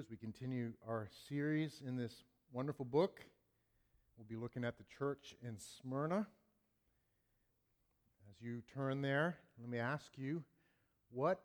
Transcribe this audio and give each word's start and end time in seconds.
As 0.00 0.08
we 0.08 0.16
continue 0.16 0.72
our 0.88 1.08
series 1.28 1.82
in 1.86 1.94
this 1.94 2.24
wonderful 2.54 2.86
book, 2.86 3.20
we'll 4.16 4.24
be 4.26 4.34
looking 4.34 4.64
at 4.64 4.78
the 4.78 4.84
church 4.98 5.36
in 5.46 5.58
Smyrna. 5.58 6.26
As 8.30 8.40
you 8.40 8.62
turn 8.72 9.02
there, 9.02 9.36
let 9.60 9.68
me 9.68 9.78
ask 9.78 10.06
you 10.16 10.42
what 11.10 11.42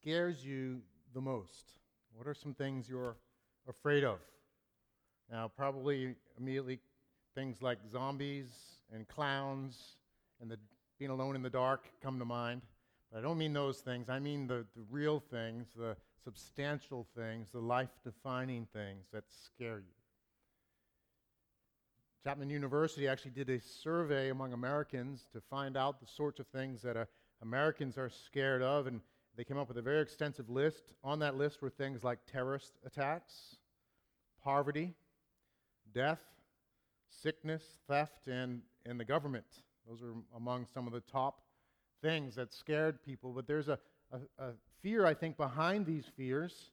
scares 0.00 0.42
you 0.42 0.80
the 1.12 1.20
most? 1.20 1.74
What 2.14 2.26
are 2.26 2.32
some 2.32 2.54
things 2.54 2.88
you're 2.88 3.16
afraid 3.68 4.02
of? 4.02 4.18
Now, 5.30 5.50
probably 5.54 6.14
immediately 6.38 6.78
things 7.34 7.60
like 7.60 7.76
zombies 7.92 8.48
and 8.94 9.06
clowns 9.08 9.96
and 10.40 10.50
the, 10.50 10.56
being 10.98 11.10
alone 11.10 11.36
in 11.36 11.42
the 11.42 11.50
dark 11.50 11.84
come 12.02 12.18
to 12.18 12.24
mind. 12.24 12.62
But 13.12 13.18
I 13.18 13.20
don't 13.20 13.36
mean 13.36 13.52
those 13.52 13.80
things. 13.80 14.08
I 14.08 14.20
mean 14.20 14.46
the, 14.46 14.64
the 14.74 14.84
real 14.90 15.20
things, 15.20 15.66
the 15.76 15.98
substantial 16.24 17.06
things, 17.16 17.48
the 17.52 17.60
life 17.60 17.90
defining 18.02 18.66
things 18.72 19.06
that 19.12 19.24
scare 19.28 19.78
you. 19.78 19.94
Chapman 22.24 22.48
University 22.48 23.06
actually 23.06 23.32
did 23.32 23.50
a 23.50 23.60
survey 23.60 24.30
among 24.30 24.54
Americans 24.54 25.26
to 25.32 25.42
find 25.50 25.76
out 25.76 26.00
the 26.00 26.06
sorts 26.06 26.40
of 26.40 26.46
things 26.46 26.80
that 26.80 26.96
uh, 26.96 27.04
Americans 27.42 27.98
are 27.98 28.08
scared 28.08 28.62
of, 28.62 28.86
and 28.86 29.00
they 29.36 29.44
came 29.44 29.58
up 29.58 29.68
with 29.68 29.76
a 29.76 29.82
very 29.82 30.00
extensive 30.00 30.48
list. 30.48 30.94
On 31.02 31.18
that 31.18 31.36
list 31.36 31.60
were 31.60 31.68
things 31.68 32.02
like 32.02 32.18
terrorist 32.30 32.72
attacks, 32.86 33.56
poverty, 34.42 34.94
death, 35.92 36.20
sickness, 37.10 37.62
theft, 37.88 38.26
and, 38.26 38.62
and 38.86 38.98
the 38.98 39.04
government. 39.04 39.44
Those 39.86 40.02
are 40.02 40.14
among 40.34 40.66
some 40.72 40.86
of 40.86 40.94
the 40.94 41.00
top 41.00 41.42
things 42.00 42.36
that 42.36 42.54
scared 42.54 43.02
people. 43.02 43.32
But 43.32 43.46
there's 43.46 43.68
a, 43.68 43.78
a, 44.14 44.44
a 44.44 44.50
fear, 44.82 45.04
I 45.06 45.14
think, 45.14 45.36
behind 45.36 45.86
these 45.86 46.04
fears, 46.16 46.70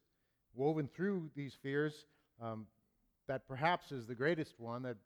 woven 0.53 0.87
through 0.87 1.29
these 1.35 1.55
fears, 1.61 2.05
um, 2.41 2.67
that 3.27 3.47
perhaps 3.47 3.91
is 3.91 4.07
the 4.07 4.15
greatest 4.15 4.59
one 4.59 4.83
that 4.83 4.97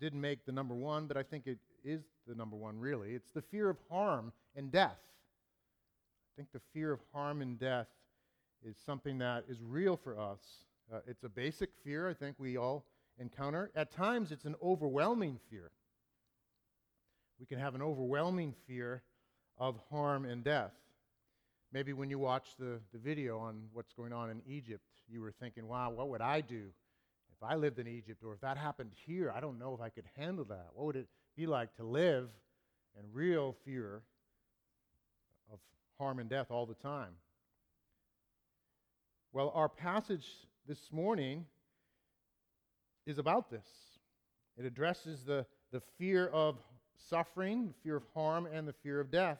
didn't 0.00 0.20
make 0.20 0.44
the 0.46 0.52
number 0.52 0.74
one, 0.74 1.06
but 1.06 1.16
I 1.16 1.22
think 1.22 1.46
it 1.46 1.58
is 1.84 2.02
the 2.26 2.34
number 2.34 2.56
one, 2.56 2.78
really. 2.78 3.12
It's 3.12 3.30
the 3.34 3.42
fear 3.42 3.68
of 3.68 3.78
harm 3.90 4.32
and 4.54 4.70
death. 4.70 4.98
I 5.00 6.30
think 6.36 6.52
the 6.52 6.60
fear 6.72 6.92
of 6.92 7.00
harm 7.12 7.42
and 7.42 7.58
death 7.58 7.88
is 8.64 8.76
something 8.84 9.18
that 9.18 9.44
is 9.48 9.58
real 9.62 9.96
for 9.96 10.18
us. 10.18 10.40
Uh, 10.92 11.00
it's 11.06 11.24
a 11.24 11.28
basic 11.28 11.70
fear, 11.84 12.08
I 12.08 12.14
think 12.14 12.36
we 12.38 12.56
all 12.56 12.84
encounter. 13.18 13.70
At 13.74 13.90
times, 13.90 14.30
it's 14.30 14.44
an 14.44 14.54
overwhelming 14.62 15.38
fear. 15.50 15.70
We 17.40 17.46
can 17.46 17.58
have 17.58 17.74
an 17.74 17.82
overwhelming 17.82 18.54
fear 18.66 19.02
of 19.58 19.76
harm 19.90 20.24
and 20.24 20.44
death. 20.44 20.72
Maybe 21.72 21.92
when 21.92 22.08
you 22.08 22.18
watched 22.18 22.58
the, 22.58 22.80
the 22.92 22.98
video 22.98 23.38
on 23.38 23.64
what's 23.72 23.92
going 23.92 24.12
on 24.12 24.30
in 24.30 24.40
Egypt, 24.46 24.84
you 25.08 25.20
were 25.20 25.32
thinking, 25.32 25.68
wow, 25.68 25.90
what 25.90 26.08
would 26.08 26.22
I 26.22 26.40
do 26.40 26.64
if 27.30 27.42
I 27.42 27.56
lived 27.56 27.78
in 27.78 27.86
Egypt 27.86 28.22
or 28.24 28.32
if 28.32 28.40
that 28.40 28.56
happened 28.56 28.92
here? 29.06 29.30
I 29.34 29.40
don't 29.40 29.58
know 29.58 29.74
if 29.74 29.80
I 29.80 29.90
could 29.90 30.06
handle 30.16 30.46
that. 30.46 30.68
What 30.72 30.86
would 30.86 30.96
it 30.96 31.08
be 31.36 31.46
like 31.46 31.74
to 31.76 31.84
live 31.84 32.30
in 32.98 33.04
real 33.12 33.54
fear 33.64 34.02
of 35.52 35.58
harm 35.98 36.18
and 36.18 36.30
death 36.30 36.46
all 36.50 36.64
the 36.64 36.74
time? 36.74 37.12
Well, 39.32 39.52
our 39.54 39.68
passage 39.68 40.26
this 40.66 40.90
morning 40.90 41.44
is 43.06 43.18
about 43.18 43.50
this. 43.50 43.66
It 44.56 44.64
addresses 44.64 45.22
the, 45.24 45.44
the 45.70 45.82
fear 45.98 46.28
of 46.28 46.56
suffering, 47.10 47.68
the 47.68 47.74
fear 47.82 47.96
of 47.96 48.04
harm, 48.14 48.46
and 48.46 48.66
the 48.66 48.72
fear 48.72 49.00
of 49.00 49.10
death. 49.10 49.38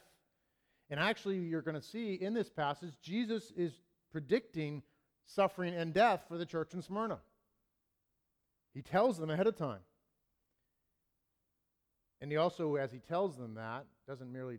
And 0.91 0.99
actually, 0.99 1.39
you're 1.39 1.63
going 1.63 1.75
to 1.75 1.83
see 1.83 2.15
in 2.15 2.35
this 2.35 2.49
passage, 2.49 2.95
Jesus 3.03 3.53
is 3.57 3.73
predicting 4.11 4.83
suffering 5.27 5.75
and 5.75 5.93
death 5.93 6.23
for 6.29 6.39
the 6.39 6.47
church 6.47 6.73
in 6.73 6.83
Smyrna. 6.83 7.19
He 8.75 8.83
tells 8.83 9.19
them 9.19 9.31
ahead 9.31 9.47
of 9.47 9.57
time. 9.57 9.81
And 12.21 12.31
he 12.31 12.37
also, 12.37 12.77
as 12.77 12.91
he 12.91 12.99
tells 12.99 13.37
them 13.37 13.55
that, 13.55 13.85
doesn't 14.07 14.33
merely 14.33 14.59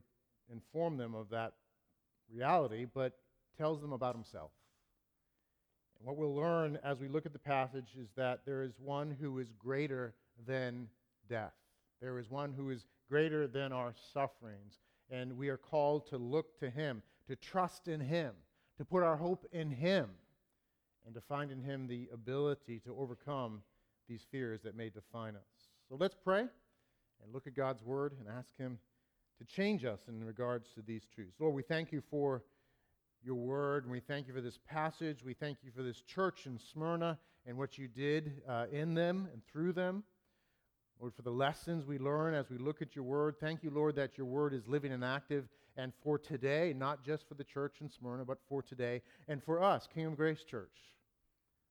inform 0.52 0.98
them 0.98 1.16
of 1.16 1.30
that 1.30 1.54
reality, 2.32 2.86
but 2.94 3.18
tells 3.58 3.82
them 3.82 3.92
about 3.92 4.16
himself. 4.16 4.52
And 5.98 6.08
what 6.08 6.16
we'll 6.16 6.36
learn 6.36 6.80
as 6.84 7.00
we 7.00 7.10
look 7.10 7.26
at 7.26 7.34
the 7.34 7.40
passage 7.40 7.90
is 8.00 8.10
that 8.16 8.42
there 8.46 8.64
is 8.64 8.72
one 8.80 9.16
who 9.20 9.40
is 9.40 9.52
greater 9.58 10.14
than 10.48 10.88
death. 11.28 11.54
There 12.02 12.18
is 12.20 12.30
one 12.30 12.54
who 12.54 12.70
is 12.70 12.86
greater 13.10 13.48
than 13.48 13.74
our 13.74 13.94
sufferings 14.14 14.78
and 15.10 15.38
we 15.38 15.50
are 15.50 15.58
called 15.58 16.08
to 16.08 16.18
look 16.18 16.60
to 16.60 16.70
Him, 16.70 17.02
to 17.28 17.36
trust 17.36 17.88
in 17.88 18.00
Him, 18.00 18.34
to 18.78 18.86
put 18.86 19.04
our 19.04 19.18
hope 19.18 19.46
in 19.52 19.72
Him, 19.72 20.10
and 21.06 21.14
to 21.16 21.22
find 21.22 21.52
in 21.52 21.62
Him 21.62 21.88
the 21.88 22.10
ability 22.14 22.80
to 22.86 22.96
overcome 22.98 23.62
these 24.08 24.26
fears 24.32 24.62
that 24.64 24.76
may 24.76 24.90
define 24.90 25.36
us. 25.36 25.70
So 25.88 25.96
let's 26.00 26.16
pray 26.24 26.42
and 26.42 27.34
look 27.34 27.48
at 27.48 27.56
God's 27.56 27.84
Word 27.84 28.14
and 28.20 28.28
ask 28.28 28.56
Him 28.58 28.80
to 29.40 29.46
change 29.46 29.86
us 29.86 30.02
in 30.08 30.24
regards 30.24 30.70
to 30.76 30.82
these 30.82 31.04
truths. 31.14 31.36
Lord, 31.40 31.56
we 31.56 31.64
thank 31.64 31.92
you 31.92 32.02
for 32.10 32.44
your 33.24 33.36
Word, 33.36 33.84
and 33.84 33.92
we 33.92 34.00
thank 34.00 34.28
you 34.28 34.34
for 34.34 34.42
this 34.42 34.60
passage. 34.68 35.24
We 35.24 35.34
thank 35.34 35.58
you 35.64 35.72
for 35.76 35.84
this 35.84 36.02
church 36.02 36.46
in 36.46 36.60
Smyrna 36.60 37.18
and 37.46 37.58
what 37.58 37.78
you 37.78 37.88
did 37.88 38.42
uh, 38.48 38.66
in 38.72 38.94
them 38.94 39.28
and 39.34 39.42
through 39.46 39.74
them. 39.74 40.04
Lord, 41.00 41.14
for 41.16 41.22
the 41.22 41.32
lessons 41.32 41.86
we 41.86 41.98
learn 41.98 42.34
as 42.34 42.50
we 42.50 42.58
look 42.58 42.82
at 42.82 42.96
your 42.96 43.06
word. 43.06 43.36
Thank 43.40 43.64
you, 43.64 43.70
Lord, 43.70 43.96
that 43.96 44.18
your 44.18 44.28
word 44.28 44.54
is 44.54 44.68
living 44.68 44.92
and 44.92 45.04
active 45.04 45.48
and 45.78 45.94
for 46.04 46.18
today, 46.18 46.74
not 46.76 47.06
just 47.06 47.28
for 47.28 47.36
the 47.36 47.44
church 47.44 47.78
in 47.80 47.90
Smyrna, 47.90 48.26
but 48.26 48.40
for 48.50 48.62
today 48.62 49.02
and 49.30 49.42
for 49.42 49.64
us, 49.64 49.88
Kingdom 49.94 50.16
Grace 50.16 50.44
Church. 50.44 50.76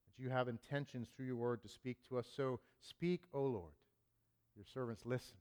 That 0.07 0.23
you 0.23 0.31
have 0.31 0.49
intentions 0.49 1.09
through 1.15 1.27
your 1.27 1.37
word 1.37 1.63
to 1.63 1.69
speak 1.69 1.99
to 2.09 2.19
us. 2.19 2.27
So 2.35 2.61
speak, 2.81 3.23
O 3.35 3.43
Lord. 3.43 3.75
Your 4.57 4.65
servants 4.73 5.03
listen. 5.05 5.37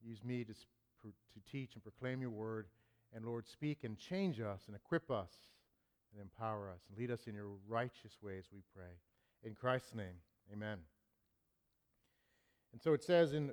Use 0.00 0.22
me 0.24 0.44
to, 0.44 0.52
to 0.52 1.12
teach 1.50 1.74
and 1.74 1.82
proclaim 1.82 2.20
your 2.20 2.30
word. 2.30 2.66
And 3.14 3.24
Lord, 3.24 3.46
speak 3.48 3.84
and 3.84 3.98
change 3.98 4.40
us 4.40 4.62
and 4.68 4.76
equip 4.76 5.10
us 5.10 5.30
and 6.12 6.22
empower 6.22 6.70
us 6.70 6.80
and 6.88 6.98
lead 6.98 7.10
us 7.10 7.26
in 7.26 7.34
your 7.34 7.48
righteous 7.68 8.12
ways, 8.22 8.44
we 8.52 8.60
pray. 8.74 8.92
In 9.44 9.54
Christ's 9.54 9.94
name, 9.94 10.14
amen. 10.52 10.78
And 12.72 12.80
so 12.80 12.92
it 12.92 13.02
says 13.02 13.32
in 13.32 13.52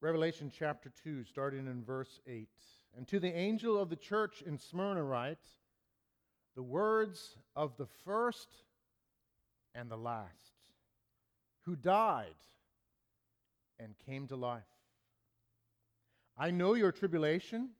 Revelation 0.00 0.50
chapter 0.56 0.92
2, 1.04 1.24
starting 1.24 1.66
in 1.66 1.84
verse 1.84 2.20
8 2.26 2.48
And 2.96 3.06
to 3.08 3.20
the 3.20 3.34
angel 3.34 3.78
of 3.80 3.90
the 3.90 3.96
church 3.96 4.42
in 4.42 4.58
Smyrna 4.58 5.02
write, 5.02 5.38
the 6.54 6.62
words 6.62 7.36
of 7.54 7.76
the 7.76 7.86
first 8.04 8.48
and 9.74 9.90
the 9.90 9.96
last, 9.96 10.52
who 11.64 11.76
died 11.76 12.34
and 13.78 13.94
came 14.06 14.26
to 14.28 14.36
life. 14.36 14.62
I 16.38 16.50
know 16.50 16.74
your 16.74 16.92
tribulation 16.92 17.70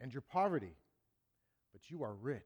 and 0.00 0.12
your 0.12 0.22
poverty, 0.22 0.74
but 1.72 1.90
you 1.90 2.02
are 2.02 2.14
rich. 2.14 2.42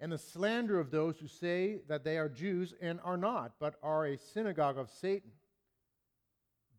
And 0.00 0.12
the 0.12 0.18
slander 0.18 0.78
of 0.78 0.90
those 0.90 1.18
who 1.18 1.28
say 1.28 1.80
that 1.88 2.04
they 2.04 2.18
are 2.18 2.28
Jews 2.28 2.74
and 2.80 3.00
are 3.04 3.16
not, 3.16 3.52
but 3.58 3.76
are 3.82 4.06
a 4.06 4.18
synagogue 4.18 4.76
of 4.76 4.90
Satan. 4.90 5.30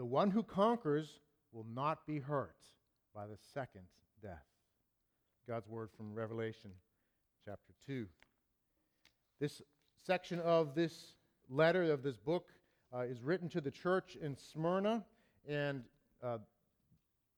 The 0.00 0.06
one 0.06 0.30
who 0.30 0.42
conquers 0.42 1.18
will 1.52 1.66
not 1.74 2.06
be 2.06 2.20
hurt 2.20 2.56
by 3.14 3.26
the 3.26 3.36
second 3.52 3.82
death. 4.22 4.46
God's 5.46 5.68
word 5.68 5.90
from 5.94 6.14
Revelation 6.14 6.70
chapter 7.44 7.74
2. 7.86 8.06
This 9.40 9.60
section 10.06 10.40
of 10.40 10.74
this 10.74 11.12
letter, 11.50 11.92
of 11.92 12.02
this 12.02 12.16
book, 12.16 12.48
uh, 12.94 13.00
is 13.00 13.20
written 13.20 13.50
to 13.50 13.60
the 13.60 13.70
church 13.70 14.16
in 14.22 14.34
Smyrna, 14.34 15.04
and 15.46 15.82
uh, 16.22 16.38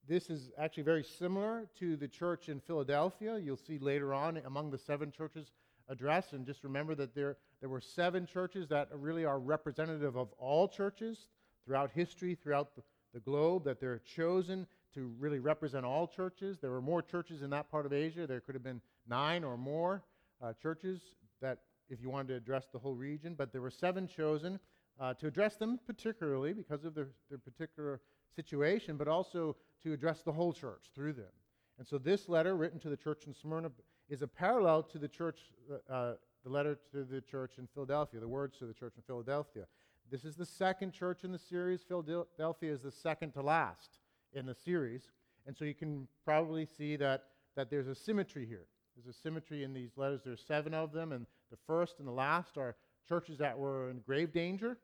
this 0.06 0.30
is 0.30 0.52
actually 0.56 0.84
very 0.84 1.02
similar 1.02 1.66
to 1.80 1.96
the 1.96 2.06
church 2.06 2.48
in 2.48 2.60
Philadelphia. 2.60 3.38
You'll 3.38 3.56
see 3.56 3.78
later 3.78 4.14
on 4.14 4.36
among 4.46 4.70
the 4.70 4.78
seven 4.78 5.10
churches 5.10 5.50
addressed, 5.88 6.32
and 6.32 6.46
just 6.46 6.62
remember 6.62 6.94
that 6.94 7.12
there, 7.12 7.38
there 7.58 7.68
were 7.68 7.80
seven 7.80 8.24
churches 8.24 8.68
that 8.68 8.88
really 8.92 9.24
are 9.24 9.40
representative 9.40 10.14
of 10.14 10.30
all 10.38 10.68
churches 10.68 11.26
throughout 11.64 11.90
history, 11.90 12.34
throughout 12.34 12.74
the, 12.74 12.82
the 13.14 13.20
globe, 13.20 13.64
that 13.64 13.80
they're 13.80 14.00
chosen 14.00 14.66
to 14.94 15.12
really 15.18 15.38
represent 15.38 15.84
all 15.84 16.06
churches. 16.06 16.58
There 16.58 16.70
were 16.70 16.82
more 16.82 17.02
churches 17.02 17.42
in 17.42 17.50
that 17.50 17.70
part 17.70 17.86
of 17.86 17.92
Asia. 17.92 18.26
There 18.26 18.40
could 18.40 18.54
have 18.54 18.64
been 18.64 18.80
nine 19.08 19.44
or 19.44 19.56
more 19.56 20.02
uh, 20.42 20.52
churches 20.60 21.00
that 21.40 21.58
if 21.88 22.00
you 22.00 22.10
wanted 22.10 22.28
to 22.28 22.34
address 22.34 22.66
the 22.72 22.78
whole 22.78 22.94
region, 22.94 23.34
but 23.34 23.52
there 23.52 23.60
were 23.60 23.70
seven 23.70 24.06
chosen 24.06 24.58
uh, 25.00 25.14
to 25.14 25.26
address 25.26 25.56
them 25.56 25.78
particularly 25.86 26.52
because 26.52 26.84
of 26.84 26.94
their, 26.94 27.08
their 27.28 27.38
particular 27.38 28.00
situation, 28.34 28.96
but 28.96 29.08
also 29.08 29.56
to 29.82 29.92
address 29.92 30.22
the 30.22 30.32
whole 30.32 30.52
church 30.52 30.90
through 30.94 31.12
them. 31.12 31.32
And 31.78 31.86
so 31.86 31.98
this 31.98 32.28
letter, 32.28 32.56
written 32.56 32.78
to 32.80 32.88
the 32.88 32.96
church 32.96 33.24
in 33.26 33.34
Smyrna, 33.34 33.70
is 34.08 34.22
a 34.22 34.28
parallel 34.28 34.82
to 34.84 34.98
the 34.98 35.08
church, 35.08 35.38
uh, 35.70 35.92
uh, 35.92 36.14
the 36.44 36.50
letter 36.50 36.78
to 36.92 37.04
the 37.04 37.20
church 37.20 37.52
in 37.58 37.66
Philadelphia, 37.74 38.20
the 38.20 38.28
words 38.28 38.58
to 38.58 38.66
the 38.66 38.74
church 38.74 38.94
in 38.96 39.02
Philadelphia. 39.02 39.64
This 40.12 40.26
is 40.26 40.36
the 40.36 40.44
second 40.44 40.92
church 40.92 41.24
in 41.24 41.32
the 41.32 41.38
series. 41.38 41.80
Philadelphia 41.88 42.70
is 42.70 42.82
the 42.82 42.90
second 42.90 43.32
to 43.32 43.40
last 43.40 44.00
in 44.34 44.44
the 44.44 44.54
series. 44.54 45.10
And 45.46 45.56
so 45.56 45.64
you 45.64 45.72
can 45.72 46.06
probably 46.22 46.66
see 46.66 46.96
that, 46.96 47.24
that 47.56 47.70
there's 47.70 47.88
a 47.88 47.94
symmetry 47.94 48.44
here. 48.44 48.66
There's 48.94 49.16
a 49.16 49.18
symmetry 49.18 49.64
in 49.64 49.72
these 49.72 49.92
letters. 49.96 50.20
There's 50.22 50.44
seven 50.46 50.74
of 50.74 50.92
them, 50.92 51.12
and 51.12 51.24
the 51.50 51.56
first 51.66 51.94
and 51.98 52.06
the 52.06 52.12
last 52.12 52.58
are 52.58 52.76
churches 53.08 53.38
that 53.38 53.58
were 53.58 53.88
in 53.88 54.00
grave 54.00 54.34
danger 54.34 54.76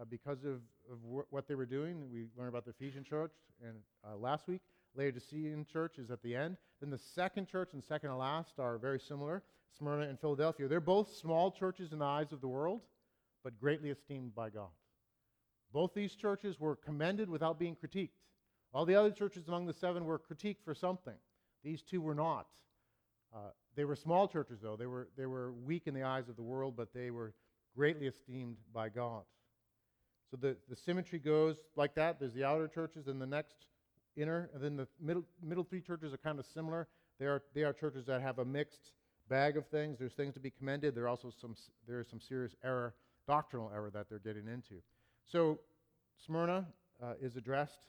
uh, 0.00 0.04
because 0.08 0.44
of, 0.44 0.60
of 0.88 0.98
wh- 1.02 1.32
what 1.32 1.48
they 1.48 1.56
were 1.56 1.66
doing. 1.66 2.08
We 2.12 2.26
learned 2.36 2.50
about 2.50 2.64
the 2.64 2.70
Ephesian 2.70 3.02
church 3.02 3.32
and, 3.60 3.78
uh, 4.08 4.16
last 4.16 4.46
week. 4.46 4.60
Laodicean 4.94 5.66
church 5.70 5.98
is 5.98 6.12
at 6.12 6.22
the 6.22 6.36
end. 6.36 6.58
Then 6.80 6.90
the 6.90 6.98
second 6.98 7.48
church 7.48 7.70
and 7.72 7.82
second 7.82 8.10
to 8.10 8.16
last 8.16 8.60
are 8.60 8.78
very 8.78 9.00
similar 9.00 9.42
Smyrna 9.76 10.08
and 10.08 10.20
Philadelphia. 10.20 10.68
They're 10.68 10.80
both 10.80 11.12
small 11.12 11.50
churches 11.50 11.92
in 11.92 11.98
the 11.98 12.04
eyes 12.04 12.30
of 12.30 12.40
the 12.40 12.48
world, 12.48 12.82
but 13.46 13.60
greatly 13.60 13.90
esteemed 13.90 14.34
by 14.34 14.50
God. 14.50 14.70
Both 15.72 15.94
these 15.94 16.16
churches 16.16 16.58
were 16.58 16.74
commended 16.74 17.30
without 17.30 17.60
being 17.60 17.76
critiqued. 17.76 18.18
All 18.74 18.84
the 18.84 18.96
other 18.96 19.12
churches 19.12 19.46
among 19.46 19.66
the 19.66 19.72
seven 19.72 20.04
were 20.04 20.18
critiqued 20.18 20.64
for 20.64 20.74
something. 20.74 21.14
These 21.62 21.82
two 21.82 22.00
were 22.00 22.16
not. 22.16 22.48
Uh, 23.32 23.50
they 23.76 23.84
were 23.84 23.94
small 23.94 24.26
churches, 24.26 24.58
though. 24.60 24.74
They 24.74 24.86
were, 24.86 25.10
they 25.16 25.26
were 25.26 25.52
weak 25.52 25.84
in 25.86 25.94
the 25.94 26.02
eyes 26.02 26.28
of 26.28 26.34
the 26.34 26.42
world, 26.42 26.74
but 26.76 26.92
they 26.92 27.12
were 27.12 27.34
greatly 27.76 28.08
esteemed 28.08 28.56
by 28.74 28.88
God. 28.88 29.22
So 30.32 30.38
the, 30.40 30.56
the 30.68 30.74
symmetry 30.74 31.20
goes 31.20 31.58
like 31.76 31.94
that. 31.94 32.18
There's 32.18 32.34
the 32.34 32.42
outer 32.42 32.66
churches 32.66 33.06
and 33.06 33.22
the 33.22 33.26
next 33.26 33.66
inner, 34.16 34.50
and 34.54 34.64
then 34.64 34.76
the 34.76 34.88
middle, 35.00 35.22
middle 35.40 35.62
three 35.62 35.82
churches 35.82 36.12
are 36.12 36.18
kind 36.18 36.40
of 36.40 36.46
similar. 36.52 36.88
They 37.20 37.26
are, 37.26 37.44
they 37.54 37.62
are 37.62 37.72
churches 37.72 38.06
that 38.06 38.22
have 38.22 38.40
a 38.40 38.44
mixed 38.44 38.90
bag 39.28 39.56
of 39.56 39.68
things. 39.68 40.00
There's 40.00 40.14
things 40.14 40.34
to 40.34 40.40
be 40.40 40.50
commended. 40.50 40.96
There 40.96 41.04
are 41.04 41.08
also 41.08 41.32
some, 41.40 41.54
there 41.86 42.00
is 42.00 42.08
some 42.08 42.20
serious 42.20 42.56
error, 42.64 42.94
doctrinal 43.26 43.70
error 43.74 43.90
that 43.90 44.08
they're 44.08 44.18
getting 44.18 44.48
into. 44.48 44.82
So 45.24 45.58
Smyrna 46.24 46.66
uh, 47.02 47.14
is 47.20 47.36
addressed, 47.36 47.86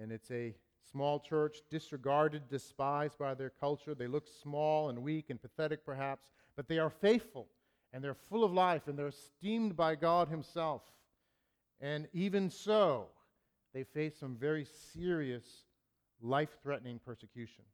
and 0.00 0.12
it's 0.12 0.30
a 0.30 0.54
small 0.90 1.20
church, 1.20 1.58
disregarded, 1.70 2.48
despised 2.48 3.18
by 3.18 3.34
their 3.34 3.50
culture. 3.50 3.94
They 3.94 4.06
look 4.06 4.26
small 4.42 4.88
and 4.88 5.02
weak 5.02 5.30
and 5.30 5.40
pathetic, 5.40 5.84
perhaps, 5.84 6.28
but 6.56 6.68
they 6.68 6.78
are 6.78 6.90
faithful 6.90 7.48
and 7.92 8.02
they're 8.02 8.14
full 8.14 8.44
of 8.44 8.52
life 8.52 8.88
and 8.88 8.98
they're 8.98 9.08
esteemed 9.08 9.76
by 9.76 9.94
God 9.94 10.28
Himself. 10.28 10.82
And 11.80 12.08
even 12.12 12.50
so, 12.50 13.08
they 13.74 13.84
face 13.84 14.14
some 14.18 14.36
very 14.36 14.66
serious, 14.92 15.44
life 16.22 16.58
threatening 16.62 17.00
persecution. 17.04 17.64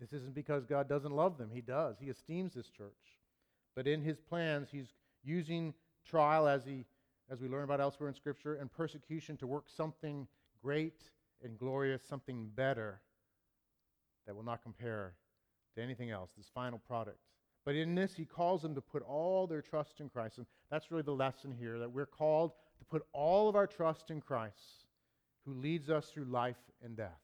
This 0.00 0.12
isn't 0.12 0.34
because 0.34 0.66
God 0.66 0.88
doesn't 0.88 1.14
love 1.14 1.38
them, 1.38 1.50
He 1.52 1.60
does. 1.60 1.96
He 2.00 2.08
esteems 2.08 2.54
this 2.54 2.68
church. 2.68 2.92
But 3.76 3.86
in 3.86 4.02
His 4.02 4.20
plans, 4.20 4.68
He's 4.70 4.92
using 5.24 5.74
trial, 6.04 6.46
as, 6.46 6.64
he, 6.64 6.84
as 7.30 7.40
we 7.40 7.48
learn 7.48 7.64
about 7.64 7.80
elsewhere 7.80 8.08
in 8.08 8.14
Scripture, 8.14 8.54
and 8.56 8.72
persecution 8.72 9.36
to 9.38 9.46
work 9.46 9.64
something 9.68 10.26
great 10.62 11.02
and 11.42 11.58
glorious, 11.58 12.02
something 12.02 12.50
better 12.54 13.00
that 14.26 14.34
will 14.34 14.42
not 14.42 14.62
compare 14.62 15.14
to 15.76 15.82
anything 15.82 16.10
else, 16.10 16.30
this 16.36 16.50
final 16.54 16.78
product. 16.78 17.18
But 17.64 17.76
in 17.76 17.94
this, 17.94 18.14
he 18.14 18.24
calls 18.24 18.62
them 18.62 18.74
to 18.74 18.80
put 18.80 19.02
all 19.02 19.46
their 19.46 19.62
trust 19.62 20.00
in 20.00 20.08
Christ. 20.08 20.38
And 20.38 20.46
that's 20.70 20.90
really 20.90 21.02
the 21.02 21.12
lesson 21.12 21.52
here 21.58 21.78
that 21.78 21.90
we're 21.90 22.06
called 22.06 22.52
to 22.78 22.84
put 22.84 23.06
all 23.12 23.48
of 23.48 23.56
our 23.56 23.66
trust 23.66 24.10
in 24.10 24.20
Christ, 24.20 24.86
who 25.46 25.54
leads 25.54 25.90
us 25.90 26.08
through 26.08 26.24
life 26.24 26.58
and 26.82 26.96
death. 26.96 27.20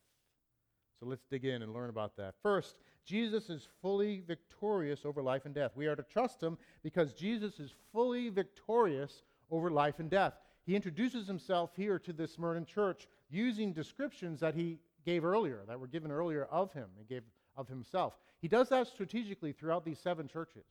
So 0.99 1.07
let's 1.07 1.25
dig 1.31 1.45
in 1.45 1.63
and 1.63 1.73
learn 1.73 1.91
about 1.91 2.17
that. 2.17 2.35
First, 2.43 2.77
Jesus 3.05 3.51
is 3.51 3.69
fully 3.81 4.23
victorious 4.27 5.05
over 5.05 5.23
life 5.23 5.47
and 5.47 5.55
death. 5.55 5.73
We 5.75 5.87
are 5.87 5.97
to 5.97 6.03
trust 6.03 6.43
him 6.43 6.59
because 6.83 7.13
Jesus 7.13 7.59
is 7.59 7.73
fully 7.93 8.29
victorious 8.29 9.23
over 9.51 9.71
life 9.71 9.99
and 9.99 10.11
death. 10.11 10.35
He 10.67 10.77
introduces 10.77 11.27
himself 11.27 11.71
here 11.75 11.99
to 11.99 12.13
the 12.13 12.29
Smyrna 12.29 12.65
church 12.65 13.09
using 13.31 13.73
descriptions 13.73 14.41
that 14.41 14.55
he 14.55 14.79
gave 15.05 15.25
earlier, 15.25 15.63
that 15.67 15.81
were 15.81 15.87
given 15.87 16.13
earlier 16.13 16.45
of 16.45 16.73
him 16.73 16.89
and 16.99 17.09
gave 17.09 17.23
of 17.57 17.69
himself. 17.69 18.15
He 18.41 18.49
does 18.49 18.69
that 18.69 18.87
strategically 18.87 19.53
throughout 19.53 19.85
these 19.85 19.99
seven 19.99 20.29
churches. 20.29 20.65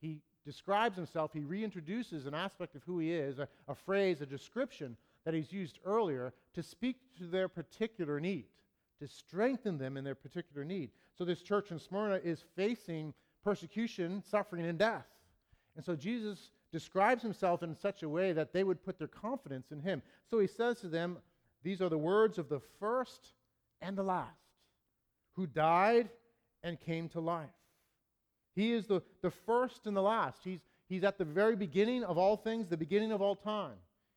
He 0.00 0.20
describes 0.44 0.96
himself, 0.96 1.32
he 1.32 1.40
reintroduces 1.40 2.26
an 2.26 2.34
aspect 2.34 2.74
of 2.74 2.82
who 2.84 2.98
he 2.98 3.12
is, 3.12 3.38
a, 3.38 3.48
a 3.68 3.74
phrase, 3.74 4.20
a 4.20 4.26
description 4.26 4.96
that 5.24 5.34
he's 5.34 5.52
used 5.52 5.78
earlier 5.84 6.34
to 6.54 6.62
speak 6.62 6.96
to 7.18 7.24
their 7.24 7.48
particular 7.48 8.20
need, 8.20 8.44
to 9.04 9.12
strengthen 9.14 9.76
them 9.76 9.96
in 9.98 10.04
their 10.04 10.14
particular 10.14 10.64
need. 10.64 10.90
So 11.16 11.24
this 11.24 11.42
church 11.42 11.70
in 11.70 11.78
Smyrna 11.78 12.20
is 12.24 12.42
facing 12.56 13.12
persecution, 13.42 14.22
suffering, 14.26 14.64
and 14.64 14.78
death. 14.78 15.04
And 15.76 15.84
so 15.84 15.94
Jesus 15.94 16.50
describes 16.72 17.22
himself 17.22 17.62
in 17.62 17.76
such 17.76 18.02
a 18.02 18.08
way 18.08 18.32
that 18.32 18.52
they 18.54 18.64
would 18.64 18.82
put 18.82 18.98
their 18.98 19.08
confidence 19.08 19.72
in 19.72 19.80
him. 19.80 20.00
So 20.30 20.38
he 20.38 20.46
says 20.46 20.80
to 20.80 20.88
them, 20.88 21.18
these 21.62 21.82
are 21.82 21.90
the 21.90 21.98
words 21.98 22.38
of 22.38 22.48
the 22.48 22.60
first 22.80 23.34
and 23.82 23.96
the 23.96 24.02
last, 24.02 24.30
who 25.34 25.46
died 25.46 26.08
and 26.62 26.80
came 26.80 27.10
to 27.10 27.20
life. 27.20 27.48
He 28.54 28.72
is 28.72 28.86
the, 28.86 29.02
the 29.20 29.30
first 29.30 29.86
and 29.86 29.94
the 29.94 30.02
last. 30.02 30.38
He's, 30.42 30.60
he's 30.88 31.04
at 31.04 31.18
the 31.18 31.24
very 31.24 31.56
beginning 31.56 32.04
of 32.04 32.16
all 32.16 32.36
things, 32.36 32.68
the 32.68 32.76
beginning 32.76 33.12
of 33.12 33.20
all 33.20 33.36
time. 33.36 33.76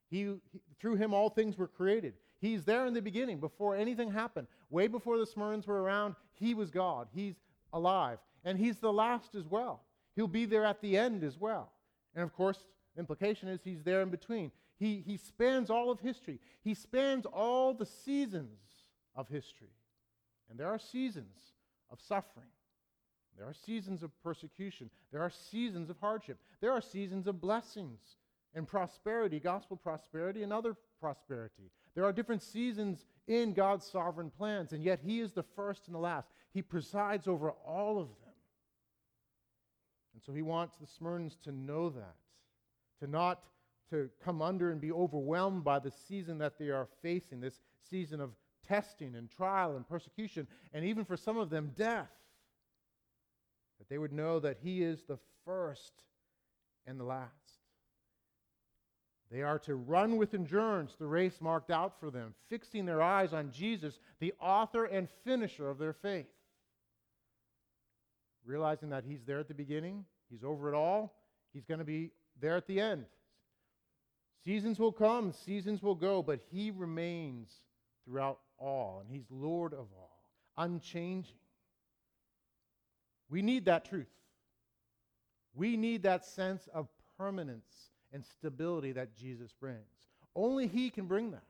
He, 0.10 0.36
he, 0.52 0.62
through 0.80 0.96
him, 0.96 1.14
all 1.14 1.30
things 1.30 1.58
were 1.58 1.68
created. 1.68 2.14
He's 2.40 2.64
there 2.66 2.86
in 2.86 2.94
the 2.94 3.02
beginning, 3.02 3.40
before 3.40 3.76
anything 3.76 4.12
happened. 4.12 4.48
Way 4.70 4.88
before 4.88 5.18
the 5.18 5.26
Smyrns 5.26 5.66
were 5.66 5.82
around, 5.82 6.16
he 6.34 6.54
was 6.54 6.70
God. 6.70 7.08
He's 7.14 7.36
alive. 7.74 8.20
And 8.46 8.58
he's 8.58 8.78
the 8.78 8.94
last 8.94 9.36
as 9.36 9.48
well. 9.48 9.82
He'll 10.16 10.28
be 10.28 10.46
there 10.46 10.66
at 10.66 10.82
the 10.82 10.98
end 10.98 11.24
as 11.24 11.38
well. 11.40 11.72
And 12.16 12.24
of 12.24 12.34
course, 12.34 12.64
implication 12.98 13.48
is 13.50 13.62
he's 13.64 13.84
there 13.84 14.02
in 14.02 14.10
between. 14.10 14.52
He, 14.80 15.04
he 15.06 15.18
spans 15.18 15.70
all 15.70 15.90
of 15.90 16.00
history, 16.00 16.40
he 16.64 16.74
spans 16.74 17.26
all 17.26 17.74
the 17.74 17.86
seasons 17.86 18.60
of 19.16 19.28
history. 19.28 19.74
And 20.50 20.60
there 20.60 20.70
are 20.70 20.80
seasons 20.80 21.38
of 21.92 22.00
suffering. 22.00 22.48
There 23.38 23.48
are 23.48 23.54
seasons 23.54 24.02
of 24.02 24.12
persecution. 24.24 24.90
There 25.12 25.22
are 25.22 25.30
seasons 25.30 25.90
of 25.90 25.98
hardship. 26.00 26.40
There 26.60 26.72
are 26.72 26.82
seasons 26.82 27.28
of 27.28 27.40
blessings 27.40 28.00
and 28.56 28.68
prosperity, 28.68 29.40
gospel 29.40 29.78
prosperity, 29.78 30.42
and 30.42 30.52
other 30.52 30.76
prosperity. 31.00 31.70
There 31.98 32.06
are 32.06 32.14
different 32.14 32.44
seasons 32.44 33.08
in 33.26 33.54
God's 33.54 33.84
sovereign 33.84 34.30
plans, 34.30 34.72
and 34.72 34.84
yet 34.84 35.00
He 35.04 35.20
is 35.20 35.32
the 35.32 35.42
first 35.42 35.88
and 35.88 35.96
the 35.96 36.00
last. 36.00 36.28
He 36.54 36.62
presides 36.62 37.28
over 37.28 37.50
all 37.66 37.98
of 37.98 38.10
them. 38.10 38.36
And 40.14 40.22
so 40.24 40.32
He 40.32 40.44
wants 40.44 40.76
the 40.78 40.86
Smyrns 40.86 41.38
to 41.46 41.52
know 41.52 41.90
that, 41.90 42.14
to 43.00 43.08
not 43.10 43.42
to 43.90 44.12
come 44.24 44.44
under 44.44 44.72
and 44.72 44.80
be 44.80 44.92
overwhelmed 44.92 45.64
by 45.64 45.80
the 45.80 45.90
season 45.90 46.38
that 46.38 46.60
they 46.60 46.70
are 46.70 46.88
facing, 47.02 47.42
this 47.42 47.62
season 47.90 48.22
of 48.22 48.30
testing 48.68 49.16
and 49.16 49.32
trial 49.32 49.76
and 49.76 49.90
persecution, 49.90 50.46
and 50.76 50.86
even 50.86 51.04
for 51.04 51.18
some 51.18 51.40
of 51.40 51.50
them, 51.50 51.72
death. 51.76 52.12
That 53.80 53.90
they 53.90 53.98
would 53.98 54.14
know 54.14 54.40
that 54.40 54.60
He 54.62 54.84
is 54.84 55.02
the 55.02 55.18
first 55.46 56.04
and 56.86 57.00
the 57.00 57.06
last. 57.06 57.57
They 59.30 59.42
are 59.42 59.60
to 59.60 59.76
run 59.76 60.16
with 60.16 60.34
endurance 60.34 60.96
the 60.98 61.06
race 61.06 61.42
marked 61.42 61.70
out 61.70 62.00
for 62.00 62.10
them, 62.10 62.34
fixing 62.50 62.86
their 62.86 63.02
eyes 63.02 63.34
on 63.34 63.52
Jesus, 63.52 64.00
the 64.20 64.34
author 64.40 64.86
and 64.86 65.10
finisher 65.26 65.70
of 65.70 65.78
their 65.78 65.94
faith. 65.94 66.28
Realizing 68.46 68.90
that 68.90 69.04
He's 69.04 69.24
there 69.26 69.40
at 69.40 69.50
the 69.50 69.54
beginning, 69.54 70.06
He's 70.30 70.44
over 70.44 70.70
it 70.72 70.76
all, 70.76 71.14
He's 71.54 71.66
going 71.66 71.80
to 71.80 71.86
be 71.86 72.12
there 72.40 72.56
at 72.56 72.68
the 72.68 72.80
end. 72.80 73.06
Seasons 74.46 74.80
will 74.80 74.94
come, 74.94 75.34
seasons 75.34 75.84
will 75.84 75.96
go, 75.96 76.24
but 76.24 76.40
He 76.50 76.72
remains 76.72 77.52
throughout 78.06 78.40
all, 78.58 79.02
and 79.02 79.14
He's 79.14 79.26
Lord 79.30 79.74
of 79.74 79.88
all, 79.98 80.22
unchanging. 80.58 81.36
We 83.30 83.42
need 83.42 83.66
that 83.66 83.84
truth. 83.84 84.08
We 85.54 85.76
need 85.76 86.04
that 86.04 86.24
sense 86.24 86.70
of 86.74 86.88
permanence 87.18 87.87
and 88.14 88.26
stability 88.26 88.92
that 88.94 89.16
Jesus 89.16 89.52
brings. 89.60 89.88
Only 90.36 90.68
He 90.68 90.90
can 90.90 91.06
bring 91.06 91.32
that. 91.32 91.44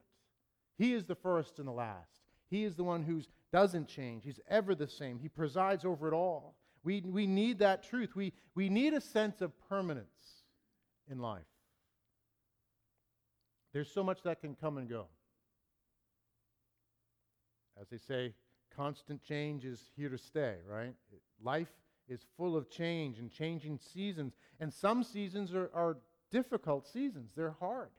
He 0.78 0.94
is 0.94 1.06
the 1.06 1.16
first 1.16 1.60
and 1.60 1.68
the 1.68 1.72
last. 1.72 2.22
He 2.50 2.64
is 2.64 2.76
the 2.76 2.84
one 2.84 3.04
who 3.04 3.22
doesn't 3.52 3.88
change. 3.88 4.24
He's 4.24 4.40
ever 4.50 4.76
the 4.76 4.88
same. 4.88 5.20
He 5.20 5.30
presides 5.30 5.86
over 5.86 6.08
it 6.08 6.14
all. 6.14 6.56
We, 6.84 7.02
we 7.02 7.28
need 7.28 7.60
that 7.60 7.84
truth. 7.84 8.16
We, 8.16 8.34
we 8.56 8.70
need 8.70 8.94
a 8.94 9.02
sense 9.02 9.42
of 9.42 9.52
permanence 9.68 10.08
in 11.10 11.20
life. 11.20 11.42
There's 13.74 13.92
so 13.92 14.04
much 14.04 14.22
that 14.24 14.42
can 14.42 14.56
come 14.56 14.78
and 14.78 14.88
go. 14.88 15.08
As 17.80 17.90
they 17.90 17.98
say, 17.98 18.34
constant 18.76 19.22
change 19.22 19.66
is 19.66 19.82
here 19.96 20.10
to 20.10 20.18
stay, 20.18 20.56
right? 20.68 20.94
Life 21.44 21.68
is 22.08 22.22
full 22.38 22.56
of 22.56 22.70
change 22.70 23.20
and 23.20 23.30
changing 23.32 23.80
seasons. 23.80 24.34
And 24.60 24.74
some 24.74 25.04
seasons 25.04 25.54
are, 25.54 25.70
are 25.74 25.98
difficult 26.32 26.88
seasons, 26.88 27.32
they're 27.36 27.56
hard. 27.60 27.90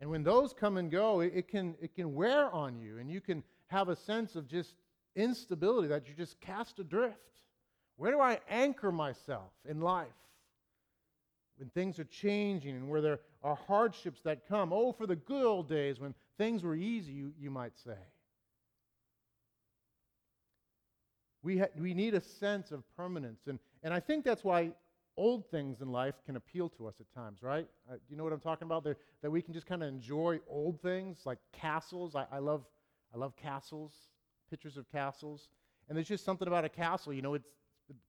And 0.00 0.10
when 0.10 0.22
those 0.22 0.52
come 0.52 0.76
and 0.76 0.90
go, 0.90 1.20
it, 1.20 1.32
it, 1.34 1.48
can, 1.48 1.74
it 1.80 1.94
can 1.94 2.14
wear 2.14 2.50
on 2.52 2.78
you, 2.78 2.98
and 2.98 3.10
you 3.10 3.20
can 3.20 3.42
have 3.68 3.88
a 3.88 3.96
sense 3.96 4.36
of 4.36 4.46
just 4.46 4.74
instability 5.14 5.88
that 5.88 6.08
you 6.08 6.14
just 6.14 6.40
cast 6.40 6.78
adrift. 6.78 7.16
Where 7.96 8.12
do 8.12 8.20
I 8.20 8.40
anchor 8.48 8.92
myself 8.92 9.50
in 9.66 9.80
life? 9.80 10.06
When 11.56 11.70
things 11.70 11.98
are 11.98 12.04
changing 12.04 12.76
and 12.76 12.90
where 12.90 13.00
there 13.00 13.20
are 13.42 13.54
hardships 13.54 14.20
that 14.22 14.46
come. 14.46 14.72
Oh, 14.72 14.92
for 14.92 15.06
the 15.06 15.16
good 15.16 15.44
old 15.44 15.68
days 15.68 15.98
when 15.98 16.14
things 16.36 16.62
were 16.62 16.74
easy, 16.74 17.12
you, 17.12 17.32
you 17.40 17.50
might 17.50 17.78
say. 17.78 17.96
We, 21.42 21.58
ha- 21.58 21.66
we 21.78 21.94
need 21.94 22.14
a 22.14 22.20
sense 22.20 22.72
of 22.72 22.82
permanence. 22.96 23.46
And, 23.46 23.58
and 23.82 23.94
I 23.94 24.00
think 24.00 24.24
that's 24.24 24.44
why 24.44 24.72
old 25.16 25.50
things 25.50 25.80
in 25.80 25.90
life 25.90 26.14
can 26.24 26.36
appeal 26.36 26.68
to 26.70 26.86
us 26.86 26.94
at 27.00 27.06
times, 27.14 27.42
right? 27.42 27.66
Uh, 27.88 27.94
do 27.94 28.00
you 28.08 28.16
know 28.16 28.24
what 28.24 28.32
I'm 28.32 28.40
talking 28.40 28.66
about? 28.66 28.84
There, 28.84 28.96
that 29.22 29.30
we 29.30 29.42
can 29.42 29.54
just 29.54 29.66
kind 29.66 29.82
of 29.82 29.88
enjoy 29.88 30.40
old 30.48 30.80
things 30.82 31.18
like 31.24 31.38
castles. 31.52 32.14
I, 32.14 32.26
I, 32.30 32.38
love, 32.38 32.64
I 33.14 33.18
love 33.18 33.34
castles, 33.36 33.92
pictures 34.50 34.76
of 34.76 34.90
castles. 34.90 35.48
And 35.88 35.96
there's 35.96 36.08
just 36.08 36.24
something 36.24 36.48
about 36.48 36.64
a 36.64 36.68
castle, 36.68 37.12
you 37.12 37.22
know, 37.22 37.34
it's 37.34 37.48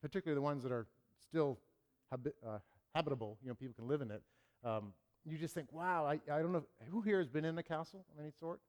particularly 0.02 0.36
the 0.36 0.42
ones 0.42 0.64
that 0.64 0.72
are 0.72 0.88
still 1.22 1.60
habi- 2.14 2.34
uh, 2.46 2.60
habitable, 2.96 3.38
you 3.42 3.50
know, 3.50 3.56
people 3.56 3.76
can 3.76 3.88
live 3.88 4.02
in 4.02 4.12
it. 4.12 4.22
Um, 4.64 4.94
you 5.26 5.38
just 5.38 5.54
think, 5.54 5.72
wow, 5.72 6.06
I, 6.06 6.14
I 6.32 6.42
don't 6.42 6.52
know, 6.52 6.64
who 6.90 7.02
here 7.02 7.20
has 7.20 7.28
been 7.28 7.46
in 7.46 7.58
a 7.58 7.64
castle 7.64 8.06
of 8.14 8.24
any 8.24 8.32
sort? 8.40 8.60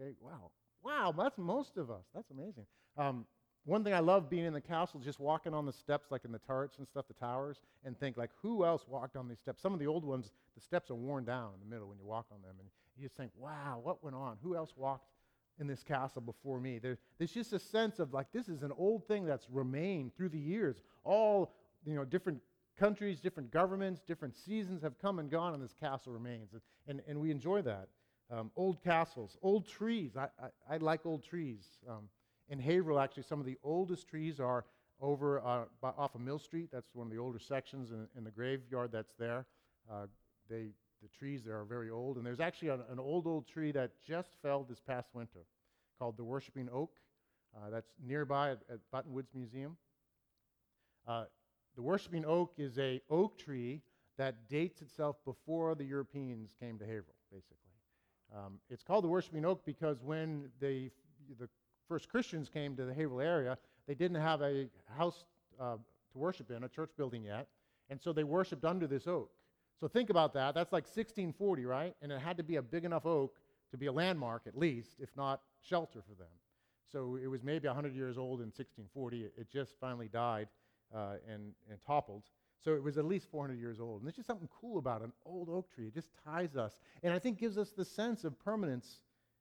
Okay, 0.00 0.12
wow. 0.20 0.50
Wow, 0.82 1.14
that's 1.16 1.38
most 1.38 1.76
of 1.76 1.90
us. 1.90 2.04
That's 2.14 2.30
amazing. 2.30 2.66
Um, 2.96 3.26
one 3.68 3.84
thing 3.84 3.92
I 3.92 4.00
love 4.00 4.30
being 4.30 4.46
in 4.46 4.54
the 4.54 4.62
castle 4.62 4.98
is 4.98 5.04
just 5.04 5.20
walking 5.20 5.52
on 5.52 5.66
the 5.66 5.72
steps, 5.72 6.10
like 6.10 6.24
in 6.24 6.32
the 6.32 6.38
turrets 6.38 6.78
and 6.78 6.88
stuff, 6.88 7.06
the 7.06 7.12
towers, 7.12 7.58
and 7.84 7.98
think, 8.00 8.16
like, 8.16 8.30
who 8.40 8.64
else 8.64 8.86
walked 8.88 9.14
on 9.14 9.28
these 9.28 9.38
steps? 9.38 9.60
Some 9.60 9.74
of 9.74 9.78
the 9.78 9.86
old 9.86 10.04
ones, 10.04 10.32
the 10.54 10.60
steps 10.62 10.90
are 10.90 10.94
worn 10.94 11.24
down 11.24 11.50
in 11.52 11.60
the 11.60 11.74
middle 11.74 11.86
when 11.86 11.98
you 11.98 12.06
walk 12.06 12.26
on 12.32 12.40
them, 12.40 12.54
and 12.58 12.68
you 12.96 13.04
just 13.04 13.16
think, 13.16 13.30
wow, 13.36 13.78
what 13.82 14.02
went 14.02 14.16
on? 14.16 14.38
Who 14.42 14.56
else 14.56 14.72
walked 14.74 15.10
in 15.60 15.66
this 15.66 15.82
castle 15.82 16.22
before 16.22 16.60
me? 16.60 16.78
There, 16.78 16.96
there's 17.18 17.32
just 17.32 17.52
a 17.52 17.58
sense 17.58 17.98
of, 17.98 18.14
like, 18.14 18.32
this 18.32 18.48
is 18.48 18.62
an 18.62 18.72
old 18.78 19.06
thing 19.06 19.26
that's 19.26 19.46
remained 19.50 20.16
through 20.16 20.30
the 20.30 20.38
years. 20.38 20.82
All, 21.04 21.52
you 21.84 21.94
know, 21.94 22.06
different 22.06 22.40
countries, 22.78 23.20
different 23.20 23.50
governments, 23.50 24.00
different 24.00 24.34
seasons 24.34 24.82
have 24.82 24.98
come 24.98 25.18
and 25.18 25.30
gone, 25.30 25.52
and 25.52 25.62
this 25.62 25.74
castle 25.78 26.12
remains. 26.14 26.54
And, 26.54 26.62
and, 26.86 27.02
and 27.06 27.20
we 27.20 27.30
enjoy 27.30 27.60
that. 27.62 27.88
Um, 28.30 28.50
old 28.56 28.82
castles, 28.82 29.36
old 29.42 29.68
trees. 29.68 30.16
I, 30.16 30.28
I, 30.42 30.74
I 30.74 30.76
like 30.78 31.04
old 31.04 31.22
trees. 31.22 31.64
Um, 31.86 32.08
in 32.48 32.58
Haverhill, 32.58 32.98
actually, 32.98 33.24
some 33.24 33.40
of 33.40 33.46
the 33.46 33.58
oldest 33.62 34.08
trees 34.08 34.40
are 34.40 34.64
over 35.00 35.40
uh, 35.40 35.64
off 35.82 36.14
of 36.14 36.20
Mill 36.20 36.38
Street. 36.38 36.70
That's 36.72 36.94
one 36.94 37.06
of 37.06 37.12
the 37.12 37.18
older 37.18 37.38
sections 37.38 37.90
in, 37.90 38.06
in 38.16 38.24
the 38.24 38.30
graveyard 38.30 38.90
that's 38.92 39.14
there. 39.18 39.46
Uh, 39.90 40.06
they, 40.48 40.70
the 41.02 41.08
trees 41.16 41.44
there 41.44 41.58
are 41.58 41.64
very 41.64 41.90
old. 41.90 42.16
And 42.16 42.26
there's 42.26 42.40
actually 42.40 42.68
an, 42.68 42.82
an, 42.90 42.98
old, 42.98 43.26
old 43.26 43.46
tree 43.46 43.70
that 43.72 43.92
just 44.06 44.30
fell 44.42 44.64
this 44.68 44.80
past 44.80 45.08
winter 45.14 45.46
called 45.98 46.16
the 46.16 46.24
Worshipping 46.24 46.68
Oak. 46.72 46.90
Uh, 47.56 47.70
that's 47.70 47.90
nearby 48.04 48.50
at, 48.50 48.60
at 48.70 48.78
Buttonwoods 48.92 49.34
Museum. 49.34 49.76
Uh, 51.06 51.24
the 51.76 51.82
Worshipping 51.82 52.24
Oak 52.26 52.54
is 52.58 52.78
a 52.78 53.00
oak 53.08 53.38
tree 53.38 53.82
that 54.18 54.48
dates 54.48 54.82
itself 54.82 55.16
before 55.24 55.74
the 55.74 55.84
Europeans 55.84 56.54
came 56.58 56.78
to 56.78 56.84
Haverhill, 56.84 57.14
basically. 57.30 57.56
Um, 58.34 58.58
it's 58.68 58.82
called 58.82 59.04
the 59.04 59.08
Worshipping 59.08 59.44
Oak 59.44 59.64
because 59.64 60.02
when 60.02 60.50
they, 60.60 60.90
the 61.38 61.48
first 61.88 62.08
Christians 62.08 62.48
came 62.48 62.76
to 62.76 62.84
the 62.84 62.94
Haverhill 62.94 63.20
area, 63.20 63.58
they 63.86 63.94
didn't 63.94 64.20
have 64.20 64.42
a 64.42 64.66
house 64.96 65.24
uh, 65.60 65.76
to 66.12 66.18
worship 66.18 66.50
in, 66.50 66.64
a 66.64 66.68
church 66.68 66.90
building 66.96 67.24
yet, 67.24 67.48
and 67.90 68.00
so 68.00 68.12
they 68.12 68.24
worshiped 68.24 68.64
under 68.64 68.86
this 68.86 69.06
oak. 69.06 69.30
So 69.80 69.88
think 69.88 70.10
about 70.10 70.34
that. 70.34 70.54
That's 70.54 70.72
like 70.72 70.84
1640, 70.84 71.64
right? 71.64 71.94
And 72.02 72.10
it 72.10 72.20
had 72.20 72.36
to 72.38 72.42
be 72.42 72.56
a 72.56 72.62
big 72.62 72.84
enough 72.84 73.06
oak 73.06 73.36
to 73.70 73.76
be 73.76 73.86
a 73.86 73.92
landmark, 73.92 74.42
at 74.46 74.56
least, 74.56 74.96
if 74.98 75.10
not 75.16 75.40
shelter 75.60 76.02
for 76.02 76.14
them. 76.14 76.32
So 76.90 77.18
it 77.22 77.26
was 77.26 77.42
maybe 77.42 77.68
100 77.68 77.94
years 77.94 78.18
old 78.18 78.40
in 78.40 78.46
1640. 78.46 79.24
It, 79.36 79.50
just 79.52 79.74
finally 79.80 80.08
died 80.08 80.48
uh, 80.94 81.16
and, 81.30 81.52
and 81.70 81.78
toppled. 81.86 82.24
So 82.64 82.74
it 82.74 82.82
was 82.82 82.98
at 82.98 83.04
least 83.04 83.30
400 83.30 83.58
years 83.58 83.78
old. 83.78 84.00
And 84.00 84.06
there's 84.06 84.16
just 84.16 84.26
something 84.26 84.48
cool 84.60 84.78
about 84.78 85.02
an 85.02 85.12
old 85.24 85.48
oak 85.48 85.72
tree. 85.72 85.86
It 85.86 85.94
just 85.94 86.08
ties 86.24 86.56
us. 86.56 86.80
And 87.02 87.12
I 87.12 87.18
think 87.18 87.38
gives 87.38 87.58
us 87.58 87.70
the 87.70 87.84
sense 87.84 88.24
of 88.24 88.38
permanence 88.38 89.00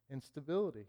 and 0.09 0.21
stability. 0.21 0.85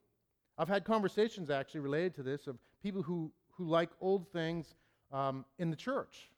I've 0.59 0.69
had 0.69 0.85
conversations 0.85 1.51
actually 1.51 1.81
related 1.81 2.15
to 2.17 2.23
this 2.25 2.49
of 2.49 2.59
people 2.83 3.03
who, 3.03 3.31
who 3.53 3.67
like 3.69 3.91
old 4.01 4.29
things 4.33 4.75
um, 5.13 5.45
in 5.59 5.71
the 5.71 5.77
church. 5.77 6.31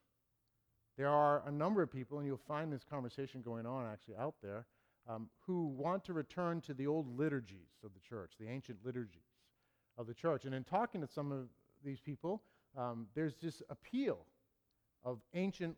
There 0.98 1.08
are 1.08 1.42
a 1.46 1.50
number 1.50 1.80
of 1.80 1.90
people, 1.90 2.18
and 2.18 2.26
you'll 2.26 2.36
find 2.36 2.70
this 2.70 2.84
conversation 2.84 3.40
going 3.40 3.64
on 3.64 3.86
actually 3.90 4.16
out 4.16 4.34
there, 4.42 4.66
um, 5.08 5.30
who 5.46 5.68
want 5.68 6.04
to 6.04 6.12
return 6.12 6.60
to 6.62 6.74
the 6.74 6.86
old 6.86 7.18
liturgies 7.18 7.70
of 7.82 7.94
the 7.94 8.00
church, 8.00 8.32
the 8.38 8.46
ancient 8.46 8.78
liturgies 8.84 9.22
of 9.96 10.06
the 10.06 10.12
church. 10.12 10.44
And 10.44 10.54
in 10.54 10.64
talking 10.64 11.00
to 11.00 11.06
some 11.06 11.32
of 11.32 11.48
these 11.82 12.00
people, 12.00 12.42
um, 12.76 13.06
there's 13.14 13.36
this 13.42 13.62
appeal 13.70 14.18
of 15.02 15.20
ancient 15.32 15.76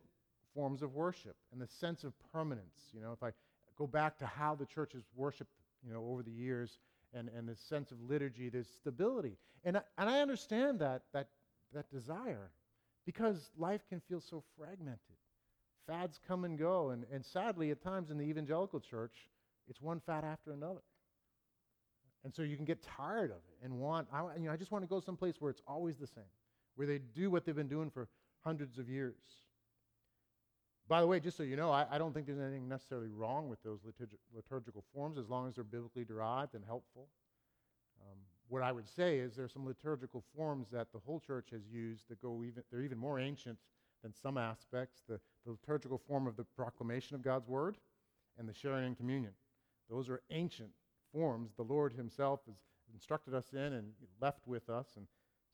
forms 0.53 0.81
of 0.81 0.93
worship 0.93 1.37
and 1.53 1.61
the 1.61 1.67
sense 1.67 2.03
of 2.03 2.13
permanence. 2.33 2.89
You 2.93 2.99
know, 2.99 3.13
if 3.13 3.23
I 3.23 3.31
go 3.77 3.87
back 3.87 4.17
to 4.17 4.25
how 4.25 4.53
the 4.55 4.65
church 4.65 4.91
has 4.91 5.03
worshiped, 5.15 5.51
you 5.87 5.93
know, 5.93 6.05
over 6.05 6.21
the 6.21 6.31
years, 6.31 6.79
and, 7.13 7.29
and 7.37 7.47
this 7.47 7.59
sense 7.59 7.91
of 7.91 7.97
liturgy, 8.01 8.49
this 8.49 8.67
stability. 8.67 9.37
And 9.63 9.77
I, 9.77 9.81
and 9.97 10.09
I 10.09 10.19
understand 10.19 10.79
that, 10.79 11.03
that, 11.13 11.27
that 11.73 11.89
desire 11.91 12.51
because 13.05 13.49
life 13.57 13.81
can 13.89 14.01
feel 14.09 14.21
so 14.21 14.43
fragmented. 14.57 14.99
Fads 15.87 16.19
come 16.27 16.45
and 16.45 16.57
go, 16.57 16.91
and, 16.91 17.05
and 17.11 17.25
sadly, 17.25 17.71
at 17.71 17.83
times 17.83 18.09
in 18.09 18.17
the 18.17 18.23
evangelical 18.23 18.79
church, 18.79 19.13
it's 19.69 19.81
one 19.81 19.99
fad 20.05 20.23
after 20.23 20.51
another. 20.51 20.81
And 22.23 22.33
so 22.33 22.41
you 22.41 22.55
can 22.55 22.65
get 22.65 22.81
tired 22.81 23.31
of 23.31 23.37
it 23.37 23.65
and 23.65 23.79
want, 23.79 24.07
I, 24.13 24.23
you 24.37 24.45
know, 24.45 24.51
I 24.51 24.55
just 24.55 24.71
want 24.71 24.83
to 24.83 24.87
go 24.87 25.01
someplace 25.01 25.35
where 25.39 25.51
it's 25.51 25.61
always 25.67 25.97
the 25.97 26.07
same, 26.07 26.23
where 26.75 26.87
they 26.87 26.99
do 26.99 27.29
what 27.29 27.45
they've 27.45 27.55
been 27.55 27.67
doing 27.67 27.89
for 27.89 28.07
hundreds 28.45 28.77
of 28.77 28.89
years. 28.89 29.15
By 30.87 31.01
the 31.01 31.07
way, 31.07 31.19
just 31.19 31.37
so 31.37 31.43
you 31.43 31.55
know, 31.55 31.71
I, 31.71 31.85
I 31.89 31.97
don't 31.97 32.13
think 32.13 32.27
there's 32.27 32.39
anything 32.39 32.67
necessarily 32.67 33.07
wrong 33.07 33.47
with 33.47 33.61
those 33.63 33.79
liturgi- 33.81 34.17
liturgical 34.35 34.83
forms 34.93 35.17
as 35.17 35.29
long 35.29 35.47
as 35.47 35.55
they're 35.55 35.63
biblically 35.63 36.03
derived 36.03 36.55
and 36.55 36.63
helpful. 36.65 37.07
Um, 38.01 38.17
what 38.49 38.61
I 38.61 38.71
would 38.71 38.89
say 38.89 39.19
is 39.19 39.35
there 39.35 39.45
are 39.45 39.49
some 39.49 39.65
liturgical 39.65 40.23
forms 40.35 40.67
that 40.71 40.91
the 40.91 40.99
whole 40.99 41.19
church 41.19 41.49
has 41.51 41.61
used 41.71 42.09
that 42.09 42.21
go 42.21 42.43
even, 42.43 42.63
they're 42.71 42.81
even 42.81 42.97
more 42.97 43.19
ancient 43.19 43.57
than 44.03 44.13
some 44.13 44.37
aspects. 44.37 45.01
The, 45.07 45.19
the 45.45 45.51
liturgical 45.51 45.97
form 45.97 46.27
of 46.27 46.35
the 46.35 46.43
proclamation 46.43 47.15
of 47.15 47.21
God's 47.21 47.47
word 47.47 47.77
and 48.37 48.47
the 48.47 48.53
sharing 48.53 48.85
in 48.85 48.95
communion. 48.95 49.31
Those 49.89 50.09
are 50.09 50.21
ancient 50.31 50.71
forms 51.13 51.51
the 51.55 51.63
Lord 51.63 51.93
Himself 51.93 52.41
has 52.47 52.55
instructed 52.93 53.33
us 53.33 53.53
in 53.53 53.73
and 53.73 53.93
left 54.21 54.47
with 54.47 54.69
us. 54.69 54.87
And 54.97 55.07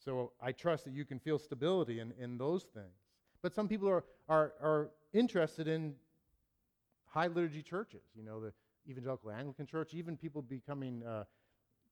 so 0.03 0.31
I 0.41 0.51
trust 0.51 0.85
that 0.85 0.93
you 0.93 1.05
can 1.05 1.19
feel 1.19 1.37
stability 1.37 1.99
in, 1.99 2.13
in 2.19 2.37
those 2.37 2.63
things. 2.63 3.08
But 3.41 3.53
some 3.53 3.67
people 3.67 3.87
are, 3.87 4.03
are, 4.27 4.53
are 4.61 4.89
interested 5.13 5.67
in 5.67 5.95
high 7.05 7.27
liturgy 7.27 7.63
churches, 7.63 8.03
you 8.15 8.23
know, 8.23 8.39
the 8.39 8.53
evangelical 8.89 9.31
Anglican 9.31 9.65
church, 9.65 9.93
even 9.93 10.17
people 10.17 10.41
becoming 10.41 11.03
uh, 11.03 11.23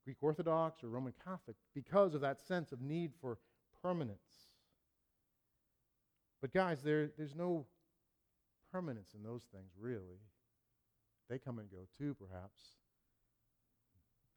Greek 0.03 0.17
Orthodox 0.21 0.83
or 0.83 0.89
Roman 0.89 1.13
Catholic 1.23 1.55
because 1.73 2.13
of 2.13 2.21
that 2.21 2.39
sense 2.39 2.71
of 2.71 2.81
need 2.81 3.11
for 3.21 3.37
permanence. 3.81 4.19
But, 6.41 6.53
guys, 6.53 6.81
there, 6.81 7.09
there's 7.17 7.35
no 7.35 7.65
permanence 8.71 9.13
in 9.15 9.23
those 9.23 9.43
things, 9.51 9.71
really. 9.79 10.19
They 11.29 11.39
come 11.39 11.59
and 11.59 11.69
go 11.69 11.87
too, 11.97 12.15
perhaps. 12.15 12.61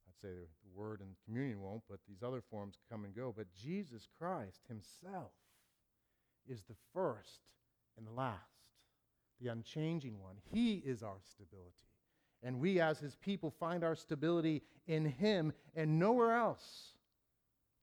I'd 0.09 0.21
say 0.21 0.35
the 0.35 0.81
word 0.81 1.01
and 1.01 1.11
communion 1.25 1.61
won't, 1.61 1.83
but 1.89 2.01
these 2.09 2.23
other 2.23 2.43
forms 2.51 2.79
come 2.91 3.05
and 3.05 3.15
go. 3.15 3.35
But 3.37 3.47
Jesus 3.55 4.09
Christ 4.19 4.63
Himself 4.69 5.33
is 6.51 6.63
the 6.69 6.75
first 6.93 7.41
and 7.97 8.07
the 8.07 8.13
last, 8.13 8.39
the 9.41 9.49
unchanging 9.49 10.21
one. 10.21 10.37
He 10.53 10.75
is 10.85 11.03
our 11.03 11.19
stability. 11.31 11.71
And 12.43 12.59
we, 12.59 12.81
as 12.81 12.99
his 12.99 13.17
people, 13.17 13.51
find 13.51 13.85
our 13.85 13.95
stability 13.95 14.63
in 14.87 15.05
him 15.05 15.53
and 15.77 15.99
nowhere 15.99 16.33
else. 16.33 16.95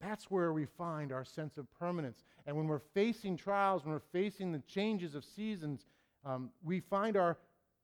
That's 0.01 0.29
where 0.29 0.53
we 0.53 0.65
find 0.65 1.11
our 1.11 1.23
sense 1.23 1.57
of 1.57 1.71
permanence. 1.79 2.23
And 2.45 2.55
when 2.55 2.67
we're 2.67 2.81
facing 2.93 3.37
trials, 3.37 3.83
when 3.83 3.93
we're 3.93 3.99
facing 4.11 4.51
the 4.51 4.61
changes 4.67 5.15
of 5.15 5.23
seasons, 5.25 5.85
um, 6.25 6.49
we 6.63 6.79
find 6.79 7.17
our 7.17 7.37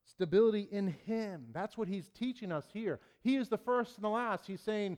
stability 0.05 0.67
in 0.71 0.87
him. 1.05 1.45
That's 1.53 1.77
what 1.77 1.87
he's 1.87 2.09
teaching 2.09 2.51
us 2.51 2.65
here. 2.73 2.99
He 3.21 3.35
is 3.35 3.49
the 3.49 3.57
first 3.57 3.95
and 3.95 4.03
the 4.03 4.09
last. 4.09 4.45
He's 4.45 4.61
saying, 4.61 4.97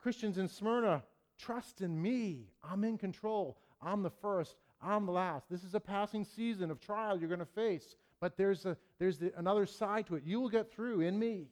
Christians 0.00 0.38
in 0.38 0.48
Smyrna, 0.48 1.02
trust 1.38 1.80
in 1.80 2.00
me. 2.00 2.50
I'm 2.62 2.84
in 2.84 2.98
control. 2.98 3.58
I'm 3.82 4.02
the 4.02 4.10
first. 4.10 4.56
I'm 4.84 5.06
the 5.06 5.12
last. 5.12 5.48
This 5.50 5.64
is 5.64 5.74
a 5.74 5.80
passing 5.80 6.24
season 6.24 6.70
of 6.70 6.80
trial 6.80 7.18
you're 7.18 7.28
going 7.28 7.40
to 7.40 7.46
face, 7.46 7.96
but 8.20 8.36
there's, 8.36 8.66
a, 8.66 8.76
there's 8.98 9.18
the, 9.18 9.32
another 9.36 9.66
side 9.66 10.06
to 10.06 10.16
it. 10.16 10.24
You 10.24 10.40
will 10.40 10.48
get 10.48 10.72
through 10.72 11.00
in 11.00 11.18
me. 11.18 11.46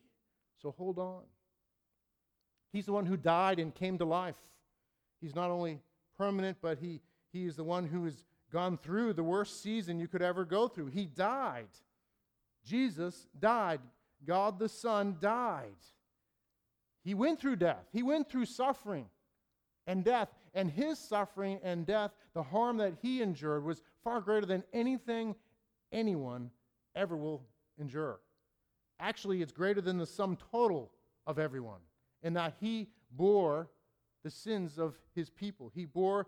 So 0.60 0.74
hold 0.76 0.98
on. 0.98 1.22
He's 2.72 2.86
the 2.86 2.92
one 2.92 3.06
who 3.06 3.16
died 3.16 3.58
and 3.58 3.74
came 3.74 3.98
to 3.98 4.04
life. 4.04 4.36
He's 5.20 5.34
not 5.34 5.50
only 5.50 5.80
permanent, 6.16 6.58
but 6.60 6.78
he, 6.78 7.00
he 7.32 7.46
is 7.46 7.56
the 7.56 7.64
one 7.64 7.86
who 7.86 8.04
has 8.04 8.24
gone 8.52 8.76
through 8.76 9.14
the 9.14 9.22
worst 9.22 9.62
season 9.62 9.98
you 9.98 10.08
could 10.08 10.22
ever 10.22 10.44
go 10.44 10.68
through. 10.68 10.86
He 10.86 11.06
died. 11.06 11.68
Jesus 12.64 13.26
died. 13.38 13.80
God 14.24 14.58
the 14.58 14.68
Son 14.68 15.16
died. 15.20 15.76
He 17.04 17.14
went 17.14 17.40
through 17.40 17.56
death, 17.56 17.84
He 17.92 18.02
went 18.02 18.30
through 18.30 18.46
suffering 18.46 19.06
and 19.92 20.02
death. 20.02 20.28
And 20.54 20.70
His 20.70 20.98
suffering 20.98 21.60
and 21.62 21.86
death, 21.86 22.10
the 22.34 22.42
harm 22.42 22.78
that 22.78 22.94
He 23.00 23.22
endured, 23.22 23.64
was 23.64 23.82
far 24.02 24.20
greater 24.20 24.46
than 24.46 24.64
anything 24.72 25.36
anyone 25.92 26.50
ever 26.96 27.16
will 27.16 27.42
endure. 27.78 28.18
Actually, 28.98 29.42
it's 29.42 29.52
greater 29.52 29.80
than 29.80 29.98
the 29.98 30.06
sum 30.06 30.36
total 30.50 30.90
of 31.26 31.38
everyone, 31.38 31.80
in 32.22 32.32
that 32.34 32.54
He 32.58 32.88
bore 33.12 33.68
the 34.24 34.30
sins 34.30 34.78
of 34.78 34.98
His 35.14 35.30
people. 35.30 35.70
He 35.74 35.84
bore 35.84 36.26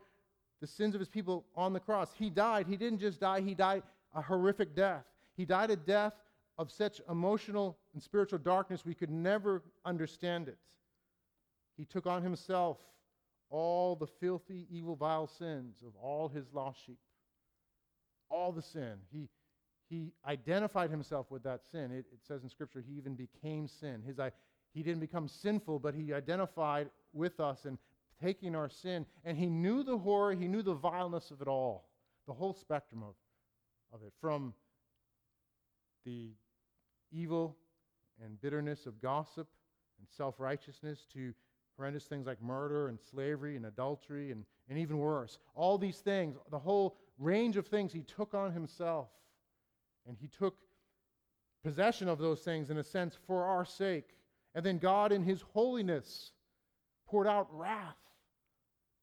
the 0.61 0.67
sins 0.67 0.95
of 0.95 1.01
His 1.01 1.09
people 1.09 1.45
on 1.57 1.73
the 1.73 1.81
cross. 1.81 2.13
He 2.17 2.31
died. 2.31 2.67
He 2.67 2.77
didn't 2.77 3.01
just 3.01 3.21
die, 3.21 3.41
He 3.41 3.55
died 3.55 3.83
a 4.15 4.23
horrific 4.23 4.77
death. 4.77 5.05
He 5.37 5.45
died 5.45 5.71
a 5.71 5.77
death 5.77 6.15
of 6.57 6.71
such 6.71 7.01
emotional 7.11 7.77
and 7.95 8.03
spiritual 8.03 8.39
darkness 8.39 8.85
we 8.85 8.95
could 8.95 9.11
never 9.11 9.63
understand 9.85 10.49
it. 10.49 10.57
He 11.77 11.85
took 11.85 12.07
on 12.07 12.23
himself 12.23 12.79
all 13.55 13.95
the 13.95 14.09
filthy, 14.19 14.67
evil, 14.69 14.97
vile 14.97 15.29
sins 15.29 15.77
of 15.87 15.93
all 16.03 16.29
his 16.29 16.45
lost 16.53 16.85
sheep. 16.85 16.99
All 18.29 18.51
the 18.51 18.63
sin. 18.63 18.95
He, 19.13 19.29
he 19.89 20.13
identified 20.27 20.91
himself 20.91 21.31
with 21.31 21.45
that 21.45 21.61
sin. 21.71 21.93
It, 21.93 22.07
it 22.13 22.19
says 22.27 22.43
in 22.43 22.49
Scripture, 22.49 22.83
he 22.85 22.97
even 22.97 23.15
became 23.15 23.69
sin. 23.69 24.03
His, 24.05 24.19
he 24.73 24.83
didn't 24.83 24.99
become 24.99 25.29
sinful, 25.29 25.79
but 25.79 25.95
he 25.95 26.13
identified 26.13 26.91
with 27.13 27.39
us 27.39 27.65
and 27.65 27.79
taking 28.21 28.57
our 28.57 28.69
sin. 28.69 29.07
And 29.25 29.39
he 29.39 29.47
knew 29.47 29.85
the 29.85 29.99
horror, 29.99 30.35
he 30.35 30.49
knew 30.49 30.63
the 30.63 30.75
vileness 30.75 31.31
of 31.31 31.41
it 31.41 31.47
all, 31.47 31.89
the 32.27 32.33
whole 32.33 32.55
spectrum 32.55 33.05
of, 33.05 33.15
of 33.93 34.05
it, 34.05 34.13
from 34.21 34.53
the 36.05 36.33
evil 37.13 37.57
and 38.21 38.41
bitterness 38.41 38.85
of 38.87 39.01
gossip 39.01 39.47
and 40.01 40.09
self 40.17 40.41
righteousness 40.41 41.07
to 41.15 41.33
horrendous 41.77 42.05
things 42.05 42.27
like 42.27 42.43
murder 42.43 42.89
and 42.89 42.99
slavery 43.01 43.57
and 43.57 43.67
adultery 43.67 44.31
and, 44.31 44.45
and 44.69 44.79
even 44.79 44.99
worse. 44.99 45.39
All 45.55 45.79
these 45.79 45.99
things, 45.99 46.37
the 46.51 46.59
whole 46.59 46.97
range 47.19 47.57
of 47.57 47.67
things 47.67 47.93
he 47.93 48.03
took 48.03 48.35
on 48.35 48.53
himself. 48.53 49.09
And 50.07 50.17
he 50.21 50.29
took 50.29 50.57
possession 51.63 52.09
of 52.09 52.19
those 52.19 52.41
things 52.41 52.71
in 52.71 52.79
a 52.79 52.85
sense 52.85 53.17
for 53.27 53.45
our 53.45 53.65
sake. 53.65 54.11
And 54.55 54.65
then 54.65 54.79
God, 54.79 55.13
in 55.13 55.23
his 55.23 55.41
holiness, 55.41 56.33
poured 57.07 57.27
out 57.27 57.49
wrath, 57.51 57.97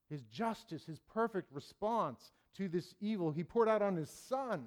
his 0.09 0.23
justice, 0.23 0.85
his 0.85 0.99
perfect 0.99 1.51
response 1.51 2.31
to 2.57 2.67
this 2.67 2.93
evil. 2.99 3.31
He 3.31 3.43
poured 3.43 3.69
out 3.69 3.81
on 3.81 3.95
his 3.95 4.09
son. 4.09 4.65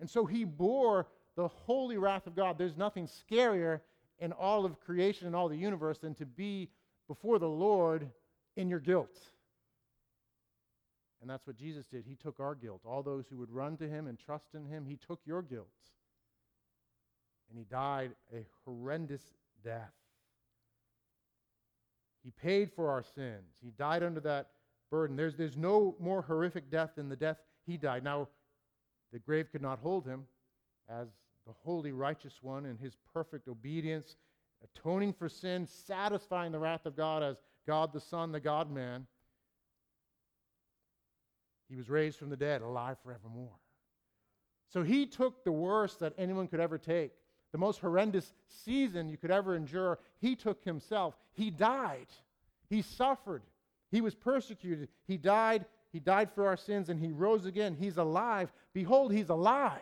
And 0.00 0.08
so 0.08 0.26
he 0.26 0.44
bore 0.44 1.06
the 1.36 1.48
holy 1.48 1.96
wrath 1.96 2.26
of 2.26 2.36
God. 2.36 2.58
There's 2.58 2.76
nothing 2.76 3.08
scarier 3.08 3.80
in 4.18 4.32
all 4.32 4.64
of 4.64 4.80
creation 4.80 5.26
and 5.26 5.36
all 5.36 5.48
the 5.48 5.56
universe 5.56 5.98
than 5.98 6.14
to 6.16 6.26
be 6.26 6.68
before 7.08 7.38
the 7.38 7.48
Lord 7.48 8.08
in 8.56 8.68
your 8.68 8.80
guilt. 8.80 9.16
And 11.20 11.28
that's 11.28 11.46
what 11.46 11.56
Jesus 11.56 11.84
did. 11.86 12.04
He 12.06 12.14
took 12.14 12.38
our 12.38 12.54
guilt. 12.54 12.82
All 12.84 13.02
those 13.02 13.24
who 13.28 13.38
would 13.38 13.50
run 13.50 13.76
to 13.78 13.88
him 13.88 14.06
and 14.06 14.18
trust 14.18 14.54
in 14.54 14.64
him, 14.66 14.84
he 14.86 14.96
took 14.96 15.20
your 15.24 15.42
guilt. 15.42 15.66
And 17.50 17.58
he 17.58 17.64
died 17.64 18.12
a 18.32 18.46
horrendous 18.64 19.22
death. 19.64 19.92
He 22.22 22.30
paid 22.30 22.70
for 22.76 22.90
our 22.90 23.02
sins. 23.14 23.56
He 23.62 23.70
died 23.70 24.02
under 24.02 24.20
that 24.20 24.50
burden. 24.90 25.16
There's, 25.16 25.34
there's 25.34 25.56
no 25.56 25.96
more 25.98 26.22
horrific 26.22 26.70
death 26.70 26.90
than 26.96 27.08
the 27.08 27.16
death 27.16 27.38
he 27.66 27.76
died. 27.76 28.04
Now, 28.04 28.28
the 29.12 29.18
grave 29.18 29.50
could 29.50 29.62
not 29.62 29.78
hold 29.78 30.04
him, 30.06 30.24
as 30.88 31.08
the 31.46 31.54
holy, 31.64 31.92
righteous 31.92 32.34
one 32.42 32.66
in 32.66 32.76
his 32.76 32.96
perfect 33.14 33.48
obedience, 33.48 34.16
atoning 34.62 35.12
for 35.12 35.28
sin, 35.28 35.66
satisfying 35.66 36.52
the 36.52 36.58
wrath 36.58 36.86
of 36.86 36.96
God 36.96 37.22
as 37.22 37.36
God 37.66 37.92
the 37.92 38.00
Son, 38.00 38.32
the 38.32 38.40
God 38.40 38.70
man. 38.70 39.06
He 41.68 41.76
was 41.76 41.90
raised 41.90 42.18
from 42.18 42.30
the 42.30 42.36
dead, 42.36 42.62
alive 42.62 42.96
forevermore. 43.02 43.58
So 44.72 44.82
he 44.82 45.06
took 45.06 45.44
the 45.44 45.52
worst 45.52 46.00
that 46.00 46.14
anyone 46.18 46.48
could 46.48 46.60
ever 46.60 46.78
take, 46.78 47.12
the 47.52 47.58
most 47.58 47.80
horrendous 47.80 48.32
season 48.46 49.08
you 49.08 49.16
could 49.16 49.30
ever 49.30 49.54
endure. 49.54 49.98
He 50.20 50.36
took 50.36 50.64
himself. 50.64 51.14
He 51.32 51.50
died. 51.50 52.08
He 52.68 52.82
suffered. 52.82 53.42
He 53.90 54.00
was 54.00 54.14
persecuted. 54.14 54.88
He 55.06 55.16
died. 55.16 55.64
He 55.92 56.00
died 56.00 56.30
for 56.34 56.46
our 56.46 56.56
sins 56.56 56.90
and 56.90 57.00
he 57.00 57.12
rose 57.12 57.46
again. 57.46 57.76
He's 57.78 57.96
alive. 57.96 58.52
Behold, 58.74 59.12
he's 59.12 59.30
alive. 59.30 59.80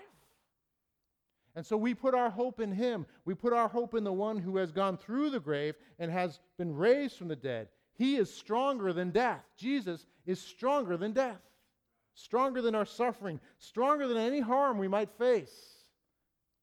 And 1.56 1.64
so 1.64 1.76
we 1.76 1.94
put 1.94 2.14
our 2.14 2.28
hope 2.28 2.60
in 2.60 2.70
him. 2.70 3.06
We 3.24 3.34
put 3.34 3.54
our 3.54 3.66
hope 3.66 3.94
in 3.94 4.04
the 4.04 4.12
one 4.12 4.38
who 4.38 4.58
has 4.58 4.70
gone 4.70 4.98
through 4.98 5.30
the 5.30 5.40
grave 5.40 5.74
and 5.98 6.10
has 6.12 6.38
been 6.58 6.76
raised 6.76 7.16
from 7.16 7.28
the 7.28 7.36
dead. 7.36 7.68
He 7.94 8.16
is 8.16 8.32
stronger 8.32 8.92
than 8.92 9.10
death. 9.10 9.42
Jesus 9.56 10.06
is 10.26 10.38
stronger 10.38 10.98
than 10.98 11.12
death, 11.12 11.40
stronger 12.14 12.60
than 12.60 12.74
our 12.74 12.84
suffering, 12.84 13.40
stronger 13.58 14.06
than 14.06 14.18
any 14.18 14.40
harm 14.40 14.76
we 14.76 14.86
might 14.86 15.10
face. 15.16 15.76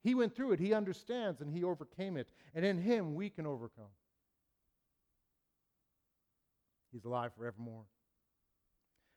He 0.04 0.14
went 0.14 0.36
through 0.36 0.52
it, 0.52 0.60
he 0.60 0.74
understands, 0.76 1.42
and 1.42 1.50
he 1.52 1.64
overcame 1.64 2.16
it. 2.16 2.28
And 2.54 2.64
in 2.64 2.78
him 2.78 3.16
we 3.16 3.32
can 3.32 3.48
overcome. 3.48 3.86
He's 6.92 7.06
alive 7.06 7.32
forevermore. 7.36 7.86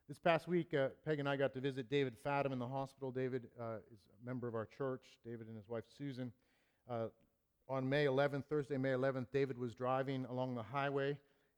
This 0.08 0.20
past 0.20 0.46
week, 0.46 0.72
uh, 0.72 0.90
Peg 1.04 1.18
and 1.18 1.28
I 1.28 1.36
got 1.36 1.52
to 1.54 1.60
visit 1.60 1.90
David 1.90 2.14
Fadum 2.24 2.52
in 2.52 2.60
the 2.60 2.66
hospital. 2.68 3.10
David 3.10 3.48
uh, 3.60 3.78
is 3.92 3.98
a 4.22 4.24
member 4.24 4.46
of 4.46 4.54
our 4.54 4.66
church, 4.78 5.02
David 5.24 5.48
and 5.48 5.56
his 5.56 5.68
wife 5.68 5.82
Susan. 5.98 6.30
Uh, 6.88 7.06
on 7.68 7.88
May 7.88 8.04
11th, 8.04 8.44
Thursday, 8.44 8.76
May 8.76 8.90
11th, 8.90 9.26
David 9.32 9.58
was 9.58 9.74
driving 9.74 10.24
along 10.30 10.54
the 10.54 10.62
highway 10.62 11.16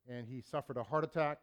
and 0.08 0.26
he 0.26 0.40
suffered 0.40 0.78
a 0.78 0.82
heart 0.82 1.04
attack, 1.04 1.40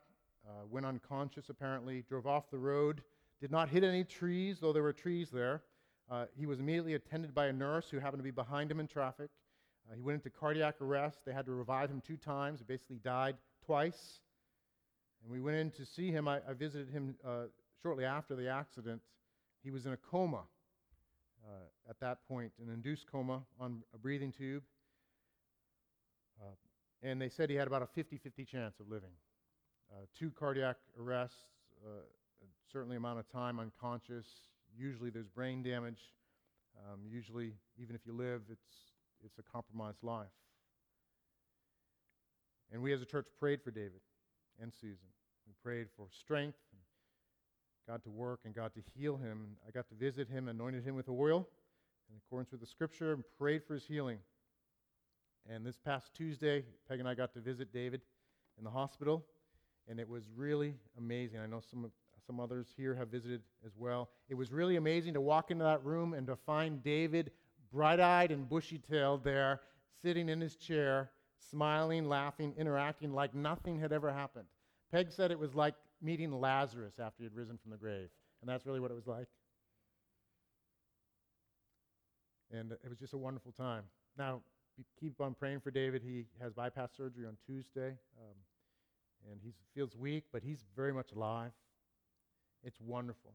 uh, 0.48 0.66
went 0.68 0.84
unconscious 0.84 1.50
apparently, 1.50 2.04
drove 2.10 2.26
off 2.26 2.50
the 2.50 2.58
road, 2.58 3.04
did 3.40 3.52
not 3.52 3.70
hit 3.70 3.84
any 3.84 4.04
trees, 4.04 4.58
though 4.60 4.74
there 4.74 4.82
were 4.82 4.92
trees 4.92 5.30
there. 5.30 5.62
Uh, 6.10 6.26
he 6.36 6.48
was 6.48 6.60
immediately 6.60 6.96
attended 6.96 7.36
by 7.36 7.46
a 7.46 7.54
nurse 7.54 7.88
who 7.88 8.00
happened 8.00 8.18
to 8.20 8.24
be 8.24 8.32
behind 8.32 8.72
him 8.72 8.80
in 8.80 8.88
traffic. 8.88 9.30
Uh, 9.88 9.94
he 9.96 10.02
went 10.02 10.16
into 10.16 10.32
cardiac 10.32 10.82
arrest. 10.82 11.20
They 11.24 11.34
had 11.34 11.46
to 11.46 11.52
revive 11.52 11.92
him 11.92 12.02
two 12.02 12.18
times. 12.18 12.62
He 12.62 12.66
basically 12.66 12.98
died 13.04 13.36
twice. 13.64 14.22
And 15.26 15.34
we 15.34 15.42
went 15.42 15.58
in 15.58 15.72
to 15.72 15.86
see 15.86 16.12
him. 16.12 16.28
I, 16.28 16.38
I 16.48 16.54
visited 16.54 16.90
him 16.90 17.16
uh, 17.26 17.46
shortly 17.82 18.06
after 18.06 18.36
the 18.36 18.48
accident. 18.48 19.02
He 19.64 19.72
was 19.72 19.88
in 19.88 19.94
a 19.94 19.98
coma 19.98 20.44
uh, 21.44 21.90
at 21.90 22.00
that 22.00 22.20
point, 22.28 22.52
an 22.62 22.72
induced 22.72 23.12
coma 23.12 23.42
on 23.60 23.82
a 23.96 23.98
breathing 23.98 24.32
tube. 24.32 24.62
Uh, 26.40 26.54
and 27.02 27.20
they 27.20 27.30
said 27.30 27.50
he 27.50 27.56
had 27.56 27.68
about 27.68 27.82
a 27.82 27.88
50 27.88 28.18
50 28.18 28.46
chance 28.46 28.80
of 28.80 28.88
living. 28.88 29.10
Uh, 29.92 30.06
two 30.18 30.30
cardiac 30.30 30.78
arrests, 31.00 31.38
uh, 31.84 31.90
a 31.90 32.46
certain 32.72 32.96
amount 32.96 33.18
of 33.18 33.28
time 33.32 33.60
unconscious. 33.60 34.26
Usually 34.78 35.10
there's 35.10 35.28
brain 35.28 35.64
damage. 35.64 36.14
Um, 36.78 37.00
usually, 37.10 37.54
even 37.82 37.96
if 37.96 38.02
you 38.06 38.14
live, 38.14 38.42
it's, 38.52 38.94
it's 39.24 39.40
a 39.40 39.44
compromised 39.44 40.04
life. 40.04 40.28
And 42.72 42.84
we 42.84 42.94
as 42.94 43.02
a 43.02 43.06
church 43.06 43.28
prayed 43.40 43.64
for 43.64 43.72
David 43.72 44.02
and 44.62 44.72
Susan. 44.74 45.15
We 45.48 45.54
prayed 45.64 45.88
for 45.96 46.08
strength, 46.12 46.58
God 47.88 48.04
to 48.04 48.10
work, 48.10 48.42
and 48.46 48.54
God 48.54 48.74
to 48.74 48.82
heal 48.98 49.18
him. 49.18 49.58
I 49.68 49.72
got 49.72 49.88
to 49.90 49.96
visit 49.96 50.28
him, 50.28 50.48
anointed 50.48 50.84
him 50.84 50.96
with 50.96 51.10
oil 51.10 51.48
in 52.10 52.18
accordance 52.18 52.52
with 52.52 52.62
the 52.62 52.68
scripture, 52.68 53.14
and 53.14 53.24
prayed 53.38 53.64
for 53.64 53.74
his 53.76 53.86
healing. 53.86 54.20
And 55.50 55.66
this 55.66 55.78
past 55.78 56.12
Tuesday, 56.14 56.64
Peg 56.90 57.00
and 57.00 57.08
I 57.08 57.14
got 57.14 57.34
to 57.34 57.40
visit 57.40 57.72
David 57.72 58.02
in 58.58 58.64
the 58.64 58.70
hospital, 58.70 59.26
and 59.88 60.00
it 60.00 60.10
was 60.10 60.24
really 60.36 60.74
amazing. 60.98 61.40
I 61.40 61.46
know 61.46 61.62
some, 61.70 61.92
some 62.26 62.40
others 62.40 62.68
here 62.76 62.96
have 62.96 63.10
visited 63.10 63.42
as 63.66 63.74
well. 63.78 64.10
It 64.30 64.36
was 64.36 64.52
really 64.52 64.76
amazing 64.76 65.14
to 65.14 65.22
walk 65.22 65.52
into 65.52 65.64
that 65.64 65.84
room 65.84 66.14
and 66.14 66.26
to 66.28 66.36
find 66.36 66.84
David 66.84 67.32
bright 67.72 68.00
eyed 68.00 68.32
and 68.32 68.48
bushy 68.48 68.80
tailed 68.80 69.24
there, 69.24 69.62
sitting 70.02 70.30
in 70.30 70.42
his 70.42 70.56
chair, 70.56 71.12
smiling, 71.52 72.08
laughing, 72.08 72.54
interacting 72.58 73.14
like 73.14 73.36
nothing 73.36 73.80
had 73.80 73.92
ever 73.92 74.12
happened. 74.12 74.48
Peg 74.92 75.12
said 75.12 75.32
it 75.32 75.40
was 75.40 75.56
like 75.56 75.76
meeting 76.02 76.32
Lazarus 76.32 76.94
after 77.00 77.18
he 77.20 77.24
had 77.24 77.36
risen 77.36 77.58
from 77.58 77.72
the 77.72 77.78
grave. 77.78 78.10
And 78.42 78.50
that's 78.50 78.66
really 78.66 78.80
what 78.80 78.92
it 78.92 78.96
was 78.96 79.08
like. 79.08 79.28
And 82.52 82.72
it 82.72 82.90
was 82.90 83.00
just 83.00 83.14
a 83.14 83.18
wonderful 83.18 83.52
time. 83.52 83.84
Now, 84.18 84.42
keep 85.00 85.20
on 85.20 85.34
praying 85.34 85.62
for 85.62 85.72
David. 85.72 86.02
He 86.04 86.26
has 86.42 86.54
bypass 86.54 86.92
surgery 86.96 87.26
on 87.26 87.38
Tuesday. 87.46 87.90
Um, 88.18 88.36
and 89.32 89.40
he 89.44 89.54
feels 89.74 89.96
weak, 89.96 90.26
but 90.32 90.44
he's 90.44 90.64
very 90.76 90.94
much 90.94 91.12
alive. 91.14 91.52
It's 92.64 92.80
wonderful. 92.80 93.34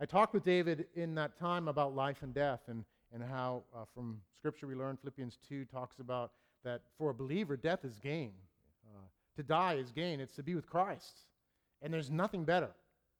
I 0.00 0.06
talked 0.06 0.34
with 0.34 0.44
David 0.44 0.86
in 0.94 1.14
that 1.16 1.38
time 1.38 1.68
about 1.68 1.94
life 1.94 2.18
and 2.22 2.34
death 2.34 2.60
and, 2.68 2.84
and 3.12 3.22
how 3.22 3.64
uh, 3.74 3.84
from 3.94 4.20
Scripture 4.36 4.66
we 4.66 4.74
learn 4.74 4.96
Philippians 4.96 5.38
2 5.48 5.64
talks 5.64 5.98
about 5.98 6.32
that 6.64 6.82
for 6.96 7.10
a 7.10 7.14
believer, 7.14 7.56
death 7.56 7.84
is 7.84 7.98
gain. 7.98 8.32
To 9.38 9.44
die 9.44 9.74
is 9.74 9.92
gain, 9.92 10.18
it's 10.18 10.34
to 10.34 10.42
be 10.42 10.56
with 10.56 10.68
Christ. 10.68 11.20
And 11.80 11.94
there's 11.94 12.10
nothing 12.10 12.44
better. 12.44 12.70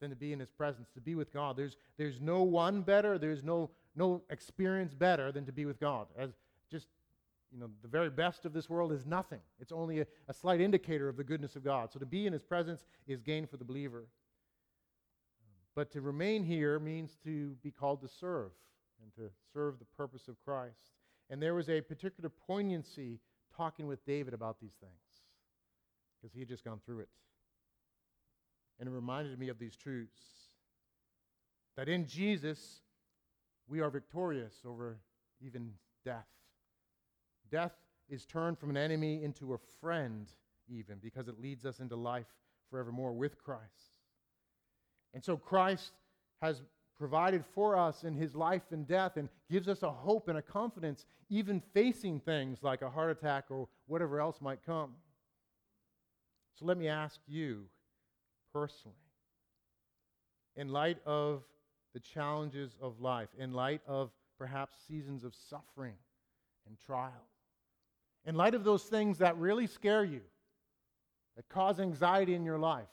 than 0.01 0.11
to 0.11 0.17
be 0.17 0.33
in 0.33 0.41
his 0.41 0.51
presence, 0.51 0.89
to 0.95 1.01
be 1.01 1.15
with 1.15 1.33
God. 1.33 1.57
There's, 1.57 1.77
there's 1.97 2.21
no 2.21 2.43
one 2.43 2.83
better, 2.83 3.19
there's 3.19 3.43
no, 3.43 3.71
no 3.97 4.23
experience 4.31 4.95
better 4.95 5.33
than 5.33 5.45
to 5.47 5.53
be 5.53 5.65
with 5.65 5.81
God. 5.81 6.07
As 6.17 6.31
just, 6.71 6.89
you 7.53 7.59
know, 7.59 7.69
the 7.83 7.89
very 7.89 8.11
best 8.11 8.45
of 8.45 8.53
this 8.53 8.69
world 8.69 8.93
is 8.93 9.07
nothing. 9.07 9.41
It's 9.61 9.73
only 9.73 10.01
a, 10.01 10.07
a 10.29 10.35
slight 10.35 10.61
indicator 10.61 11.09
of 11.09 11.17
the 11.17 11.25
goodness 11.25 11.57
of 11.57 11.65
God. 11.65 11.93
So 11.93 11.99
to 11.99 12.07
be 12.07 12.27
in 12.27 12.33
his 12.33 12.43
presence 12.43 12.85
is 13.07 13.23
gain 13.23 13.47
for 13.47 13.57
the 13.57 13.65
believer. 13.65 14.05
But 15.75 15.91
to 15.93 16.01
remain 16.01 16.45
here 16.45 16.79
means 16.79 17.17
to 17.25 17.57
be 17.63 17.71
called 17.71 18.01
to 18.03 18.09
serve 18.09 18.51
and 19.03 19.15
to 19.15 19.33
serve 19.53 19.79
the 19.79 19.85
purpose 19.97 20.27
of 20.29 20.37
Christ. 20.45 20.91
And 21.31 21.41
there 21.41 21.55
was 21.55 21.69
a 21.69 21.81
particular 21.81 22.29
poignancy 22.29 23.21
talking 23.57 23.87
with 23.87 24.05
David 24.05 24.35
about 24.35 24.61
these 24.61 24.75
things 24.81 25.08
because 26.21 26.33
he 26.33 26.41
had 26.41 26.49
just 26.49 26.65
gone 26.65 26.81
through 26.85 27.01
it. 27.01 27.09
And 28.79 28.89
it 28.89 28.93
reminded 28.93 29.39
me 29.39 29.49
of 29.49 29.59
these 29.59 29.77
truths 29.77 30.21
that 31.77 31.89
in 31.89 32.07
Jesus, 32.07 32.81
we 33.69 33.81
are 33.81 33.91
victorious 33.91 34.55
over 34.67 34.99
even 35.41 35.73
death. 36.05 36.27
Death 37.51 37.73
is 38.09 38.25
turned 38.25 38.59
from 38.59 38.71
an 38.71 38.77
enemy 38.77 39.23
into 39.23 39.55
a 39.55 39.59
friend, 39.81 40.29
even, 40.69 40.99
because 41.03 41.29
it 41.29 41.41
leads 41.41 41.65
us 41.65 41.81
into 41.81 41.97
life 41.97 42.27
forevermore 42.71 43.13
with 43.13 43.43
Christ. 43.43 43.99
And 45.15 45.25
so 45.25 45.37
Christ 45.37 45.93
has 46.43 46.63
provided 46.99 47.45
for 47.55 47.77
us 47.77 48.05
in 48.05 48.15
his 48.15 48.35
life 48.35 48.63
and 48.73 48.87
death 48.87 49.17
and 49.17 49.29
gives 49.51 49.69
us 49.69 49.83
a 49.83 49.91
hope 49.91 50.29
and 50.29 50.39
a 50.39 50.43
confidence, 50.43 51.07
even 51.31 51.63
facing 51.73 52.21
things 52.21 52.63
like 52.63 52.83
a 52.83 52.91
heart 52.91 53.11
attack 53.11 53.45
or 53.51 53.69
whatever 53.87 54.21
else 54.21 54.41
might 54.41 54.65
come. 54.65 54.93
So 56.59 56.65
let 56.65 56.77
me 56.77 56.89
ask 56.89 57.21
you 57.29 57.67
personally, 58.53 58.97
in 60.57 60.69
light 60.69 60.99
of 61.07 61.45
the 61.95 62.01
challenges 62.01 62.77
of 62.83 63.01
life, 63.01 63.29
in 63.39 63.53
light 63.53 63.81
of 63.87 64.11
perhaps 64.39 64.77
seasons 64.89 65.23
of 65.23 65.35
suffering 65.49 65.95
and 66.67 66.77
trial, 66.85 67.13
in 68.27 68.35
light 68.35 68.55
of 68.55 68.65
those 68.65 68.83
things 68.83 69.19
that 69.19 69.37
really 69.37 69.69
scare 69.69 70.05
you, 70.05 70.21
that 71.37 71.49
cause 71.49 71.79
anxiety 71.79 72.35
in 72.35 72.45
your 72.45 72.59
life, 72.59 72.89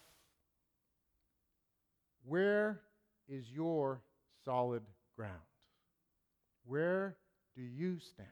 where 2.24 2.82
is 3.28 3.50
your 3.50 4.02
solid 4.44 4.84
ground? 5.16 5.34
Where 6.66 7.18
do 7.56 7.64
you 7.64 7.98
stand? 7.98 8.28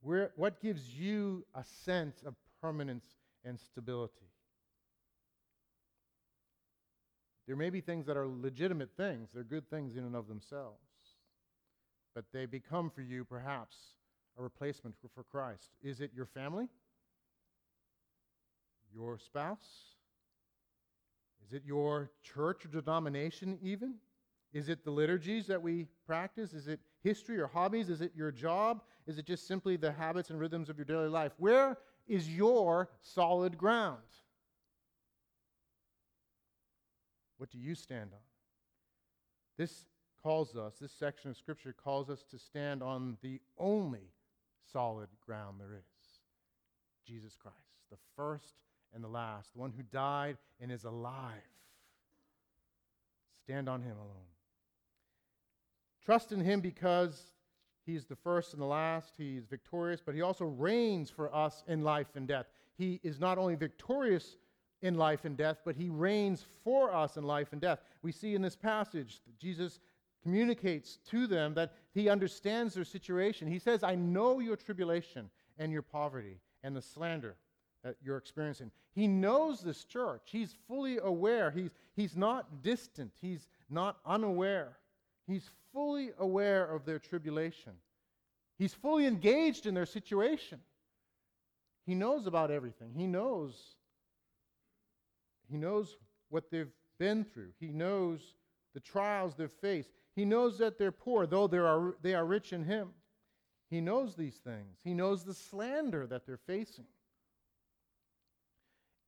Where, 0.00 0.30
what 0.36 0.60
gives 0.60 0.88
you 0.88 1.44
a 1.56 1.64
sense 1.64 2.22
of 2.24 2.36
permanence 2.66 3.06
and 3.44 3.60
stability? 3.60 4.26
There 7.46 7.54
may 7.54 7.70
be 7.70 7.80
things 7.80 8.06
that 8.06 8.16
are 8.16 8.26
legitimate 8.26 8.90
things, 8.96 9.28
they're 9.32 9.44
good 9.44 9.70
things 9.70 9.96
in 9.96 10.02
and 10.02 10.16
of 10.16 10.26
themselves, 10.26 10.80
but 12.12 12.24
they 12.32 12.44
become 12.44 12.90
for 12.90 13.02
you 13.02 13.24
perhaps 13.24 13.76
a 14.36 14.42
replacement 14.42 14.96
for, 15.14 15.22
Christ. 15.22 15.70
Is 15.80 16.00
it 16.00 16.10
your 16.12 16.26
family? 16.26 16.66
Your 18.92 19.16
spouse? 19.16 19.94
Is 21.46 21.52
it 21.52 21.62
your 21.64 22.10
church 22.24 22.64
or 22.64 22.68
denomination, 22.68 23.58
even? 23.62 23.94
Is 24.52 24.68
it 24.68 24.84
the 24.84 24.90
liturgies 24.90 25.46
that 25.46 25.62
we 25.62 25.86
practice? 26.04 26.52
Is 26.52 26.66
it 26.66 26.80
history 27.04 27.38
or 27.38 27.46
hobbies? 27.46 27.90
Is 27.90 28.00
it 28.00 28.10
your 28.16 28.32
job? 28.32 28.82
Is 29.06 29.18
it 29.18 29.24
just 29.24 29.46
simply 29.46 29.76
the 29.76 29.92
habits 29.92 30.30
and 30.30 30.40
rhythms 30.40 30.68
of 30.68 30.76
your 30.76 30.84
daily 30.84 31.08
life? 31.08 31.30
Where 31.38 31.78
is 32.06 32.28
your 32.28 32.88
solid 33.00 33.58
ground? 33.58 33.98
What 37.38 37.50
do 37.50 37.58
you 37.58 37.74
stand 37.74 38.10
on? 38.12 38.20
This 39.58 39.86
calls 40.22 40.56
us, 40.56 40.74
this 40.80 40.92
section 40.92 41.30
of 41.30 41.36
Scripture 41.36 41.72
calls 41.72 42.10
us 42.10 42.24
to 42.30 42.38
stand 42.38 42.82
on 42.82 43.16
the 43.22 43.40
only 43.58 44.12
solid 44.72 45.08
ground 45.24 45.56
there 45.60 45.74
is 45.74 45.84
Jesus 47.06 47.36
Christ, 47.36 47.56
the 47.90 47.98
first 48.16 48.54
and 48.94 49.04
the 49.04 49.08
last, 49.08 49.52
the 49.52 49.60
one 49.60 49.72
who 49.76 49.82
died 49.92 50.36
and 50.60 50.72
is 50.72 50.84
alive. 50.84 51.32
Stand 53.44 53.68
on 53.68 53.82
him 53.82 53.96
alone. 53.96 54.26
Trust 56.04 56.32
in 56.32 56.40
him 56.40 56.60
because 56.60 57.32
he's 57.86 58.04
the 58.04 58.16
first 58.16 58.52
and 58.52 58.60
the 58.60 58.66
last. 58.66 59.14
He's 59.16 59.46
victorious, 59.46 60.02
but 60.04 60.14
he 60.14 60.22
also 60.22 60.44
reigns 60.44 61.08
for 61.10 61.34
us 61.34 61.62
in 61.68 61.82
life 61.82 62.08
and 62.16 62.26
death. 62.26 62.46
He 62.76 63.00
is 63.02 63.20
not 63.20 63.38
only 63.38 63.54
victorious 63.54 64.36
in 64.82 64.96
life 64.96 65.24
and 65.24 65.36
death, 65.36 65.58
but 65.64 65.76
he 65.76 65.88
reigns 65.88 66.44
for 66.62 66.92
us 66.92 67.16
in 67.16 67.24
life 67.24 67.48
and 67.52 67.60
death. 67.60 67.80
We 68.02 68.12
see 68.12 68.34
in 68.34 68.42
this 68.42 68.56
passage 68.56 69.20
that 69.26 69.38
Jesus 69.38 69.80
communicates 70.22 70.98
to 71.10 71.26
them 71.26 71.54
that 71.54 71.72
he 71.94 72.08
understands 72.08 72.74
their 72.74 72.84
situation. 72.84 73.48
He 73.48 73.58
says, 73.58 73.82
I 73.82 73.94
know 73.94 74.40
your 74.40 74.56
tribulation 74.56 75.30
and 75.58 75.72
your 75.72 75.82
poverty 75.82 76.40
and 76.62 76.76
the 76.76 76.82
slander 76.82 77.36
that 77.84 77.96
you're 78.02 78.16
experiencing. 78.16 78.72
He 78.92 79.06
knows 79.06 79.60
this 79.60 79.84
church. 79.84 80.22
He's 80.24 80.54
fully 80.66 80.98
aware. 80.98 81.50
He's, 81.52 81.70
he's 81.94 82.16
not 82.16 82.62
distant. 82.62 83.12
He's 83.20 83.46
not 83.70 83.98
unaware. 84.04 84.76
He's 85.26 85.48
fully 85.72 86.10
aware 86.18 86.64
of 86.64 86.84
their 86.84 86.98
tribulation. 86.98 87.72
He's 88.58 88.74
fully 88.74 89.06
engaged 89.06 89.66
in 89.66 89.74
their 89.74 89.86
situation. 89.86 90.60
He 91.84 91.94
knows 91.94 92.26
about 92.26 92.50
everything. 92.50 92.92
He 92.96 93.06
knows. 93.06 93.54
He 95.48 95.56
knows 95.56 95.96
what 96.30 96.50
they've 96.50 96.72
been 96.98 97.24
through. 97.24 97.50
He 97.60 97.68
knows 97.68 98.20
the 98.74 98.80
trials 98.80 99.34
they've 99.34 99.50
faced. 99.60 99.90
He 100.14 100.24
knows 100.24 100.58
that 100.58 100.78
they're 100.78 100.92
poor, 100.92 101.26
though 101.26 101.46
they 101.46 101.58
are, 101.58 101.94
they 102.02 102.14
are 102.14 102.24
rich 102.24 102.52
in 102.52 102.64
Him. 102.64 102.90
He 103.68 103.80
knows 103.80 104.14
these 104.14 104.36
things. 104.36 104.78
He 104.84 104.94
knows 104.94 105.24
the 105.24 105.34
slander 105.34 106.06
that 106.06 106.26
they're 106.26 106.36
facing. 106.36 106.86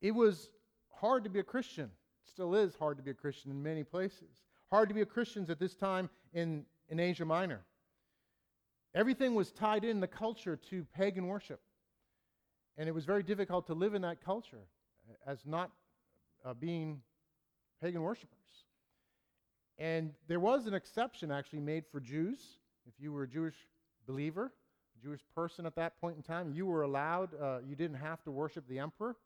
It 0.01 0.13
was 0.13 0.51
hard 0.93 1.25
to 1.25 1.31
be 1.31 1.39
a 1.39 1.45
Christian. 1.45 1.87
It 1.87 2.31
still 2.31 2.55
is 2.55 2.75
hard 2.77 2.97
to 2.99 3.03
be 3.03 3.13
a 3.13 3.15
Christian 3.15 3.51
in 3.51 3.63
many 3.63 3.85
places. 3.85 4.48
Hard 4.71 4.89
to 4.89 4.95
be 4.95 5.01
a 5.01 5.07
Christian 5.07 5.47
at 5.51 5.59
this 5.59 5.75
time 5.75 6.11
in, 6.33 6.65
in 6.89 7.01
Asia 7.01 7.25
Minor. 7.25 7.61
Everything 8.95 9.35
was 9.35 9.51
tied 9.51 9.85
in 9.85 10.01
the 10.01 10.07
culture 10.07 10.57
to 10.71 10.85
pagan 10.95 11.27
worship. 11.27 11.61
And 12.77 12.89
it 12.89 12.93
was 12.93 13.05
very 13.05 13.23
difficult 13.23 13.67
to 13.69 13.75
live 13.75 13.95
in 13.95 14.03
that 14.03 14.23
culture 14.25 14.67
as 15.27 15.39
not 15.47 15.71
uh, 16.45 16.55
being 16.55 17.01
pagan 17.83 18.03
worshipers. 18.03 18.39
And 19.79 20.13
there 20.27 20.41
was 20.41 20.67
an 20.67 20.75
exception 20.75 21.31
actually 21.31 21.61
made 21.61 21.85
for 21.91 22.01
Jews. 22.01 22.39
If 22.87 22.95
you 22.99 23.13
were 23.13 23.23
a 23.23 23.29
Jewish 23.29 23.55
believer, 24.07 24.53
a 24.99 25.03
Jewish 25.03 25.21
person 25.35 25.67
at 25.67 25.77
that 25.77 26.01
point 26.01 26.17
in 26.17 26.23
time, 26.23 26.53
you 26.53 26.67
were 26.67 26.83
allowed, 26.83 27.31
uh, 27.41 27.59
you 27.67 27.77
didn't 27.77 27.99
have 27.99 28.23
to 28.25 28.31
worship 28.31 28.69
the 28.69 28.79
emperor. 28.79 29.17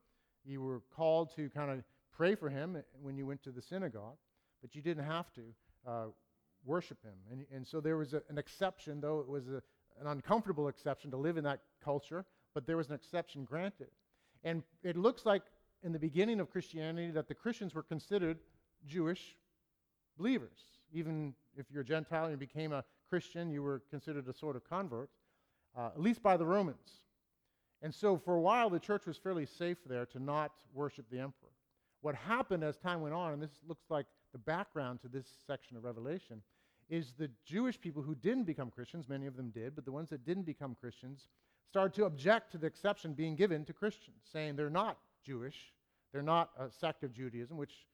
You 0.44 0.61
were 0.61 0.83
called 0.94 1.35
to 1.37 1.48
kind 1.50 1.70
of 1.70 1.83
pray 2.14 2.35
for 2.35 2.48
him 2.48 2.83
when 3.00 3.16
you 3.16 3.26
went 3.26 3.42
to 3.44 3.50
the 3.50 3.62
synagogue, 3.62 4.16
but 4.62 4.75
you 4.75 4.81
didn't 4.81 5.05
have 5.05 5.33
to 5.35 5.42
uh, 5.87 6.05
worship 6.64 7.03
him. 7.03 7.14
And, 7.31 7.44
and 7.55 7.66
so 7.66 7.81
there 7.81 7.96
was 7.96 8.14
a, 8.14 8.22
an 8.29 8.38
exception, 8.38 9.01
though 9.01 9.20
it 9.20 9.29
was 9.29 9.48
a, 9.48 9.62
an 10.01 10.07
uncomfortable 10.07 10.68
exception 10.68 11.11
to 11.11 11.16
live 11.16 11.37
in 11.37 11.44
that 11.44 11.61
culture, 11.85 12.25
but 12.55 12.66
there 12.66 12.77
was 12.77 12.88
an 12.88 12.94
exception 12.94 13.44
granted. 13.44 13.88
And 14.44 14.62
it 14.83 14.96
looks 14.96 15.27
like 15.27 15.42
in 15.83 15.92
the 15.92 15.98
beginning 15.98 16.40
of 16.40 16.51
Christianity 16.51 17.11
that 17.11 17.29
the 17.29 17.35
Christians 17.35 17.75
were 17.75 17.83
considered 17.83 18.38
Jewish 18.87 19.37
believers. 20.16 20.59
Even 20.92 21.35
if 21.57 21.66
you're 21.70 21.83
a 21.83 21.85
Gentile 21.85 22.25
and 22.25 22.33
you 22.33 22.37
became 22.37 22.72
a 22.72 22.85
Christian, 23.09 23.51
you 23.51 23.62
were 23.62 23.83
considered 23.90 24.29
a 24.29 24.33
sort 24.33 24.57
of 24.57 24.68
convert, 24.68 25.11
uh, 25.77 25.87
at 25.87 26.01
least 26.01 26.22
by 26.22 26.37
the 26.37 26.46
Romans. 26.46 27.03
And 27.83 27.92
so 27.92 28.16
for 28.16 28.37
a 28.37 28.40
while, 28.40 28.70
the 28.70 28.79
church 28.79 29.07
was 29.07 29.16
fairly 29.16 29.46
safe 29.46 29.79
there 29.87 30.07
to 30.07 30.22
not 30.22 30.53
worship 30.72 31.07
the 31.11 31.18
emperor. 31.18 31.51
What 32.01 32.14
happened 32.14 32.62
as 32.62 32.77
time 32.77 33.01
went 33.01 33.14
on, 33.14 33.33
and 33.33 33.42
this 33.42 33.59
looks 33.66 33.85
like 33.88 34.07
the 34.32 34.38
background 34.38 35.00
to 35.02 35.08
this 35.08 35.26
section 35.46 35.76
of 35.76 35.84
Revelation, 35.84 36.42
is 36.88 37.12
the 37.18 37.30
Jewish 37.44 37.80
people 37.80 38.02
who 38.02 38.14
didn't 38.14 38.44
become 38.44 38.70
Christians, 38.70 39.08
many 39.08 39.26
of 39.26 39.36
them 39.36 39.50
did, 39.50 39.74
but 39.74 39.84
the 39.84 39.92
ones 39.92 40.10
that 40.10 40.24
didn't 40.24 40.44
become 40.44 40.76
Christians 40.78 41.28
started 41.68 41.94
to 41.94 42.04
object 42.04 42.52
to 42.52 42.58
the 42.58 42.66
exception 42.66 43.14
being 43.14 43.34
given 43.34 43.64
to 43.64 43.72
Christians, 43.72 44.16
saying 44.30 44.56
they're 44.56 44.68
not 44.68 44.98
Jewish, 45.24 45.72
they're 46.12 46.22
not 46.22 46.50
a 46.58 46.70
sect 46.70 47.02
of 47.04 47.14
Judaism, 47.14 47.56
which 47.56 47.86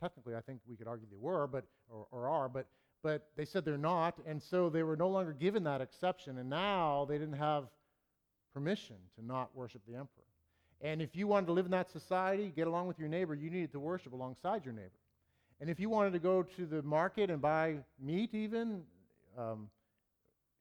technically 0.00 0.34
I 0.34 0.40
think 0.40 0.60
we 0.66 0.76
could 0.76 0.88
argue 0.88 1.06
they 1.10 1.18
were, 1.18 1.46
but 1.46 1.64
or, 1.90 2.06
or 2.10 2.28
are, 2.28 2.48
but 2.48 2.66
but 3.02 3.28
they 3.36 3.44
said 3.44 3.64
they're 3.64 3.78
not, 3.78 4.18
and 4.26 4.42
so 4.42 4.68
they 4.68 4.82
were 4.82 4.96
no 4.96 5.08
longer 5.08 5.32
given 5.32 5.64
that 5.64 5.80
exception, 5.80 6.38
and 6.38 6.50
now 6.50 7.06
they 7.08 7.16
didn't 7.18 7.38
have 7.38 7.64
permission 8.52 8.96
to 9.16 9.24
not 9.24 9.54
worship 9.54 9.80
the 9.86 9.94
emperor. 9.94 10.24
And 10.82 11.02
if 11.02 11.14
you 11.14 11.26
wanted 11.26 11.46
to 11.46 11.52
live 11.52 11.66
in 11.66 11.72
that 11.72 11.90
society, 11.90 12.52
get 12.54 12.66
along 12.66 12.86
with 12.86 12.98
your 12.98 13.08
neighbor, 13.08 13.34
you 13.34 13.50
needed 13.50 13.72
to 13.72 13.80
worship 13.80 14.12
alongside 14.12 14.64
your 14.64 14.72
neighbor. 14.72 14.98
And 15.60 15.68
if 15.68 15.78
you 15.78 15.90
wanted 15.90 16.14
to 16.14 16.18
go 16.18 16.42
to 16.42 16.66
the 16.66 16.82
market 16.82 17.30
and 17.30 17.40
buy 17.40 17.76
meat, 18.00 18.34
even, 18.34 18.82
um, 19.36 19.68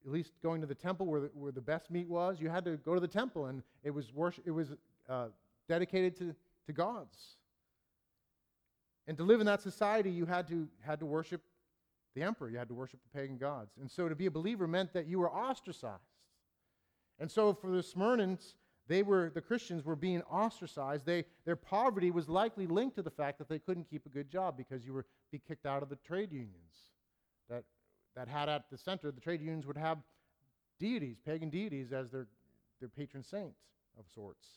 at 0.06 0.12
least 0.12 0.34
going 0.44 0.60
to 0.60 0.68
the 0.68 0.76
temple 0.76 1.06
where 1.06 1.22
the, 1.22 1.32
where 1.34 1.52
the 1.54 1.62
best 1.62 1.90
meat 1.90 2.08
was, 2.08 2.42
you 2.42 2.50
had 2.50 2.66
to 2.66 2.78
go 2.78 2.94
to 2.94 3.00
the 3.00 3.08
temple, 3.08 3.46
and 3.46 3.64
it 3.84 3.92
was 3.92 4.14
worship, 4.14 4.44
it 4.46 4.52
was 4.52 4.70
uh, 5.08 5.28
dedicated 5.70 6.18
to, 6.18 6.36
to 6.66 6.74
gods. 6.74 7.38
And 9.08 9.18
to 9.18 9.24
live 9.24 9.40
in 9.40 9.46
that 9.46 9.62
society, 9.62 10.12
you 10.12 10.26
had 10.26 10.48
to, 10.50 10.68
had 10.82 11.00
to 11.00 11.06
worship 11.06 11.42
the 12.14 12.24
emperor, 12.24 12.50
you 12.50 12.58
had 12.58 12.68
to 12.68 12.74
worship 12.74 13.00
the 13.02 13.18
pagan 13.18 13.38
gods. 13.38 13.72
And 13.80 13.90
so 13.90 14.10
to 14.10 14.16
be 14.16 14.26
a 14.26 14.32
believer 14.32 14.68
meant 14.68 14.94
that 14.94 15.08
you 15.08 15.20
were 15.20 15.32
ostracized. 15.32 16.02
And 17.20 17.30
so 17.30 17.54
for 17.54 17.72
the 17.72 17.82
Smyrnans, 17.82 18.56
they 18.89 19.04
were 19.04 19.32
the 19.34 19.39
Christians 19.39 19.86
were 19.86 19.95
being 19.95 20.23
ostracized. 20.23 21.06
They, 21.06 21.23
their 21.45 21.56
poverty 21.56 22.10
was 22.10 22.28
likely 22.28 22.65
linked 22.65 22.95
to 22.95 23.04
the 23.04 23.12
fact 23.12 23.38
that 23.38 23.47
they 23.47 23.60
couldn't 23.60 23.88
keep 23.88 24.08
a 24.08 24.10
good 24.10 24.30
job 24.30 24.58
because 24.58 24.84
you 24.84 24.93
were 24.93 25.06
be 25.32 25.39
kicked 25.39 25.67
out 25.67 25.84
of 25.84 25.89
the 25.89 25.95
trade 25.95 26.34
unions 26.34 26.89
that 27.49 27.63
that 28.15 28.28
had 28.28 28.49
at 28.49 28.69
the 28.71 28.78
center 28.78 29.12
the 29.12 29.21
trade 29.21 29.41
unions 29.41 29.67
would 29.67 29.78
have 29.78 29.99
deities, 30.80 31.17
pagan 31.23 31.49
deities, 31.49 31.93
as 31.93 32.10
their 32.10 32.28
their 32.80 32.89
patron 32.89 33.23
saints 33.23 33.62
of 33.97 34.06
sorts. 34.13 34.47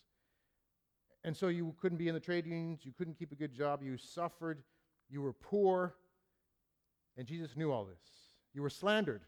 And 1.25 1.37
so 1.37 1.49
you 1.49 1.75
couldn't 1.81 1.99
be 1.99 2.09
in 2.09 2.15
the 2.15 2.21
trade 2.21 2.47
unions, 2.47 2.81
you 2.85 2.93
couldn't 2.97 3.19
keep 3.19 3.33
a 3.33 3.37
good 3.37 3.53
job, 3.53 3.83
you 3.83 3.97
suffered, 3.99 4.63
you 5.11 5.21
were 5.21 5.35
poor, 5.35 5.95
and 7.19 7.27
Jesus 7.27 7.57
knew 7.57 7.71
all 7.71 7.85
this. 7.85 8.01
You 8.55 8.63
were 8.63 8.71
slandered 8.71 9.23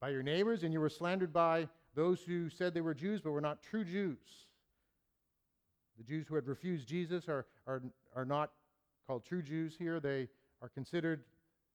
by 0.00 0.10
your 0.10 0.22
neighbors, 0.22 0.62
and 0.62 0.72
you 0.72 0.80
were 0.80 0.88
slandered 0.88 1.32
by 1.32 1.68
those 1.98 2.20
who 2.22 2.48
said 2.48 2.72
they 2.72 2.80
were 2.80 2.94
Jews 2.94 3.20
but 3.20 3.32
were 3.32 3.40
not 3.40 3.60
true 3.60 3.84
Jews. 3.84 4.46
The 5.96 6.04
Jews 6.04 6.28
who 6.28 6.36
had 6.36 6.46
refused 6.46 6.86
Jesus 6.86 7.28
are, 7.28 7.44
are, 7.66 7.82
are 8.14 8.24
not 8.24 8.52
called 9.04 9.24
true 9.24 9.42
Jews 9.42 9.74
here. 9.76 9.98
They 9.98 10.28
are 10.62 10.68
considered 10.68 11.24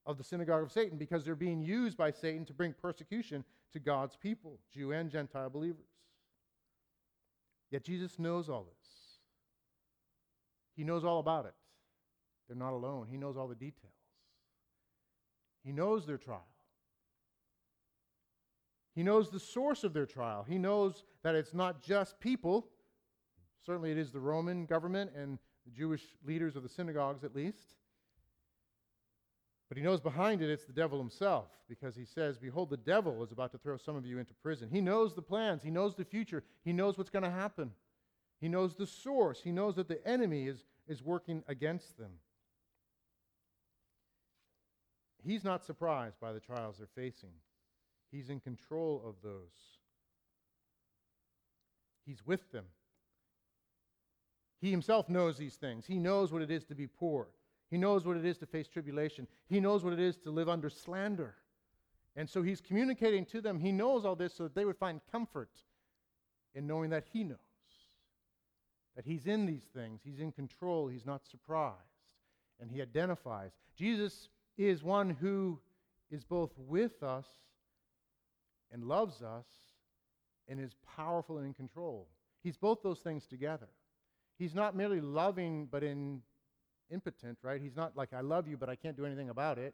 of 0.06 0.18
the 0.18 0.24
synagogue 0.24 0.64
of 0.64 0.72
Satan 0.72 0.98
because 0.98 1.26
they're 1.26 1.36
being 1.36 1.62
used 1.62 1.98
by 1.98 2.10
Satan 2.10 2.46
to 2.46 2.54
bring 2.54 2.72
persecution 2.72 3.44
to 3.74 3.80
God's 3.80 4.16
people, 4.16 4.60
Jew 4.74 4.94
and 4.94 5.12
Gentile 5.12 5.50
believers. 5.50 5.90
Yet 7.70 7.84
Jesus 7.84 8.18
knows 8.18 8.48
all 8.48 8.64
this. 8.64 9.20
He 10.78 10.86
knows 10.86 11.04
all 11.04 11.20
about 11.20 11.48
it. 11.48 11.54
They're 12.48 12.56
not 12.56 12.72
alone. 12.72 13.08
He 13.12 13.18
knows 13.18 13.36
all 13.36 13.50
the 13.50 13.56
details. 13.56 13.92
He 15.66 15.74
knows 15.74 16.06
their 16.06 16.18
trial. 16.18 16.48
He 18.96 19.04
knows 19.04 19.30
the 19.30 19.40
source 19.40 19.84
of 19.84 19.94
their 19.94 20.06
trial. 20.06 20.46
He 20.48 20.58
knows 20.58 21.04
that 21.24 21.36
it's 21.36 21.54
not 21.54 21.82
just 21.82 22.20
people. 22.20 22.68
Certainly, 23.66 23.92
it 23.92 23.98
is 23.98 24.12
the 24.12 24.20
Roman 24.20 24.66
government 24.66 25.12
and 25.16 25.40
the 25.66 25.72
Jewish 25.72 26.04
leaders 26.26 26.56
of 26.56 26.64
the 26.64 26.70
synagogues, 26.70 27.24
at 27.24 27.36
least. 27.36 27.76
But 29.70 29.78
he 29.78 29.84
knows 29.84 30.02
behind 30.02 30.44
it 30.44 30.52
it's 30.52 30.66
the 30.66 30.74
devil 30.74 31.00
himself 31.00 31.48
because 31.68 31.96
he 31.96 32.06
says, 32.06 32.38
Behold, 32.38 32.70
the 32.70 32.78
devil 32.78 33.24
is 33.24 33.32
about 33.32 33.52
to 33.54 33.58
throw 33.58 33.78
some 33.78 33.96
of 33.96 34.06
you 34.06 34.20
into 34.20 34.34
prison. 34.36 34.70
He 34.72 34.82
knows 34.82 35.16
the 35.16 35.22
plans, 35.24 35.64
he 35.64 35.72
knows 35.72 35.96
the 35.96 36.06
future, 36.06 36.44
he 36.64 36.74
knows 36.74 36.98
what's 36.98 37.10
going 37.10 37.24
to 37.24 37.32
happen. 37.32 37.72
He 38.40 38.50
knows 38.50 38.76
the 38.76 38.86
source, 38.86 39.42
he 39.42 39.52
knows 39.52 39.76
that 39.78 39.88
the 39.88 40.06
enemy 40.08 40.48
is, 40.48 40.66
is 40.88 41.02
working 41.02 41.44
against 41.48 41.98
them. 41.98 42.12
He's 45.26 45.44
not 45.44 45.64
surprised 45.64 46.20
by 46.20 46.34
the 46.34 46.40
trials 46.40 46.78
they're 46.78 46.88
facing. 46.94 47.32
He's 48.14 48.30
in 48.30 48.40
control 48.40 49.02
of 49.04 49.16
those. 49.24 49.80
He's 52.06 52.26
with 52.26 52.52
them. 52.52 52.66
He 54.62 54.70
himself 54.70 55.10
knows 55.10 55.36
these 55.36 55.56
things. 55.56 55.88
He 55.88 55.98
knows 55.98 56.32
what 56.32 56.44
it 56.44 56.52
is 56.52 56.64
to 56.66 56.76
be 56.76 56.86
poor. 56.86 57.28
He 57.72 57.78
knows 57.78 58.06
what 58.06 58.16
it 58.16 58.24
is 58.24 58.38
to 58.38 58.46
face 58.46 58.68
tribulation. 58.68 59.28
He 59.50 59.60
knows 59.60 59.84
what 59.84 59.94
it 59.94 60.00
is 60.00 60.16
to 60.18 60.30
live 60.30 60.48
under 60.48 60.70
slander. 60.70 61.34
And 62.16 62.30
so 62.30 62.44
he's 62.44 62.62
communicating 62.62 63.26
to 63.26 63.42
them. 63.42 63.60
He 63.60 63.72
knows 63.72 64.06
all 64.06 64.16
this 64.16 64.36
so 64.36 64.44
that 64.44 64.54
they 64.54 64.66
would 64.66 64.78
find 64.78 65.02
comfort 65.12 65.50
in 66.54 66.68
knowing 66.68 66.92
that 66.92 67.06
he 67.12 67.24
knows. 67.24 67.40
That 68.96 69.06
he's 69.06 69.26
in 69.26 69.48
these 69.48 69.66
things, 69.74 70.02
he's 70.04 70.20
in 70.20 70.32
control, 70.32 70.88
he's 70.88 71.06
not 71.06 71.26
surprised. 71.26 71.80
And 72.62 72.70
he 72.70 72.80
identifies. 72.80 73.54
Jesus 73.76 74.30
is 74.56 74.84
one 74.84 75.10
who 75.10 75.60
is 76.12 76.24
both 76.24 76.52
with 76.60 77.02
us 77.02 77.26
and 78.74 78.84
loves 78.84 79.22
us 79.22 79.46
and 80.50 80.60
is 80.60 80.76
powerful 80.96 81.38
and 81.38 81.48
in 81.48 81.54
control. 81.54 82.10
He's 82.44 82.58
both 82.58 82.84
those 82.84 83.00
things 83.00 83.26
together. 83.26 83.70
He's 84.38 84.54
not 84.54 84.76
merely 84.76 85.00
loving 85.00 85.68
but 85.72 85.84
in 85.84 86.22
impotent, 86.92 87.38
right? 87.42 87.62
He's 87.62 87.78
not 87.78 87.96
like 87.96 88.14
I 88.14 88.22
love 88.22 88.48
you 88.48 88.58
but 88.58 88.68
I 88.68 88.76
can't 88.76 88.98
do 88.98 89.06
anything 89.06 89.30
about 89.30 89.58
it. 89.58 89.74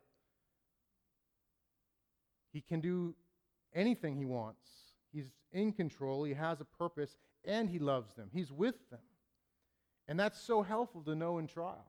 He 2.51 2.61
can 2.61 2.81
do 2.81 3.15
anything 3.73 4.17
he 4.17 4.25
wants. 4.25 4.67
He's 5.11 5.31
in 5.51 5.71
control, 5.71 6.23
he 6.23 6.33
has 6.33 6.61
a 6.61 6.65
purpose, 6.65 7.17
and 7.43 7.69
he 7.69 7.79
loves 7.79 8.13
them. 8.13 8.29
He's 8.31 8.51
with 8.51 8.75
them. 8.91 8.99
And 10.07 10.19
that's 10.19 10.39
so 10.39 10.61
helpful 10.61 11.01
to 11.03 11.15
know 11.15 11.37
in 11.37 11.47
trial. 11.47 11.85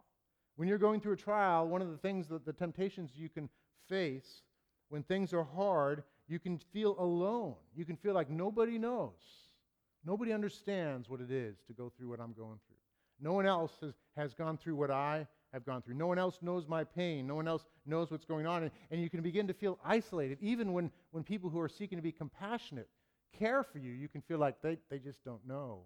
When 0.57 0.69
you're 0.69 0.79
going 0.79 1.01
through 1.01 1.15
a 1.15 1.17
trial, 1.17 1.67
one 1.67 1.83
of 1.83 1.91
the 1.91 1.97
things 1.97 2.29
that 2.29 2.45
the 2.45 2.53
temptations 2.53 3.13
you 3.15 3.29
can 3.29 3.49
face 3.89 4.43
when 4.89 5.03
things 5.03 5.33
are 5.33 5.45
hard 5.45 6.03
you 6.31 6.39
can 6.39 6.59
feel 6.73 6.95
alone. 6.99 7.55
You 7.75 7.85
can 7.85 7.97
feel 7.97 8.15
like 8.15 8.31
nobody 8.31 8.79
knows. 8.79 9.19
Nobody 10.05 10.33
understands 10.33 11.09
what 11.09 11.21
it 11.21 11.31
is 11.31 11.57
to 11.67 11.73
go 11.73 11.93
through 11.97 12.09
what 12.09 12.21
I'm 12.21 12.33
going 12.33 12.59
through. 12.67 12.77
No 13.21 13.33
one 13.33 13.47
else 13.47 13.73
has, 13.83 13.93
has 14.17 14.33
gone 14.33 14.57
through 14.57 14.77
what 14.77 14.91
I 14.91 15.27
have 15.53 15.67
gone 15.67 15.83
through. 15.83 15.95
No 15.95 16.07
one 16.07 16.19
else 16.19 16.39
knows 16.41 16.67
my 16.69 16.85
pain. 16.85 17.27
No 17.27 17.35
one 17.35 17.49
else 17.49 17.67
knows 17.85 18.11
what's 18.11 18.25
going 18.25 18.47
on. 18.47 18.63
And, 18.63 18.71
and 18.91 19.03
you 19.03 19.11
can 19.11 19.21
begin 19.21 19.47
to 19.49 19.53
feel 19.53 19.79
isolated. 19.85 20.39
Even 20.41 20.73
when, 20.73 20.91
when 21.11 21.25
people 21.25 21.51
who 21.51 21.61
are 21.61 21.69
seeking 21.69 21.99
to 21.99 22.03
be 22.03 22.13
compassionate 22.13 22.89
care 23.39 23.63
for 23.63 23.79
you, 23.79 23.93
you 23.93 24.09
can 24.09 24.23
feel 24.23 24.39
like 24.39 24.63
they, 24.63 24.79
they 24.89 24.99
just 24.99 25.23
don't 25.25 25.47
know. 25.47 25.81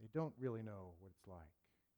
They 0.00 0.08
don't 0.14 0.32
really 0.40 0.62
know 0.62 0.94
what 1.00 1.10
it's 1.10 1.28
like. 1.28 1.40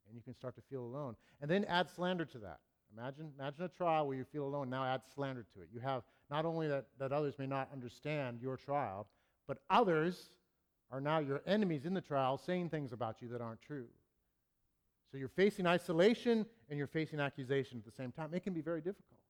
And 0.08 0.16
you 0.16 0.22
can 0.22 0.34
start 0.34 0.56
to 0.56 0.62
feel 0.68 0.82
alone. 0.82 1.14
And 1.40 1.50
then 1.50 1.64
add 1.66 1.88
slander 1.90 2.24
to 2.24 2.38
that. 2.38 2.58
Imagine, 2.96 3.32
imagine 3.38 3.64
a 3.64 3.68
trial 3.68 4.06
where 4.06 4.16
you 4.16 4.24
feel 4.24 4.44
alone. 4.44 4.70
Now 4.70 4.84
add 4.84 5.02
slander 5.14 5.44
to 5.54 5.62
it. 5.62 5.68
You 5.72 5.80
have 5.80 6.02
not 6.30 6.44
only 6.44 6.68
that, 6.68 6.86
that 6.98 7.12
others 7.12 7.34
may 7.38 7.46
not 7.46 7.68
understand 7.72 8.40
your 8.40 8.56
trial, 8.56 9.06
but 9.46 9.58
others 9.70 10.30
are 10.90 11.00
now 11.00 11.18
your 11.18 11.42
enemies 11.46 11.84
in 11.84 11.94
the 11.94 12.00
trial 12.00 12.38
saying 12.38 12.70
things 12.70 12.92
about 12.92 13.20
you 13.20 13.28
that 13.28 13.40
aren't 13.40 13.60
true. 13.60 13.86
So 15.10 15.18
you're 15.18 15.28
facing 15.28 15.66
isolation 15.66 16.46
and 16.68 16.78
you're 16.78 16.86
facing 16.86 17.20
accusation 17.20 17.78
at 17.78 17.84
the 17.84 17.92
same 17.92 18.10
time. 18.10 18.30
It 18.32 18.42
can 18.42 18.52
be 18.52 18.60
very 18.60 18.80
difficult. 18.80 19.20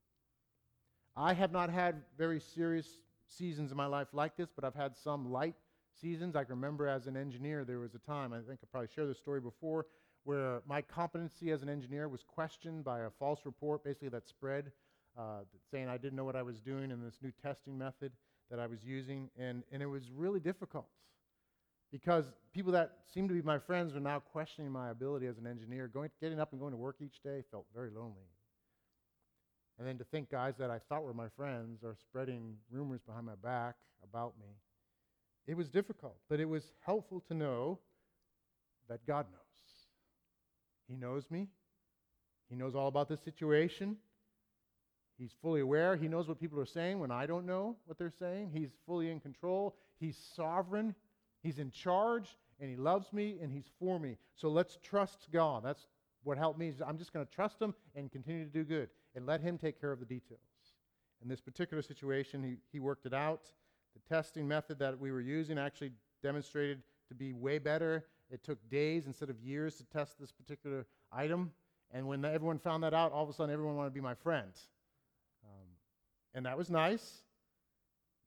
I 1.17 1.33
have 1.35 1.53
not 1.53 1.71
had 1.71 2.03
very 2.17 2.41
serious 2.41 2.89
seasons 3.27 3.71
in 3.71 3.77
my 3.77 3.87
life 3.87 4.09
like 4.13 4.37
this, 4.37 4.49
but 4.55 4.65
I've 4.65 4.75
had 4.75 4.97
some 4.97 5.31
light 5.31 5.55
seasons. 6.01 6.37
I 6.37 6.45
can 6.45 6.55
remember 6.55 6.89
as 6.89 7.07
an 7.07 7.17
engineer, 7.17 7.65
there 7.65 7.79
was 7.79 7.95
a 7.95 7.99
time, 7.99 8.33
I 8.33 8.39
think 8.39 8.61
I 8.63 8.67
probably 8.71 8.89
shared 8.95 9.11
this 9.11 9.19
story 9.19 9.41
before, 9.41 9.87
where 10.25 10.63
my 10.67 10.81
competency 10.83 11.51
as 11.51 11.63
an 11.63 11.69
engineer 11.69 12.09
was 12.09 12.23
questioned 12.23 12.85
by 12.85 13.01
a 13.01 13.11
false 13.11 13.41
report, 13.45 13.85
basically 13.85 14.09
that 14.09 14.27
spread 14.27 14.73
uh, 15.19 15.41
saying 15.71 15.89
I 15.89 15.97
didn't 15.97 16.17
know 16.17 16.25
what 16.25 16.37
I 16.37 16.43
was 16.43 16.61
doing 16.61 16.91
in 16.91 17.03
this 17.03 17.15
new 17.23 17.33
testing 17.43 17.79
method 17.79 18.13
that 18.51 18.59
I 18.59 18.67
was 18.67 18.85
using. 18.85 19.31
And, 19.39 19.63
and 19.73 19.83
it 19.83 19.87
was 19.87 20.11
really 20.15 20.41
difficult 20.41 20.87
because 21.93 22.25
people 22.53 22.73
that 22.73 22.99
seemed 23.13 23.29
to 23.29 23.35
be 23.35 23.43
my 23.43 23.59
friends 23.59 23.95
were 23.95 24.01
now 24.01 24.19
questioning 24.19 24.71
my 24.71 24.91
ability 24.91 25.27
as 25.27 25.39
an 25.39 25.47
engineer. 25.47 25.89
Going, 25.89 26.11
getting 26.21 26.41
up 26.41 26.53
and 26.53 26.61
going 26.61 26.73
to 26.73 26.77
work 26.77 26.97
each 27.01 27.23
day 27.23 27.43
felt 27.51 27.67
very 27.75 27.91
lonely. 27.91 28.29
And 29.79 29.87
then 29.89 29.99
to 29.99 30.05
think 30.05 30.31
guys 30.31 30.55
that 30.59 30.71
I 30.71 30.79
thought 30.89 31.03
were 31.03 31.15
my 31.15 31.29
friends 31.37 31.83
are 31.83 31.97
spreading 32.01 32.57
rumors 32.71 33.01
behind 33.01 33.27
my 33.27 33.35
back 33.43 33.75
about 34.03 34.35
me. 34.41 34.49
It 35.47 35.57
was 35.57 35.69
difficult, 35.69 36.17
but 36.29 36.41
it 36.41 36.49
was 36.49 36.73
helpful 36.85 37.23
to 37.29 37.35
know 37.35 37.81
that 38.89 39.07
God 39.07 39.27
knows. 39.31 39.41
He 40.89 40.97
knows 40.97 41.25
me. 41.31 41.49
He 42.49 42.57
knows 42.57 42.75
all 42.75 42.89
about 42.89 43.09
the 43.09 43.17
situation. 43.17 43.97
He's 45.19 45.33
fully 45.41 45.61
aware. 45.61 45.97
He 45.97 46.09
knows 46.09 46.29
what 46.29 46.41
people 46.41 46.59
are 46.59 46.67
saying 46.67 46.99
when 46.99 47.11
I 47.11 47.27
don't 47.27 47.47
know 47.47 47.77
what 47.87 47.99
they're 47.99 48.11
saying. 48.11 48.51
He's 48.53 48.71
fully 48.87 49.11
in 49.11 49.21
control. 49.21 49.77
He's 50.01 50.17
sovereign. 50.35 50.95
He's 51.43 51.59
in 51.59 51.71
charge, 51.71 52.37
and 52.59 52.69
He 52.69 52.77
loves 52.77 53.13
me, 53.13 53.37
and 53.41 53.53
He's 53.53 53.71
for 53.79 53.99
me. 53.99 54.17
So 54.35 54.49
let's 54.49 54.79
trust 54.83 55.29
God. 55.33 55.63
That's 55.65 55.87
what 56.25 56.39
helped 56.39 56.59
me. 56.59 56.73
I'm 56.85 56.99
just 56.99 57.13
going 57.13 57.25
to 57.25 57.33
trust 57.33 57.61
Him 57.61 57.75
and 57.95 58.11
continue 58.11 58.45
to 58.45 58.51
do 58.51 58.65
good 58.65 58.89
and 59.15 59.27
let 59.27 59.41
Him 59.41 59.57
take 59.59 59.81
care 59.81 59.93
of 59.93 60.01
the 60.01 60.07
details. 60.07 60.41
In 61.23 61.29
this 61.29 61.41
particular 61.41 61.83
situation, 61.83 62.43
he, 62.43 62.57
he 62.73 62.81
worked 62.81 63.07
it 63.07 63.15
out. 63.15 63.53
The 63.95 64.15
testing 64.15 64.49
method 64.49 64.79
that 64.81 64.99
we 64.99 65.13
were 65.13 65.21
using 65.21 65.59
actually 65.59 65.93
demonstrated 66.23 66.83
to 67.09 67.15
be 67.15 67.33
way 67.33 67.59
better. 67.59 68.07
It 68.31 68.43
took 68.43 68.59
days 68.69 69.07
instead 69.07 69.31
of 69.31 69.41
years 69.41 69.77
to 69.77 69.85
test 69.85 70.19
this 70.19 70.33
particular 70.33 70.87
item. 71.13 71.53
And 71.93 72.07
when 72.09 72.25
everyone 72.25 72.59
found 72.59 72.83
that 72.83 72.93
out, 72.93 73.13
all 73.13 73.23
of 73.23 73.31
a 73.31 73.33
sudden 73.33 73.53
everyone 73.53 73.77
wanted 73.77 73.91
to 73.91 73.95
be 73.95 74.01
my 74.01 74.15
friend. 74.15 74.51
And 76.35 76.47
that 76.47 76.59
was 76.59 76.69
nice, 76.69 77.23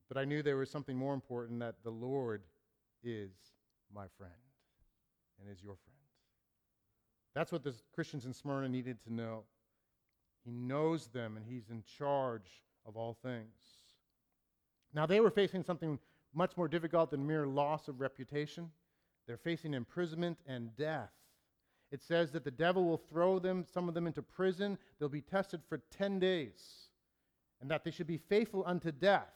but 0.07 0.17
I 0.17 0.23
knew 0.23 0.41
there 0.41 0.57
was 0.57 0.69
something 0.69 0.97
more 0.97 1.13
important 1.13 1.59
that 1.59 1.75
the 1.83 1.91
Lord 1.91 2.41
is 3.03 3.31
my 3.93 4.05
friend 4.17 4.31
and 5.39 5.51
is 5.51 5.61
your 5.61 5.75
friend. 5.75 5.97
That's 7.35 7.51
what 7.51 7.63
the 7.63 7.73
Christians 7.93 8.25
in 8.25 8.33
Smyrna 8.33 8.69
needed 8.69 9.03
to 9.03 9.13
know. 9.13 9.43
He 10.45 10.51
knows 10.51 11.07
them 11.07 11.35
and 11.35 11.45
he's 11.45 11.69
in 11.69 11.83
charge 11.97 12.63
of 12.85 12.95
all 12.95 13.17
things. 13.21 13.53
Now, 14.93 15.05
they 15.05 15.19
were 15.19 15.29
facing 15.29 15.63
something 15.63 15.99
much 16.33 16.55
more 16.55 16.67
difficult 16.67 17.11
than 17.11 17.27
mere 17.27 17.45
loss 17.45 17.87
of 17.87 17.99
reputation. 17.99 18.71
They're 19.27 19.37
facing 19.37 19.73
imprisonment 19.73 20.37
and 20.47 20.75
death. 20.75 21.11
It 21.91 22.01
says 22.01 22.31
that 22.31 22.43
the 22.43 22.51
devil 22.51 22.85
will 22.85 22.97
throw 22.97 23.39
them, 23.39 23.65
some 23.71 23.87
of 23.87 23.93
them 23.93 24.07
into 24.07 24.21
prison. 24.21 24.77
They'll 24.97 25.09
be 25.09 25.21
tested 25.21 25.61
for 25.67 25.81
10 25.97 26.19
days, 26.19 26.86
and 27.61 27.69
that 27.71 27.83
they 27.83 27.91
should 27.91 28.07
be 28.07 28.17
faithful 28.17 28.63
unto 28.65 28.91
death. 28.91 29.29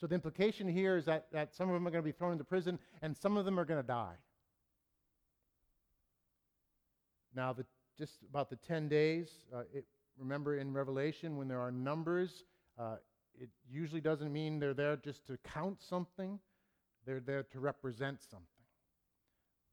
So 0.00 0.06
the 0.06 0.14
implication 0.14 0.66
here 0.66 0.96
is 0.96 1.04
that, 1.04 1.26
that 1.32 1.54
some 1.54 1.68
of 1.68 1.74
them 1.74 1.86
are 1.86 1.90
going 1.90 2.02
to 2.02 2.06
be 2.06 2.16
thrown 2.16 2.32
into 2.32 2.44
prison, 2.44 2.78
and 3.02 3.16
some 3.16 3.36
of 3.36 3.44
them 3.44 3.60
are 3.60 3.64
going 3.64 3.80
to 3.80 3.86
die. 3.86 4.14
Now, 7.34 7.52
the, 7.52 7.66
just 7.98 8.14
about 8.28 8.48
the 8.48 8.56
10 8.56 8.88
days, 8.88 9.30
uh, 9.54 9.62
it, 9.72 9.84
remember 10.18 10.56
in 10.56 10.72
Revelation, 10.72 11.36
when 11.36 11.48
there 11.48 11.60
are 11.60 11.70
numbers, 11.70 12.44
uh, 12.78 12.96
it 13.38 13.50
usually 13.70 14.00
doesn't 14.00 14.32
mean 14.32 14.58
they're 14.58 14.74
there 14.74 14.96
just 14.96 15.26
to 15.26 15.38
count 15.44 15.82
something, 15.82 16.38
they're 17.06 17.20
there 17.20 17.42
to 17.42 17.60
represent 17.60 18.22
something. 18.22 18.46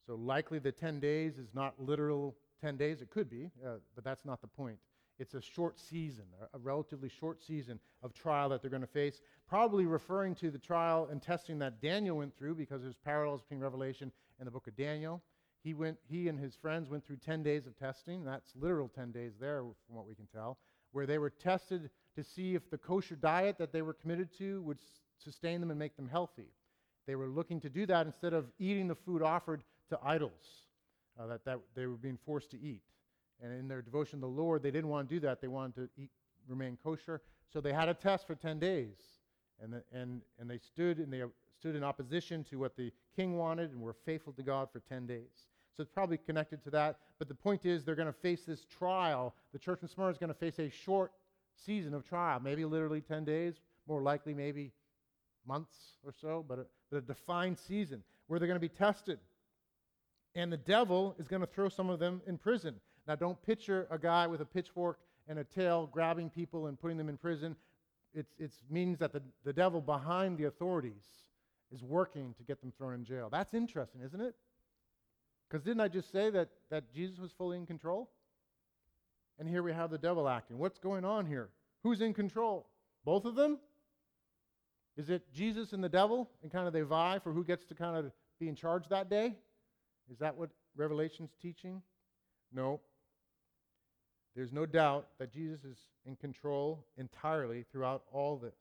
So, 0.06 0.16
likely 0.16 0.60
the 0.60 0.72
10 0.72 1.00
days 1.00 1.38
is 1.38 1.50
not 1.54 1.74
literal 1.80 2.36
10 2.62 2.78
days. 2.78 3.02
It 3.02 3.10
could 3.10 3.30
be, 3.30 3.50
uh, 3.66 3.76
but 3.96 4.04
that's 4.04 4.26
not 4.26 4.42
the 4.42 4.48
point. 4.48 4.78
It's 5.20 5.34
a 5.34 5.42
short 5.42 5.80
season, 5.80 6.26
a 6.54 6.60
relatively 6.60 7.10
short 7.10 7.42
season 7.42 7.80
of 8.04 8.14
trial 8.14 8.50
that 8.50 8.62
they're 8.62 8.72
going 8.72 8.82
to 8.82 8.88
face, 8.88 9.22
probably 9.48 9.86
referring 9.86 10.36
to 10.36 10.52
the 10.52 10.60
trial 10.60 11.08
and 11.12 11.22
testing 11.22 11.58
that 11.60 11.82
Daniel 11.82 12.18
went 12.18 12.38
through 12.38 12.56
because 12.56 12.82
there's 12.82 12.98
parallels 12.98 13.42
between 13.42 13.60
Revelation 13.60 14.12
and 14.40 14.48
the 14.48 14.52
book 14.52 14.68
of 14.68 14.76
Daniel. 14.76 15.24
He, 15.64 15.74
went, 15.74 15.98
he 16.08 16.28
and 16.28 16.40
his 16.40 16.56
friends 16.56 16.90
went 16.90 17.06
through 17.06 17.18
10 17.18 17.42
days 17.44 17.66
of 17.66 17.78
testing. 17.78 18.24
That's 18.24 18.56
literal 18.56 18.88
10 18.88 19.12
days 19.12 19.34
there, 19.40 19.62
from 19.62 19.96
what 19.96 20.08
we 20.08 20.16
can 20.16 20.28
tell, 20.28 20.60
where 20.92 21.06
they 21.06 21.18
were 21.18 21.32
tested 21.32 21.90
to 22.16 22.24
see 22.24 22.56
if 22.56 22.70
the 22.70 22.78
kosher 22.78 23.16
diet 23.16 23.58
that 23.58 23.72
they 23.72 23.82
were 23.82 23.94
committed 23.94 24.30
to 24.38 24.62
would 24.62 24.78
sustain 25.18 25.60
them 25.60 25.72
and 25.72 25.80
make 25.80 25.96
them 25.96 26.08
healthy. 26.08 26.52
They 27.08 27.16
were 27.16 27.28
looking 27.28 27.60
to 27.62 27.70
do 27.70 27.86
that 27.88 28.06
instead 28.06 28.34
of 28.34 28.52
eating 28.60 28.88
the 28.88 28.96
food 28.96 29.22
offered 29.22 29.64
to 29.90 30.00
idols 30.04 30.68
uh, 31.20 31.28
that, 31.28 31.46
that 31.46 31.60
they 31.76 31.86
were 31.86 31.96
being 31.96 32.20
forced 32.26 32.52
to 32.52 32.62
eat. 32.62 32.84
And 33.42 33.54
in 33.54 33.68
their 33.68 33.82
devotion 33.82 34.20
to 34.20 34.22
the 34.22 34.32
Lord, 34.32 34.64
they 34.64 34.72
didn't 34.72 34.90
want 34.90 35.08
to 35.08 35.16
do 35.16 35.20
that. 35.22 35.42
They 35.42 35.48
wanted 35.48 35.76
to 35.76 36.02
eat, 36.02 36.10
remain 36.48 36.78
kosher. 36.84 37.22
So 37.52 37.62
they 37.62 37.74
had 37.74 37.90
a 37.90 37.94
test 37.94 38.28
for 38.28 38.36
10 38.36 38.60
days. 38.60 38.98
And, 39.62 39.74
the, 39.74 39.84
and, 39.94 40.22
and 40.40 40.50
they 40.50 40.60
stood 40.60 40.98
and 41.00 41.12
they 41.12 41.24
stood 41.60 41.76
in 41.76 41.84
opposition 41.84 42.44
to 42.46 42.58
what 42.58 42.76
the 42.76 42.92
king 43.16 43.38
wanted 43.38 43.72
and 43.72 43.82
were 43.82 43.96
faithful 44.06 44.34
to 44.34 44.44
God 44.44 44.70
for 44.72 44.80
10 44.80 45.08
days. 45.08 45.48
So 45.76 45.82
it's 45.82 45.92
probably 45.92 46.18
connected 46.18 46.64
to 46.64 46.72
that. 46.72 46.98
But 47.20 47.28
the 47.28 47.36
point 47.36 47.66
is, 47.66 47.84
they're 47.84 47.96
going 47.96 48.08
to 48.08 48.14
face 48.14 48.44
this 48.46 48.66
trial. 48.66 49.36
The 49.54 49.60
church 49.60 49.80
in 49.82 49.88
Smyrna 49.88 50.12
is 50.12 50.18
going 50.18 50.30
to 50.30 50.40
face 50.40 50.60
a 50.60 50.70
short 50.70 51.12
season 51.66 51.94
of 51.94 52.08
trial, 52.08 52.40
maybe 52.40 52.66
literally 52.66 53.02
10 53.02 53.26
days, 53.26 53.56
more 53.88 54.02
likely, 54.02 54.34
maybe 54.34 54.72
months 55.48 55.76
or 56.04 56.12
so, 56.12 56.44
but 56.48 56.60
a, 56.60 56.66
but 56.92 56.98
a 56.98 57.02
defined 57.02 57.58
season 57.58 58.04
where 58.28 58.40
they're 58.40 58.48
going 58.48 58.60
to 58.60 58.60
be 58.60 58.70
tested. 58.70 59.20
And 60.36 60.52
the 60.52 60.58
devil 60.58 61.16
is 61.18 61.28
going 61.28 61.42
to 61.42 61.48
throw 61.48 61.70
some 61.70 61.90
of 61.90 62.00
them 62.00 62.22
in 62.28 62.38
prison. 62.38 62.76
Now, 63.08 63.16
don't 63.16 63.42
picture 63.42 63.88
a 63.90 63.98
guy 63.98 64.28
with 64.28 64.42
a 64.42 64.46
pitchfork 64.46 65.00
and 65.28 65.40
a 65.40 65.44
tail 65.44 65.88
grabbing 65.92 66.30
people 66.30 66.68
and 66.68 66.80
putting 66.80 66.98
them 66.98 67.10
in 67.10 67.18
prison. 67.18 67.56
It 68.14 68.52
means 68.70 68.98
that 69.00 69.14
the, 69.14 69.22
the 69.44 69.54
devil 69.54 69.80
behind 69.80 70.38
the 70.38 70.46
authorities 70.46 71.04
is 71.72 71.84
working 71.84 72.34
to 72.38 72.44
get 72.44 72.62
them 72.62 72.74
thrown 72.78 72.94
in 72.96 73.06
jail. 73.06 73.30
That's 73.32 73.54
interesting, 73.54 74.02
isn't 74.02 74.20
it? 74.20 74.36
Because 75.48 75.64
didn't 75.64 75.82
I 75.82 75.88
just 75.88 76.12
say 76.12 76.30
that, 76.32 76.50
that 76.70 76.92
Jesus 76.94 77.20
was 77.20 77.32
fully 77.32 77.58
in 77.58 77.66
control? 77.66 78.10
And 79.40 79.48
here 79.48 79.62
we 79.62 79.72
have 79.72 79.92
the 79.92 79.98
devil 79.98 80.28
acting. 80.28 80.58
What's 80.58 80.80
going 80.80 81.06
on 81.06 81.26
here? 81.26 81.50
Who's 81.84 82.02
in 82.02 82.14
control? 82.14 82.68
Both 83.06 83.26
of 83.26 83.36
them? 83.36 83.60
Is 84.98 85.10
it 85.10 85.22
Jesus 85.32 85.74
and 85.74 85.84
the 85.84 85.90
devil 85.90 86.30
and 86.42 86.52
kind 86.52 86.66
of 86.68 86.74
they 86.74 86.82
vie 86.82 87.20
for 87.24 87.32
who 87.32 87.44
gets 87.44 87.66
to 87.66 87.76
kind 87.76 87.96
of 87.96 88.12
be 88.40 88.50
in 88.50 88.56
charge 88.56 88.90
that 88.90 89.10
day? 89.10 89.36
Is 90.12 90.18
that 90.20 90.36
what 90.36 90.50
Revelation's 90.76 91.32
teaching? 91.40 91.82
No. 92.52 92.82
There's 94.38 94.54
no 94.54 94.68
doubt 94.68 95.08
that 95.18 95.34
Jesus 95.34 95.66
is 95.66 95.78
in 96.06 96.16
control 96.16 96.86
entirely 96.96 97.66
throughout 97.72 98.04
all 98.14 98.38
this. 98.38 98.54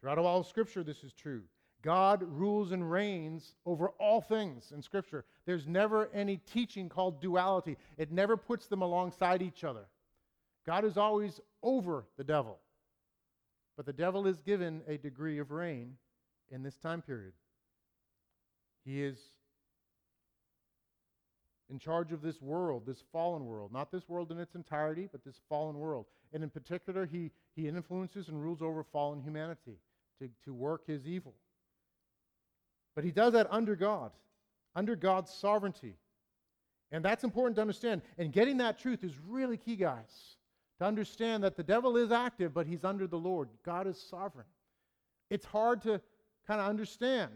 Throughout 0.00 0.18
all 0.18 0.42
Scripture, 0.42 0.82
this 0.82 1.04
is 1.04 1.12
true. 1.12 1.42
God 1.80 2.24
rules 2.24 2.72
and 2.72 2.90
reigns 2.90 3.54
over 3.64 3.90
all 4.00 4.20
things 4.20 4.72
in 4.74 4.82
Scripture. 4.82 5.24
There's 5.46 5.68
never 5.68 6.10
any 6.12 6.38
teaching 6.38 6.88
called 6.88 7.20
duality, 7.20 7.76
it 7.96 8.10
never 8.10 8.36
puts 8.36 8.66
them 8.66 8.82
alongside 8.82 9.42
each 9.42 9.62
other. 9.62 9.84
God 10.66 10.84
is 10.84 10.96
always 10.96 11.40
over 11.62 12.04
the 12.18 12.24
devil. 12.24 12.58
But 13.76 13.86
the 13.86 13.92
devil 13.92 14.26
is 14.26 14.40
given 14.42 14.82
a 14.88 14.96
degree 14.96 15.38
of 15.38 15.52
reign 15.52 15.94
in 16.50 16.64
this 16.64 16.76
time 16.78 17.00
period. 17.00 17.32
He 18.84 19.04
is 19.04 19.18
in 21.72 21.78
charge 21.78 22.12
of 22.12 22.20
this 22.20 22.40
world, 22.42 22.84
this 22.86 23.02
fallen 23.10 23.46
world. 23.46 23.72
Not 23.72 23.90
this 23.90 24.06
world 24.06 24.30
in 24.30 24.38
its 24.38 24.54
entirety, 24.54 25.08
but 25.10 25.24
this 25.24 25.40
fallen 25.48 25.78
world. 25.78 26.04
And 26.34 26.42
in 26.42 26.50
particular, 26.50 27.06
he, 27.06 27.30
he 27.56 27.66
influences 27.66 28.28
and 28.28 28.40
rules 28.40 28.60
over 28.60 28.84
fallen 28.84 29.22
humanity 29.22 29.78
to, 30.20 30.28
to 30.44 30.52
work 30.52 30.86
his 30.86 31.06
evil. 31.06 31.32
But 32.94 33.04
he 33.04 33.10
does 33.10 33.32
that 33.32 33.46
under 33.50 33.74
God, 33.74 34.12
under 34.76 34.94
God's 34.94 35.32
sovereignty. 35.32 35.94
And 36.92 37.02
that's 37.02 37.24
important 37.24 37.56
to 37.56 37.62
understand. 37.62 38.02
And 38.18 38.30
getting 38.30 38.58
that 38.58 38.78
truth 38.78 39.02
is 39.02 39.12
really 39.26 39.56
key, 39.56 39.76
guys, 39.76 40.36
to 40.78 40.84
understand 40.84 41.42
that 41.42 41.56
the 41.56 41.62
devil 41.62 41.96
is 41.96 42.12
active, 42.12 42.52
but 42.52 42.66
he's 42.66 42.84
under 42.84 43.06
the 43.06 43.16
Lord. 43.16 43.48
God 43.64 43.86
is 43.86 43.98
sovereign. 43.98 44.46
It's 45.30 45.46
hard 45.46 45.80
to 45.82 46.02
kind 46.46 46.60
of 46.60 46.68
understand, 46.68 47.30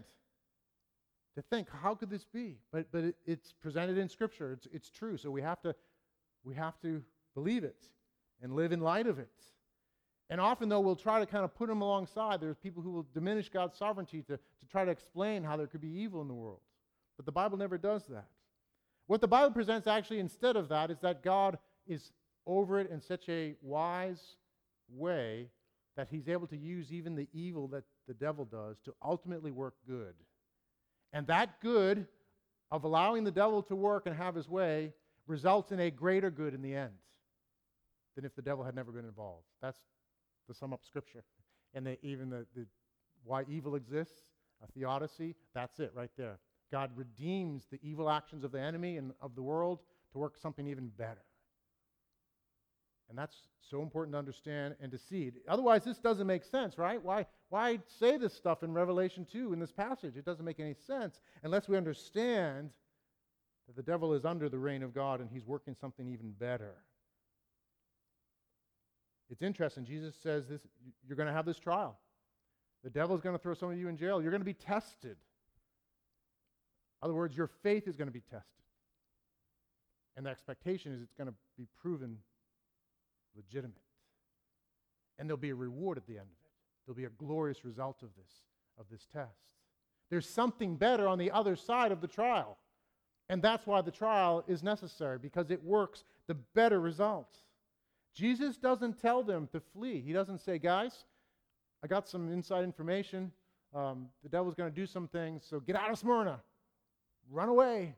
to 1.37 1.43
think, 1.43 1.67
how 1.83 1.93
could 1.93 2.09
this 2.09 2.25
be? 2.25 2.57
But, 2.71 2.87
but 2.91 3.03
it, 3.03 3.15
it's 3.27 3.53
presented 3.53 3.99
in 3.99 4.09
Scripture. 4.09 4.53
It's, 4.53 4.67
it's 4.73 4.89
true. 4.89 5.17
So 5.17 5.29
we 5.29 5.43
have, 5.43 5.61
to, 5.61 5.75
we 6.43 6.55
have 6.55 6.81
to 6.81 7.03
believe 7.35 7.63
it 7.63 7.85
and 8.41 8.55
live 8.55 8.71
in 8.71 8.81
light 8.81 9.05
of 9.05 9.19
it. 9.19 9.29
And 10.31 10.41
often, 10.41 10.67
though, 10.67 10.79
we'll 10.79 10.95
try 10.95 11.19
to 11.19 11.27
kind 11.27 11.45
of 11.45 11.53
put 11.53 11.69
them 11.69 11.81
alongside. 11.81 12.41
There's 12.41 12.57
people 12.57 12.81
who 12.81 12.89
will 12.89 13.05
diminish 13.13 13.49
God's 13.49 13.77
sovereignty 13.77 14.23
to, 14.23 14.37
to 14.37 14.65
try 14.71 14.83
to 14.83 14.89
explain 14.89 15.43
how 15.43 15.55
there 15.55 15.67
could 15.67 15.79
be 15.79 16.01
evil 16.01 16.23
in 16.23 16.27
the 16.27 16.33
world. 16.33 16.59
But 17.17 17.27
the 17.27 17.31
Bible 17.31 17.57
never 17.57 17.77
does 17.77 18.03
that. 18.09 18.27
What 19.05 19.21
the 19.21 19.27
Bible 19.27 19.51
presents 19.51 19.85
actually 19.85 20.19
instead 20.19 20.55
of 20.55 20.69
that 20.69 20.89
is 20.89 20.99
that 21.01 21.23
God 21.23 21.59
is 21.85 22.11
over 22.47 22.79
it 22.79 22.89
in 22.89 22.99
such 22.99 23.29
a 23.29 23.53
wise 23.61 24.37
way 24.89 25.49
that 25.95 26.07
he's 26.09 26.27
able 26.27 26.47
to 26.47 26.57
use 26.57 26.91
even 26.91 27.15
the 27.15 27.27
evil 27.31 27.67
that 27.67 27.83
the 28.07 28.13
devil 28.15 28.43
does 28.43 28.77
to 28.85 28.93
ultimately 29.03 29.51
work 29.51 29.75
good. 29.87 30.15
And 31.13 31.27
that 31.27 31.61
good 31.61 32.07
of 32.71 32.83
allowing 32.83 33.23
the 33.23 33.31
devil 33.31 33.61
to 33.63 33.75
work 33.75 34.05
and 34.05 34.15
have 34.15 34.35
his 34.35 34.49
way 34.49 34.93
results 35.25 35.71
in 35.71 35.79
a 35.79 35.91
greater 35.91 36.29
good 36.29 36.53
in 36.53 36.61
the 36.61 36.75
end 36.75 36.93
than 38.15 38.25
if 38.25 38.35
the 38.35 38.41
devil 38.41 38.63
had 38.63 38.75
never 38.75 38.91
been 38.91 39.05
involved. 39.05 39.45
That's 39.61 39.79
the 40.47 40.53
sum 40.53 40.73
up 40.73 40.81
Scripture. 40.85 41.23
And 41.73 41.85
the, 41.85 42.03
even 42.03 42.29
the, 42.29 42.45
the 42.55 42.65
why 43.25 43.43
evil 43.47 43.75
exists, 43.75 44.23
a 44.63 44.71
theodicy, 44.71 45.35
that's 45.53 45.79
it 45.79 45.91
right 45.93 46.09
there. 46.17 46.39
God 46.71 46.91
redeems 46.95 47.65
the 47.69 47.77
evil 47.83 48.09
actions 48.09 48.43
of 48.43 48.51
the 48.51 48.59
enemy 48.59 48.97
and 48.97 49.11
of 49.21 49.35
the 49.35 49.41
world 49.43 49.79
to 50.13 50.17
work 50.17 50.37
something 50.37 50.65
even 50.65 50.87
better. 50.97 51.21
And 53.09 53.17
that's 53.17 53.35
so 53.69 53.81
important 53.81 54.13
to 54.13 54.19
understand 54.19 54.75
and 54.81 54.91
to 54.91 54.97
see. 54.97 55.31
Otherwise, 55.47 55.83
this 55.83 55.97
doesn't 55.97 56.27
make 56.27 56.43
sense, 56.43 56.77
right? 56.77 57.01
Why, 57.01 57.25
why 57.49 57.79
say 57.99 58.17
this 58.17 58.33
stuff 58.33 58.63
in 58.63 58.73
Revelation 58.73 59.25
2 59.31 59.53
in 59.53 59.59
this 59.59 59.71
passage? 59.71 60.17
It 60.17 60.25
doesn't 60.25 60.43
make 60.43 60.59
any 60.59 60.73
sense 60.73 61.19
unless 61.43 61.67
we 61.67 61.77
understand 61.77 62.69
that 63.67 63.75
the 63.75 63.83
devil 63.83 64.13
is 64.13 64.25
under 64.25 64.49
the 64.49 64.59
reign 64.59 64.83
of 64.83 64.93
God 64.93 65.21
and 65.21 65.29
he's 65.29 65.45
working 65.45 65.75
something 65.79 66.07
even 66.07 66.31
better. 66.31 66.75
It's 69.29 69.41
interesting. 69.41 69.85
Jesus 69.85 70.15
says 70.21 70.47
this 70.47 70.61
you're 71.07 71.17
going 71.17 71.27
to 71.27 71.33
have 71.33 71.45
this 71.45 71.59
trial. 71.59 71.97
The 72.83 72.89
devil's 72.89 73.21
going 73.21 73.35
to 73.35 73.41
throw 73.41 73.53
some 73.53 73.71
of 73.71 73.77
you 73.77 73.89
in 73.89 73.97
jail. 73.97 74.21
You're 74.21 74.31
going 74.31 74.41
to 74.41 74.45
be 74.45 74.53
tested. 74.53 75.17
In 77.01 77.03
other 77.03 77.13
words, 77.13 77.35
your 77.35 77.47
faith 77.47 77.87
is 77.87 77.95
going 77.95 78.07
to 78.07 78.13
be 78.13 78.21
tested. 78.21 78.43
And 80.15 80.25
the 80.25 80.29
expectation 80.29 80.93
is 80.93 81.01
it's 81.01 81.13
going 81.13 81.27
to 81.27 81.35
be 81.57 81.67
proven 81.81 82.17
legitimate. 83.37 83.77
And 85.17 85.29
there'll 85.29 85.37
be 85.37 85.51
a 85.51 85.55
reward 85.55 85.97
at 85.97 86.05
the 86.05 86.17
end 86.17 86.27
of 86.27 86.27
it. 86.27 86.51
There'll 86.85 86.97
be 86.97 87.05
a 87.05 87.25
glorious 87.25 87.63
result 87.63 88.03
of 88.03 88.09
this, 88.17 88.31
of 88.79 88.85
this 88.91 89.05
test. 89.13 89.39
There's 90.09 90.27
something 90.27 90.75
better 90.75 91.07
on 91.07 91.17
the 91.17 91.31
other 91.31 91.55
side 91.55 91.91
of 91.91 92.01
the 92.01 92.07
trial. 92.07 92.57
And 93.29 93.41
that's 93.41 93.67
why 93.67 93.81
the 93.81 93.91
trial 93.91 94.43
is 94.47 94.63
necessary, 94.63 95.17
because 95.17 95.51
it 95.51 95.63
works 95.63 96.03
the 96.27 96.33
better 96.33 96.79
results. 96.79 97.37
Jesus 98.13 98.57
doesn't 98.57 99.01
tell 99.01 99.21
them 99.21 99.47
to 99.51 99.59
flee. 99.59 100.01
He 100.01 100.13
doesn't 100.13 100.39
say, 100.39 100.57
guys, 100.57 101.03
I 101.83 101.87
got 101.87 102.07
some 102.07 102.31
inside 102.31 102.63
information. 102.63 103.31
Um, 103.75 104.07
the 104.23 104.29
devil's 104.29 104.55
going 104.55 104.71
to 104.71 104.75
do 104.75 104.85
some 104.85 105.07
things, 105.07 105.45
so 105.47 105.59
get 105.59 105.75
out 105.75 105.91
of 105.91 105.99
Smyrna. 105.99 106.39
Run 107.29 107.49
away. 107.49 107.95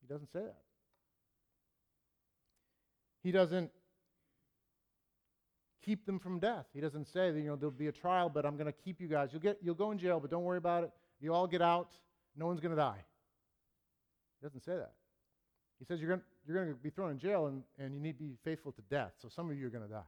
He 0.00 0.12
doesn't 0.12 0.32
say 0.32 0.40
that. 0.40 0.58
He 3.22 3.30
doesn't 3.32 3.70
keep 5.86 6.04
them 6.04 6.18
from 6.18 6.40
death. 6.40 6.66
He 6.74 6.80
doesn't 6.80 7.06
say 7.06 7.30
that, 7.30 7.38
you 7.38 7.46
know, 7.46 7.56
there'll 7.56 7.70
be 7.70 7.86
a 7.86 7.92
trial, 7.92 8.28
but 8.28 8.44
I'm 8.44 8.56
going 8.56 8.66
to 8.66 8.72
keep 8.72 9.00
you 9.00 9.06
guys. 9.06 9.30
You'll, 9.32 9.40
get, 9.40 9.58
you'll 9.62 9.76
go 9.76 9.92
in 9.92 9.98
jail, 9.98 10.18
but 10.18 10.30
don't 10.30 10.42
worry 10.42 10.58
about 10.58 10.84
it. 10.84 10.90
You 11.20 11.32
all 11.32 11.46
get 11.46 11.62
out. 11.62 11.92
No 12.36 12.46
one's 12.46 12.60
going 12.60 12.74
to 12.74 12.80
die. 12.80 12.98
He 14.40 14.46
doesn't 14.46 14.64
say 14.64 14.76
that. 14.76 14.92
He 15.78 15.84
says 15.84 16.00
you're 16.00 16.08
going 16.08 16.22
you're 16.46 16.56
going 16.56 16.74
to 16.74 16.80
be 16.80 16.90
thrown 16.90 17.10
in 17.10 17.18
jail 17.18 17.46
and, 17.46 17.62
and 17.78 17.94
you 17.94 18.00
need 18.00 18.18
to 18.18 18.24
be 18.24 18.36
faithful 18.44 18.72
to 18.72 18.82
death. 18.88 19.12
So 19.20 19.28
some 19.28 19.50
of 19.50 19.58
you 19.58 19.66
are 19.66 19.70
going 19.70 19.84
to 19.84 19.90
die. 19.90 20.02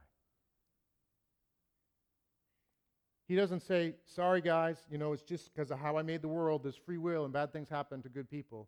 He 3.27 3.35
doesn't 3.35 3.59
say, 3.59 3.93
sorry, 4.05 4.41
guys, 4.41 4.77
you 4.89 4.97
know, 4.97 5.13
it's 5.13 5.21
just 5.21 5.53
because 5.53 5.69
of 5.69 5.79
how 5.79 5.97
I 5.97 6.01
made 6.01 6.21
the 6.21 6.27
world. 6.27 6.63
There's 6.63 6.77
free 6.77 6.97
will 6.97 7.25
and 7.25 7.33
bad 7.33 7.53
things 7.53 7.69
happen 7.69 8.01
to 8.01 8.09
good 8.09 8.29
people. 8.29 8.67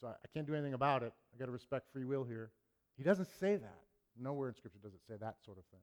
So 0.00 0.08
I, 0.08 0.10
I 0.10 0.28
can't 0.34 0.46
do 0.46 0.54
anything 0.54 0.74
about 0.74 1.02
it. 1.02 1.12
i 1.34 1.38
got 1.38 1.46
to 1.46 1.52
respect 1.52 1.86
free 1.92 2.04
will 2.04 2.24
here. 2.24 2.50
He 2.98 3.04
doesn't 3.04 3.28
say 3.40 3.56
that. 3.56 3.78
Nowhere 4.20 4.48
in 4.48 4.54
Scripture 4.54 4.80
does 4.82 4.92
it 4.92 5.00
say 5.08 5.14
that 5.20 5.36
sort 5.42 5.56
of 5.56 5.64
thing. 5.66 5.80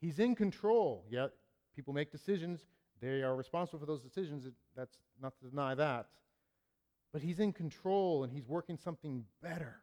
He's 0.00 0.18
in 0.18 0.34
control. 0.34 1.04
Yet 1.10 1.30
people 1.74 1.92
make 1.92 2.10
decisions. 2.10 2.60
They 3.00 3.22
are 3.22 3.36
responsible 3.36 3.78
for 3.78 3.86
those 3.86 4.02
decisions. 4.02 4.46
That's 4.76 4.96
not 5.20 5.34
to 5.40 5.50
deny 5.50 5.74
that. 5.74 6.06
But 7.12 7.22
he's 7.22 7.40
in 7.40 7.52
control 7.52 8.24
and 8.24 8.32
he's 8.32 8.46
working 8.46 8.76
something 8.76 9.24
better. 9.42 9.76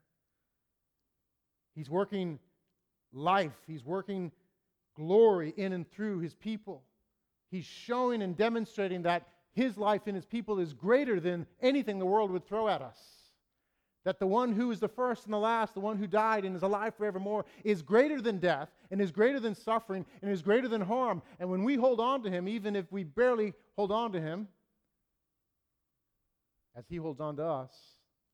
He's 1.74 1.89
working 1.89 2.39
life. 3.11 3.55
He's 3.68 3.84
working 3.84 4.32
glory 4.95 5.53
in 5.57 5.74
and 5.74 5.89
through 5.89 6.20
his 6.20 6.34
people. 6.34 6.84
He's 7.49 7.66
showing 7.66 8.22
and 8.22 8.36
demonstrating 8.36 9.03
that 9.03 9.28
his 9.53 9.78
life 9.78 10.07
in 10.07 10.16
his 10.16 10.26
people 10.26 10.59
is 10.59 10.74
greater 10.74 11.20
than 11.20 11.45
anything 11.61 11.99
the 11.99 12.05
world 12.05 12.32
would 12.32 12.45
throw 12.45 12.68
at 12.68 12.82
us. 12.82 12.97
That 14.06 14.20
the 14.20 14.28
one 14.28 14.53
who 14.53 14.72
is 14.72 14.80
the 14.80 14.88
first 14.88 15.26
and 15.26 15.34
the 15.34 15.39
last, 15.39 15.74
the 15.74 15.80
one 15.80 15.97
who 15.97 16.08
died 16.08 16.45
and 16.45 16.56
is 16.56 16.62
alive 16.62 16.93
forevermore, 16.95 17.45
is 17.64 17.82
greater 17.82 18.22
than 18.22 18.38
death 18.38 18.70
and 18.91 19.01
is 19.01 19.12
greater 19.12 19.39
than 19.39 19.56
suffering 19.56 20.06
and 20.22 20.32
is 20.32 20.43
greater 20.43 20.68
than 20.68 20.82
harm. 20.82 21.24
And 21.39 21.49
when 21.49 21.64
we 21.64 21.76
hold 21.76 21.99
on 21.99 22.22
to 22.24 22.30
him, 22.30 22.47
even 22.47 22.76
if 22.76 22.91
we 22.91 23.03
barely 23.03 23.53
hold 23.76 23.91
on 23.91 24.12
to 24.14 24.22
him, 24.22 24.47
as 26.78 26.86
he 26.88 26.97
holds 26.97 27.20
on 27.20 27.36
to 27.38 27.43
us, 27.43 27.72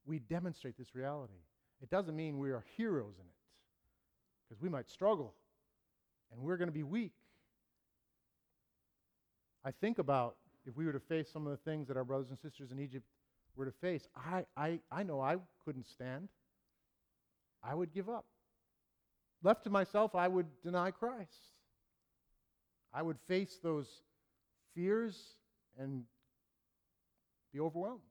we 0.05 0.19
demonstrate 0.19 0.77
this 0.77 0.93
reality. 0.93 1.39
It 1.81 1.89
doesn't 1.89 2.15
mean 2.15 2.37
we 2.37 2.51
are 2.51 2.65
heroes 2.75 3.15
in 3.17 3.25
it, 3.25 3.35
because 4.49 4.61
we 4.61 4.67
might 4.67 4.89
struggle 4.89 5.33
and 6.33 6.41
we're 6.41 6.57
going 6.57 6.67
to 6.67 6.73
be 6.73 6.83
weak. 6.83 7.13
I 9.63 9.71
think 9.71 9.99
about 9.99 10.35
if 10.65 10.75
we 10.75 10.85
were 10.85 10.93
to 10.93 10.99
face 10.99 11.29
some 11.31 11.45
of 11.47 11.51
the 11.51 11.69
things 11.69 11.87
that 11.87 11.97
our 11.97 12.03
brothers 12.03 12.29
and 12.29 12.37
sisters 12.37 12.71
in 12.71 12.79
Egypt 12.79 13.05
were 13.55 13.65
to 13.65 13.71
face, 13.71 14.07
I, 14.15 14.45
I, 14.55 14.79
I 14.91 15.03
know 15.03 15.21
I 15.21 15.37
couldn't 15.65 15.87
stand. 15.87 16.29
I 17.63 17.75
would 17.75 17.93
give 17.93 18.09
up. 18.09 18.25
Left 19.43 19.63
to 19.63 19.69
myself, 19.69 20.15
I 20.15 20.27
would 20.27 20.47
deny 20.63 20.91
Christ. 20.91 21.51
I 22.93 23.01
would 23.01 23.17
face 23.27 23.59
those 23.63 23.87
fears 24.75 25.35
and 25.79 26.03
be 27.53 27.59
overwhelmed. 27.59 28.01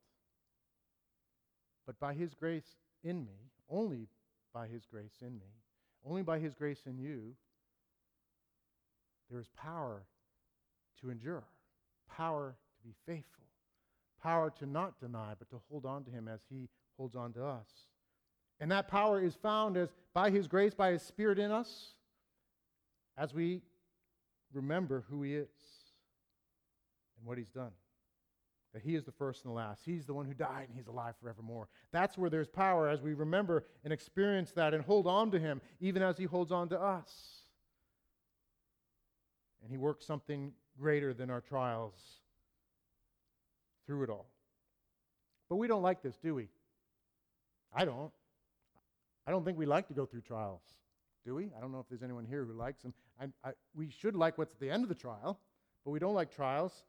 But 1.86 1.98
by 1.98 2.14
His 2.14 2.34
grace 2.34 2.76
in 3.04 3.24
me, 3.24 3.50
only 3.68 4.08
by 4.52 4.66
His 4.66 4.84
grace 4.86 5.18
in 5.20 5.34
me, 5.34 5.54
only 6.04 6.22
by 6.22 6.38
His 6.38 6.54
grace 6.54 6.82
in 6.86 6.98
you, 6.98 7.34
there 9.30 9.40
is 9.40 9.48
power 9.56 10.02
to 11.00 11.10
endure, 11.10 11.44
power 12.10 12.56
to 12.76 12.88
be 12.88 12.94
faithful, 13.06 13.44
power 14.22 14.52
to 14.58 14.66
not 14.66 15.00
deny, 15.00 15.34
but 15.38 15.50
to 15.50 15.60
hold 15.70 15.86
on 15.86 16.04
to 16.04 16.10
Him 16.10 16.28
as 16.28 16.40
He 16.48 16.68
holds 16.96 17.16
on 17.16 17.32
to 17.34 17.44
us. 17.44 17.66
And 18.60 18.70
that 18.70 18.88
power 18.88 19.20
is 19.20 19.34
found 19.34 19.76
as 19.76 19.88
by 20.12 20.30
His 20.30 20.46
grace, 20.46 20.74
by 20.74 20.92
His 20.92 21.02
Spirit 21.02 21.38
in 21.38 21.50
us, 21.50 21.94
as 23.16 23.32
we 23.32 23.62
remember 24.52 25.04
who 25.08 25.22
He 25.22 25.34
is 25.34 25.48
and 27.18 27.26
what 27.26 27.38
He's 27.38 27.50
done. 27.50 27.72
That 28.74 28.82
He 28.82 28.94
is 28.94 29.04
the 29.04 29.12
first 29.12 29.44
and 29.44 29.52
the 29.52 29.56
last. 29.56 29.82
He's 29.84 30.06
the 30.06 30.14
one 30.14 30.26
who 30.26 30.34
died 30.34 30.68
and 30.68 30.76
He's 30.76 30.86
alive 30.86 31.14
forevermore. 31.20 31.68
That's 31.90 32.18
where 32.18 32.30
there's 32.30 32.48
power 32.48 32.88
as 32.88 33.02
we 33.02 33.14
remember 33.14 33.64
and 33.82 33.92
experience 33.92 34.52
that 34.52 34.74
and 34.74 34.84
hold 34.84 35.06
on 35.06 35.30
to 35.32 35.40
Him, 35.40 35.60
even 35.80 36.02
as 36.02 36.18
He 36.18 36.24
holds 36.24 36.52
on 36.52 36.68
to 36.68 36.80
us. 36.80 37.10
And 39.62 39.70
He 39.70 39.78
works 39.78 40.06
something 40.06 40.52
greater 40.78 41.12
than 41.12 41.30
our 41.30 41.40
trials 41.40 42.19
through 43.90 44.04
it 44.04 44.10
all. 44.10 44.26
But 45.48 45.56
we 45.56 45.66
don't 45.66 45.82
like 45.82 46.00
this, 46.00 46.16
do 46.16 46.32
we? 46.32 46.46
I 47.74 47.84
don't. 47.84 48.12
I 49.26 49.32
don't 49.32 49.44
think 49.44 49.58
we 49.58 49.66
like 49.66 49.88
to 49.88 49.94
go 49.94 50.06
through 50.06 50.20
trials, 50.20 50.60
do 51.26 51.34
we? 51.34 51.50
I 51.56 51.60
don't 51.60 51.72
know 51.72 51.80
if 51.80 51.88
there's 51.88 52.04
anyone 52.04 52.24
here 52.24 52.44
who 52.44 52.52
likes 52.52 52.82
them. 52.82 52.94
I, 53.20 53.24
I, 53.42 53.52
we 53.74 53.90
should 53.90 54.14
like 54.14 54.38
what's 54.38 54.54
at 54.54 54.60
the 54.60 54.70
end 54.70 54.84
of 54.84 54.88
the 54.88 54.94
trial, 54.94 55.40
but 55.84 55.90
we 55.90 55.98
don't 55.98 56.14
like 56.14 56.32
trials. 56.32 56.84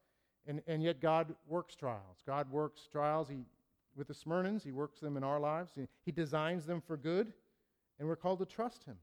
And, 0.46 0.62
and 0.68 0.84
yet 0.84 1.02
God 1.02 1.34
works 1.48 1.76
trials. 1.76 2.22
God 2.28 2.52
works 2.52 2.88
trials. 2.92 3.28
He, 3.28 3.46
with 3.96 4.08
the 4.08 4.14
Smyrnans, 4.14 4.64
He 4.64 4.72
works 4.72 5.00
them 5.00 5.18
in 5.18 5.24
our 5.24 5.40
lives. 5.40 5.72
He, 5.76 5.88
he 6.06 6.12
designs 6.12 6.68
them 6.68 6.84
for 6.86 6.98
good, 6.98 7.34
and 7.98 8.08
we're 8.08 8.16
called 8.16 8.38
to 8.40 8.46
trust 8.46 8.84
Him. 8.84 8.98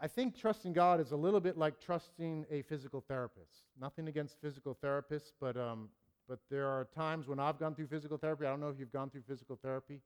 I, 0.00 0.06
think 0.06 0.36
trusting 0.38 0.72
God 0.72 1.00
is 1.00 1.12
a 1.12 1.16
little 1.16 1.40
bit 1.40 1.58
like 1.58 1.80
trusting 1.80 2.46
a 2.50 2.62
physical 2.62 3.00
therapist. 3.00 3.64
Nothing 3.80 4.08
against 4.08 4.40
physical 4.40 4.76
therapists, 4.82 5.32
but, 5.40 5.56
um, 5.56 5.88
but 6.28 6.38
there 6.50 6.66
are 6.66 6.86
times 6.94 7.26
when 7.26 7.40
I've 7.40 7.58
gone 7.58 7.74
through 7.74 7.88
physical 7.88 8.16
therapy. 8.16 8.46
I 8.46 8.50
don't 8.50 8.60
know 8.60 8.68
if 8.68 8.78
you've 8.78 8.92
gone 8.92 9.10
through 9.10 9.22
physical 9.26 9.58
therapy, 9.60 10.00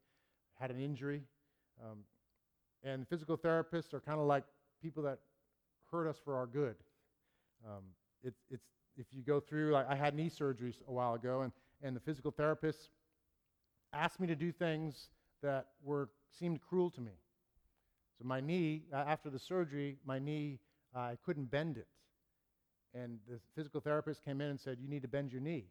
had 0.59 0.71
an 0.71 0.81
injury. 0.81 1.23
Um, 1.83 1.99
and 2.83 3.07
physical 3.09 3.37
therapists 3.37 3.93
are 3.93 4.01
kind 4.01 4.19
of 4.19 4.27
like 4.27 4.45
people 4.81 5.03
that 5.05 5.19
hurt 5.91 6.09
us 6.09 6.17
for 6.25 6.37
our 6.37 6.47
good. 6.47 6.77
Um, 7.67 7.83
it, 8.25 8.35
it's, 8.51 8.65
if 8.97 9.07
you 9.13 9.23
go 9.23 9.41
through, 9.41 9.77
I, 9.77 9.93
I 9.93 9.95
had 9.95 10.15
knee 10.15 10.31
surgeries 10.31 10.77
a 10.89 10.93
while 10.93 11.15
ago, 11.15 11.43
and, 11.43 11.53
and 11.83 11.95
the 11.95 12.01
physical 12.01 12.31
therapist 12.31 12.91
asked 13.93 14.21
me 14.21 14.27
to 14.27 14.35
do 14.35 14.53
things 14.53 15.09
that 15.43 15.67
were 15.83 16.09
seemed 16.31 16.61
cruel 16.61 16.91
to 16.91 17.01
me. 17.01 17.13
So 18.23 18.29
my 18.29 18.41
knee, 18.41 18.85
uh, 18.93 18.99
after 18.99 19.31
the 19.31 19.39
surgery, 19.39 19.97
my 20.07 20.21
knee, 20.21 20.61
uh, 20.95 21.01
I 21.01 21.19
couldn't 21.25 21.51
bend 21.51 21.77
it. 21.77 21.89
And 22.95 23.19
the 23.29 23.41
physical 23.57 23.81
therapist 23.81 24.25
came 24.25 24.41
in 24.41 24.51
and 24.51 24.61
said, 24.61 24.79
you 24.81 24.89
need 24.89 25.03
to 25.03 25.09
bend 25.09 25.33
your 25.33 25.41
knee. 25.41 25.65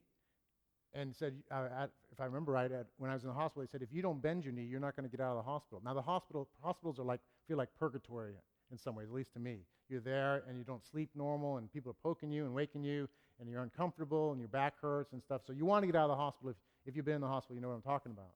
And 0.93 1.15
said, 1.15 1.35
uh, 1.49 1.87
if 2.11 2.19
I 2.19 2.25
remember 2.25 2.51
right, 2.51 2.69
when 2.97 3.09
I 3.09 3.13
was 3.13 3.23
in 3.23 3.29
the 3.29 3.35
hospital, 3.35 3.61
he 3.61 3.69
said, 3.71 3.81
if 3.81 3.93
you 3.93 4.01
don't 4.01 4.21
bend 4.21 4.43
your 4.43 4.51
knee, 4.51 4.65
you're 4.65 4.81
not 4.81 4.97
going 4.97 5.09
to 5.09 5.15
get 5.15 5.23
out 5.23 5.37
of 5.37 5.45
the 5.45 5.49
hospital. 5.49 5.81
Now 5.85 5.93
the 5.93 6.01
hospital, 6.01 6.49
hospitals 6.61 6.99
are 6.99 7.05
like, 7.05 7.21
feel 7.47 7.55
like 7.55 7.69
purgatory 7.79 8.33
in 8.69 8.77
some 8.77 8.95
ways, 8.95 9.07
at 9.07 9.13
least 9.13 9.31
to 9.33 9.39
me. 9.39 9.59
You're 9.87 10.01
there 10.01 10.43
and 10.49 10.57
you 10.57 10.65
don't 10.65 10.83
sleep 10.83 11.09
normal, 11.15 11.57
and 11.57 11.71
people 11.71 11.91
are 11.91 12.01
poking 12.03 12.31
you 12.31 12.43
and 12.43 12.53
waking 12.53 12.83
you, 12.83 13.07
and 13.39 13.49
you're 13.49 13.61
uncomfortable, 13.61 14.31
and 14.31 14.41
your 14.41 14.49
back 14.49 14.73
hurts 14.81 15.13
and 15.13 15.23
stuff. 15.23 15.41
So 15.47 15.53
you 15.53 15.65
want 15.65 15.83
to 15.83 15.87
get 15.87 15.95
out 15.95 16.09
of 16.09 16.17
the 16.17 16.21
hospital. 16.21 16.49
If, 16.49 16.57
if 16.85 16.95
you've 16.97 17.05
been 17.05 17.15
in 17.15 17.21
the 17.21 17.27
hospital, 17.27 17.55
you 17.55 17.61
know 17.61 17.69
what 17.69 17.75
I'm 17.75 17.81
talking 17.81 18.11
about. 18.11 18.31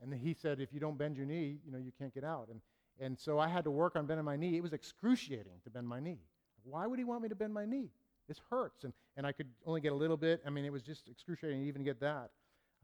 And 0.00 0.14
he 0.14 0.34
said, 0.34 0.60
if 0.60 0.72
you 0.72 0.78
don't 0.78 0.96
bend 0.96 1.16
your 1.16 1.26
knee, 1.26 1.58
you 1.64 1.72
know, 1.72 1.78
you 1.78 1.90
can't 1.98 2.14
get 2.14 2.22
out. 2.22 2.48
And, 2.50 2.60
and 3.00 3.18
so 3.18 3.38
I 3.38 3.48
had 3.48 3.64
to 3.64 3.70
work 3.70 3.96
on 3.96 4.06
bending 4.06 4.24
my 4.24 4.36
knee. 4.36 4.56
It 4.56 4.62
was 4.62 4.72
excruciating 4.72 5.60
to 5.64 5.70
bend 5.70 5.88
my 5.88 6.00
knee. 6.00 6.20
Why 6.62 6.86
would 6.86 6.98
he 6.98 7.04
want 7.04 7.22
me 7.22 7.28
to 7.28 7.34
bend 7.34 7.52
my 7.52 7.66
knee? 7.66 7.90
This 8.28 8.40
hurts. 8.50 8.84
And, 8.84 8.92
and 9.16 9.26
I 9.26 9.32
could 9.32 9.48
only 9.66 9.80
get 9.80 9.92
a 9.92 9.96
little 9.96 10.16
bit. 10.16 10.40
I 10.46 10.50
mean, 10.50 10.64
it 10.64 10.72
was 10.72 10.82
just 10.82 11.08
excruciating 11.08 11.60
to 11.60 11.66
even 11.66 11.84
get 11.84 12.00
that. 12.00 12.30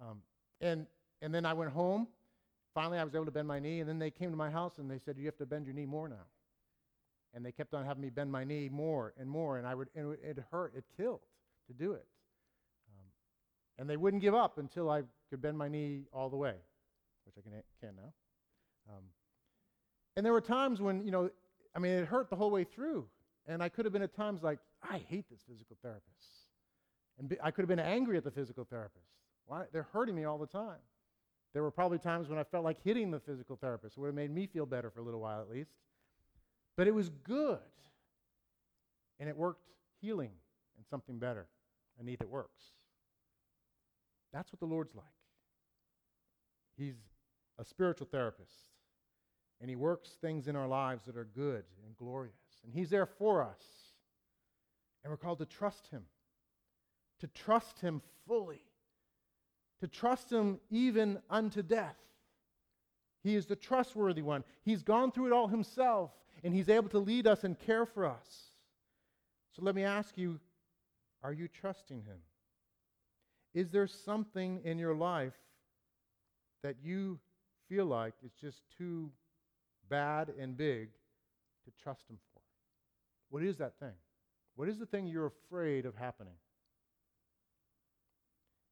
Um, 0.00 0.22
and, 0.60 0.86
and 1.22 1.34
then 1.34 1.46
I 1.46 1.54
went 1.54 1.70
home. 1.70 2.08
Finally, 2.74 2.98
I 2.98 3.04
was 3.04 3.14
able 3.14 3.24
to 3.24 3.30
bend 3.30 3.48
my 3.48 3.58
knee. 3.58 3.80
And 3.80 3.88
then 3.88 3.98
they 3.98 4.10
came 4.10 4.30
to 4.30 4.36
my 4.36 4.50
house 4.50 4.78
and 4.78 4.90
they 4.90 4.98
said, 4.98 5.16
You 5.16 5.26
have 5.26 5.38
to 5.38 5.46
bend 5.46 5.66
your 5.66 5.74
knee 5.74 5.86
more 5.86 6.08
now 6.08 6.26
and 7.34 7.44
they 7.44 7.52
kept 7.52 7.74
on 7.74 7.84
having 7.84 8.02
me 8.02 8.10
bend 8.10 8.30
my 8.30 8.44
knee 8.44 8.68
more 8.68 9.12
and 9.18 9.28
more, 9.28 9.58
and 9.58 9.66
I 9.66 9.74
would, 9.74 9.88
and 9.94 10.16
it 10.22 10.38
hurt, 10.50 10.74
it 10.76 10.84
killed 10.96 11.20
to 11.68 11.72
do 11.72 11.92
it. 11.92 12.06
Um, 12.88 13.06
and 13.78 13.88
they 13.88 13.96
wouldn't 13.96 14.22
give 14.22 14.34
up 14.34 14.58
until 14.58 14.90
I 14.90 15.02
could 15.28 15.40
bend 15.40 15.56
my 15.56 15.68
knee 15.68 16.04
all 16.12 16.28
the 16.28 16.36
way, 16.36 16.54
which 17.24 17.34
I 17.38 17.40
can, 17.42 17.52
can 17.80 17.96
now. 17.96 18.12
Um, 18.88 19.04
and 20.20 20.26
there 20.26 20.34
were 20.34 20.42
times 20.42 20.82
when, 20.82 21.02
you 21.02 21.10
know, 21.10 21.30
I 21.74 21.78
mean, 21.78 21.92
it 21.92 22.04
hurt 22.04 22.28
the 22.28 22.36
whole 22.36 22.50
way 22.50 22.62
through, 22.62 23.06
and 23.46 23.62
I 23.62 23.70
could 23.70 23.86
have 23.86 23.92
been 23.94 24.02
at 24.02 24.14
times 24.14 24.42
like, 24.42 24.58
I 24.82 24.98
hate 24.98 25.24
this 25.30 25.40
physical 25.48 25.78
therapist. 25.80 26.04
And 27.18 27.26
be, 27.26 27.38
I 27.42 27.50
could 27.50 27.62
have 27.62 27.70
been 27.70 27.78
angry 27.78 28.18
at 28.18 28.24
the 28.24 28.30
physical 28.30 28.66
therapist. 28.66 29.06
Why? 29.46 29.64
They're 29.72 29.88
hurting 29.94 30.14
me 30.14 30.24
all 30.24 30.36
the 30.36 30.46
time. 30.46 30.76
There 31.54 31.62
were 31.62 31.70
probably 31.70 31.96
times 31.96 32.28
when 32.28 32.38
I 32.38 32.44
felt 32.44 32.64
like 32.64 32.76
hitting 32.84 33.10
the 33.10 33.18
physical 33.18 33.56
therapist. 33.56 33.96
It 33.96 34.00
would 34.00 34.08
have 34.08 34.14
made 34.14 34.30
me 34.30 34.46
feel 34.46 34.66
better 34.66 34.90
for 34.90 35.00
a 35.00 35.02
little 35.02 35.20
while 35.20 35.40
at 35.40 35.48
least. 35.48 35.70
But 36.76 36.86
it 36.86 36.94
was 36.94 37.08
good. 37.24 37.58
And 39.20 39.26
it 39.26 39.34
worked 39.34 39.70
healing 40.02 40.32
and 40.76 40.84
something 40.90 41.18
better, 41.18 41.46
a 41.98 42.04
need 42.04 42.18
that 42.18 42.28
works. 42.28 42.64
That's 44.34 44.52
what 44.52 44.60
the 44.60 44.66
Lord's 44.66 44.94
like. 44.94 45.06
He's 46.76 46.96
a 47.58 47.64
spiritual 47.64 48.06
therapist, 48.06 48.52
and 49.60 49.68
He 49.68 49.76
works 49.76 50.10
things 50.20 50.48
in 50.48 50.56
our 50.56 50.68
lives 50.68 51.04
that 51.04 51.16
are 51.16 51.28
good 51.34 51.64
and 51.86 51.96
glorious. 51.96 52.34
And 52.64 52.72
He's 52.74 52.90
there 52.90 53.06
for 53.06 53.42
us. 53.42 53.62
And 55.02 55.10
we're 55.10 55.16
called 55.16 55.38
to 55.38 55.46
trust 55.46 55.88
Him, 55.88 56.02
to 57.20 57.26
trust 57.28 57.80
Him 57.80 58.02
fully, 58.26 58.62
to 59.80 59.88
trust 59.88 60.30
Him 60.30 60.60
even 60.70 61.18
unto 61.28 61.62
death. 61.62 61.96
He 63.22 63.34
is 63.34 63.46
the 63.46 63.56
trustworthy 63.56 64.22
one. 64.22 64.44
He's 64.62 64.82
gone 64.82 65.12
through 65.12 65.26
it 65.26 65.32
all 65.32 65.48
Himself 65.48 66.10
and 66.42 66.54
He's 66.54 66.68
able 66.68 66.88
to 66.90 66.98
lead 66.98 67.26
us 67.26 67.44
and 67.44 67.58
care 67.58 67.84
for 67.86 68.06
us. 68.06 68.50
So 69.54 69.62
let 69.62 69.74
me 69.74 69.84
ask 69.84 70.16
you 70.16 70.40
are 71.22 71.32
you 71.32 71.48
trusting 71.48 72.02
Him? 72.02 72.16
Is 73.52 73.70
there 73.70 73.86
something 73.86 74.60
in 74.64 74.78
your 74.78 74.94
life 74.94 75.36
that 76.62 76.76
you 76.82 77.18
feel 77.68 77.84
like 77.84 78.14
is 78.24 78.32
just 78.40 78.62
too 78.78 79.10
bad 79.90 80.32
and 80.40 80.56
big 80.56 80.88
to 81.64 81.82
trust 81.82 82.08
Him 82.08 82.16
for? 82.32 82.40
What 83.28 83.42
is 83.42 83.58
that 83.58 83.78
thing? 83.78 83.92
What 84.56 84.68
is 84.68 84.78
the 84.78 84.86
thing 84.86 85.06
you're 85.06 85.26
afraid 85.26 85.84
of 85.84 85.94
happening? 85.94 86.34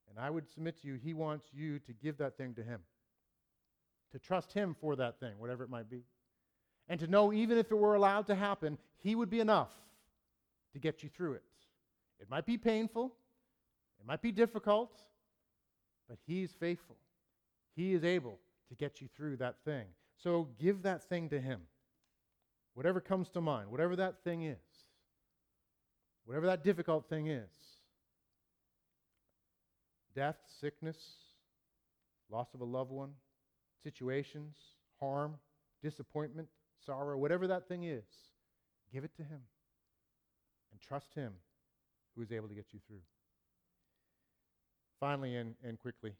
And 0.08 0.18
I 0.18 0.30
would 0.30 0.48
submit 0.48 0.80
to 0.82 0.88
you, 0.88 0.94
He 0.94 1.12
wants 1.12 1.46
you 1.52 1.78
to 1.80 1.92
give 1.92 2.16
that 2.18 2.36
thing 2.36 2.54
to 2.54 2.62
Him, 2.62 2.80
to 4.12 4.18
trust 4.18 4.52
Him 4.52 4.74
for 4.80 4.96
that 4.96 5.20
thing, 5.20 5.38
whatever 5.38 5.62
it 5.64 5.70
might 5.70 5.90
be. 5.90 6.02
And 6.88 6.98
to 7.00 7.06
know, 7.06 7.32
even 7.32 7.58
if 7.58 7.70
it 7.70 7.76
were 7.76 7.94
allowed 7.94 8.26
to 8.28 8.34
happen, 8.34 8.78
He 8.96 9.14
would 9.14 9.28
be 9.28 9.40
enough 9.40 9.72
to 10.72 10.78
get 10.78 11.02
you 11.02 11.08
through 11.08 11.34
it. 11.34 11.42
It 12.20 12.30
might 12.30 12.46
be 12.46 12.56
painful, 12.56 13.12
it 14.00 14.06
might 14.06 14.22
be 14.22 14.32
difficult, 14.32 15.02
but 16.08 16.18
He's 16.26 16.52
faithful. 16.52 16.96
He 17.76 17.92
is 17.92 18.02
able 18.02 18.38
to 18.70 18.74
get 18.74 19.00
you 19.00 19.08
through 19.16 19.36
that 19.36 19.56
thing. 19.64 19.84
So 20.22 20.48
give 20.60 20.82
that 20.82 21.08
thing 21.08 21.28
to 21.30 21.40
Him. 21.40 21.60
Whatever 22.74 23.00
comes 23.00 23.28
to 23.30 23.40
mind, 23.40 23.70
whatever 23.70 23.96
that 23.96 24.22
thing 24.22 24.42
is, 24.44 24.56
whatever 26.24 26.46
that 26.46 26.62
difficult 26.62 27.08
thing 27.08 27.28
is 27.28 27.48
death, 30.14 30.36
sickness, 30.60 30.96
loss 32.30 32.48
of 32.54 32.60
a 32.60 32.64
loved 32.64 32.90
one, 32.90 33.10
situations, 33.84 34.56
harm, 34.98 35.34
disappointment, 35.82 36.48
sorrow, 36.84 37.16
whatever 37.16 37.46
that 37.46 37.68
thing 37.68 37.84
is, 37.84 38.04
give 38.92 39.04
it 39.04 39.14
to 39.16 39.22
Him 39.22 39.40
and 40.72 40.80
trust 40.80 41.14
Him 41.14 41.32
who 42.16 42.22
is 42.22 42.32
able 42.32 42.48
to 42.48 42.54
get 42.54 42.66
you 42.72 42.80
through. 42.86 43.02
Finally, 44.98 45.36
and, 45.36 45.54
and 45.62 45.78
quickly, 45.78 46.12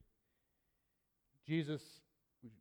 Jesus, 1.44 1.82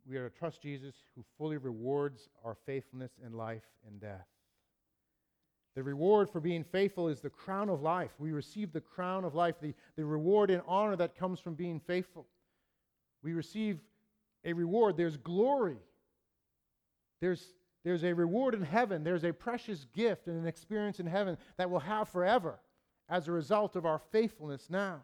we 0.08 0.16
are 0.16 0.28
to 0.28 0.36
trust 0.36 0.62
Jesus 0.62 0.94
who 1.14 1.24
fully 1.36 1.56
rewards 1.56 2.28
our 2.44 2.56
faithfulness 2.66 3.12
in 3.24 3.32
life 3.32 3.64
and 3.86 4.00
death. 4.00 4.26
The 5.76 5.82
reward 5.82 6.28
for 6.28 6.40
being 6.40 6.64
faithful 6.64 7.08
is 7.08 7.20
the 7.20 7.30
crown 7.30 7.68
of 7.68 7.82
life. 7.82 8.10
We 8.18 8.32
receive 8.32 8.72
the 8.72 8.80
crown 8.80 9.24
of 9.24 9.34
life, 9.34 9.56
the, 9.60 9.74
the 9.96 10.04
reward 10.04 10.50
and 10.50 10.62
honor 10.66 10.96
that 10.96 11.16
comes 11.16 11.38
from 11.38 11.54
being 11.54 11.78
faithful. 11.78 12.26
We 13.22 13.32
receive 13.32 13.78
a 14.44 14.52
reward. 14.52 14.96
There's 14.96 15.16
glory. 15.16 15.78
There's, 17.20 17.54
there's 17.84 18.04
a 18.04 18.12
reward 18.12 18.54
in 18.54 18.62
heaven. 18.62 19.04
There's 19.04 19.24
a 19.24 19.32
precious 19.32 19.86
gift 19.94 20.26
and 20.26 20.36
an 20.36 20.46
experience 20.46 20.98
in 20.98 21.06
heaven 21.06 21.36
that 21.58 21.70
we'll 21.70 21.80
have 21.80 22.08
forever 22.08 22.58
as 23.08 23.28
a 23.28 23.32
result 23.32 23.76
of 23.76 23.86
our 23.86 24.00
faithfulness 24.10 24.68
now. 24.68 25.02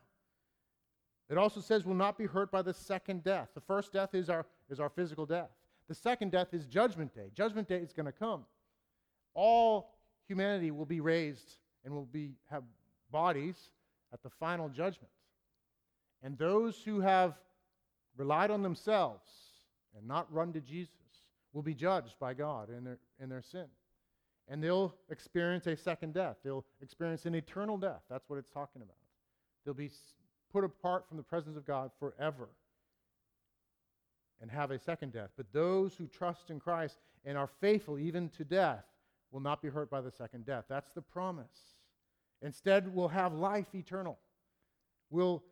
It 1.30 1.38
also 1.38 1.60
says 1.60 1.84
we'll 1.84 1.94
not 1.94 2.18
be 2.18 2.26
hurt 2.26 2.50
by 2.50 2.62
the 2.62 2.74
second 2.74 3.24
death. 3.24 3.48
The 3.54 3.60
first 3.60 3.92
death 3.92 4.14
is 4.14 4.28
our, 4.28 4.44
is 4.70 4.80
our 4.80 4.88
physical 4.88 5.26
death. 5.26 5.50
The 5.88 5.94
second 5.94 6.32
death 6.32 6.48
is 6.52 6.66
judgment 6.66 7.14
day. 7.14 7.30
Judgment 7.34 7.68
day 7.68 7.76
is 7.76 7.92
going 7.92 8.06
to 8.06 8.12
come. 8.12 8.44
All 9.34 9.94
humanity 10.26 10.70
will 10.70 10.86
be 10.86 11.00
raised 11.00 11.56
and 11.84 11.92
will 11.92 12.06
be, 12.06 12.32
have 12.50 12.62
bodies 13.10 13.56
at 14.12 14.22
the 14.22 14.30
final 14.30 14.68
judgment. 14.68 15.10
And 16.22 16.38
those 16.38 16.82
who 16.82 17.00
have 17.00 17.34
relied 18.16 18.50
on 18.50 18.62
themselves 18.62 19.28
and 19.96 20.06
not 20.08 20.32
run 20.32 20.52
to 20.54 20.60
Jesus 20.60 20.90
will 21.52 21.62
be 21.62 21.74
judged 21.74 22.18
by 22.18 22.32
God 22.32 22.70
in 22.70 22.84
their, 22.84 22.98
in 23.20 23.28
their 23.28 23.42
sin. 23.42 23.66
And 24.48 24.62
they'll 24.62 24.94
experience 25.10 25.66
a 25.66 25.76
second 25.76 26.14
death. 26.14 26.36
They'll 26.42 26.64
experience 26.82 27.26
an 27.26 27.34
eternal 27.34 27.76
death. 27.76 28.02
That's 28.08 28.28
what 28.28 28.38
it's 28.38 28.50
talking 28.50 28.82
about. 28.82 28.96
They'll 29.64 29.74
be 29.74 29.90
put 30.52 30.64
apart 30.64 31.06
from 31.08 31.16
the 31.16 31.22
presence 31.22 31.56
of 31.56 31.66
God 31.66 31.90
forever 31.98 32.48
and 34.40 34.50
have 34.50 34.70
a 34.70 34.78
second 34.78 35.12
death. 35.12 35.30
But 35.36 35.52
those 35.52 35.94
who 35.94 36.06
trust 36.06 36.50
in 36.50 36.60
Christ 36.60 36.98
and 37.24 37.38
are 37.38 37.48
faithful 37.60 37.98
even 37.98 38.28
to 38.30 38.44
death 38.44 38.84
will 39.30 39.40
not 39.40 39.62
be 39.62 39.68
hurt 39.68 39.90
by 39.90 40.00
the 40.00 40.10
second 40.10 40.46
death. 40.46 40.64
That's 40.68 40.92
the 40.92 41.02
promise. 41.02 41.74
Instead, 42.42 42.94
we'll 42.94 43.08
have 43.08 43.32
life 43.32 43.74
eternal. 43.74 44.18
We'll 45.10 45.42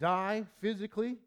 die 0.00 0.44
physically, 0.60 1.18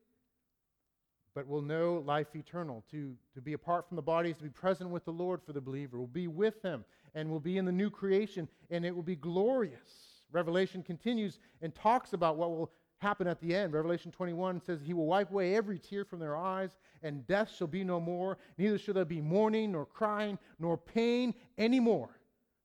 but 1.36 1.48
we'll 1.48 1.62
know 1.62 2.04
life 2.06 2.36
eternal. 2.36 2.84
To, 2.92 3.16
to 3.34 3.42
be 3.42 3.54
apart 3.54 3.88
from 3.88 3.96
the 3.96 4.02
bodies, 4.02 4.38
to 4.38 4.44
be 4.44 4.50
present 4.50 4.90
with 4.90 5.06
the 5.06 5.12
Lord 5.12 5.42
for 5.44 5.54
the 5.54 5.62
believer. 5.62 5.98
We'll 5.98 6.08
be 6.08 6.28
with 6.28 6.62
Him, 6.62 6.84
and 7.14 7.30
we'll 7.30 7.40
be 7.40 7.58
in 7.58 7.66
the 7.66 7.72
new 7.72 7.90
creation, 7.90 8.48
and 8.70 8.86
it 8.86 8.96
will 8.96 9.04
be 9.04 9.16
glorious. 9.16 10.18
Revelation 10.32 10.84
continues 10.84 11.40
and 11.62 11.74
talks 11.74 12.14
about 12.14 12.38
what 12.38 12.50
will 12.50 12.72
happen 13.00 13.28
at 13.28 13.40
the 13.40 13.54
end. 13.56 13.74
Revelation 13.74 14.12
21 14.12 14.62
says, 14.62 14.82
He 14.82 14.94
will 14.94 15.06
wipe 15.06 15.32
away 15.32 15.56
every 15.56 15.80
tear 15.80 16.04
from 16.04 16.20
their 16.20 16.36
eyes, 16.36 16.72
and 17.04 17.26
death 17.28 17.54
shall 17.56 17.68
be 17.68 17.84
no 17.84 18.00
more. 18.00 18.38
Neither 18.58 18.78
shall 18.78 18.94
there 18.94 19.06
be 19.06 19.22
mourning, 19.22 19.72
nor 19.72 19.86
crying, 19.86 20.38
nor 20.60 20.78
pain 20.78 21.34
any 21.58 21.80
more. 21.80 22.10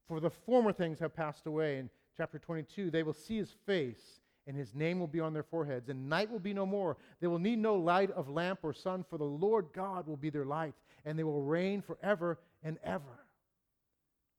For 0.08 0.20
the 0.20 0.30
former 0.30 0.72
things 0.72 0.98
have 1.00 1.14
passed 1.14 1.46
away. 1.46 1.78
In 1.78 1.90
chapter 2.16 2.38
22, 2.38 2.90
they 2.90 3.02
will 3.02 3.12
see 3.12 3.36
His 3.36 3.54
face, 3.66 4.20
and 4.46 4.56
His 4.56 4.74
name 4.74 4.98
will 4.98 5.06
be 5.06 5.20
on 5.20 5.32
their 5.32 5.42
foreheads, 5.42 5.88
and 5.88 6.08
night 6.08 6.30
will 6.30 6.38
be 6.38 6.54
no 6.54 6.66
more. 6.66 6.96
They 7.20 7.26
will 7.26 7.38
need 7.38 7.58
no 7.58 7.76
light 7.76 8.10
of 8.12 8.28
lamp 8.28 8.60
or 8.62 8.72
sun, 8.72 9.04
for 9.08 9.18
the 9.18 9.24
Lord 9.24 9.66
God 9.74 10.06
will 10.06 10.16
be 10.16 10.30
their 10.30 10.46
light, 10.46 10.74
and 11.04 11.18
they 11.18 11.24
will 11.24 11.42
reign 11.42 11.82
forever 11.82 12.38
and 12.62 12.78
ever. 12.82 13.26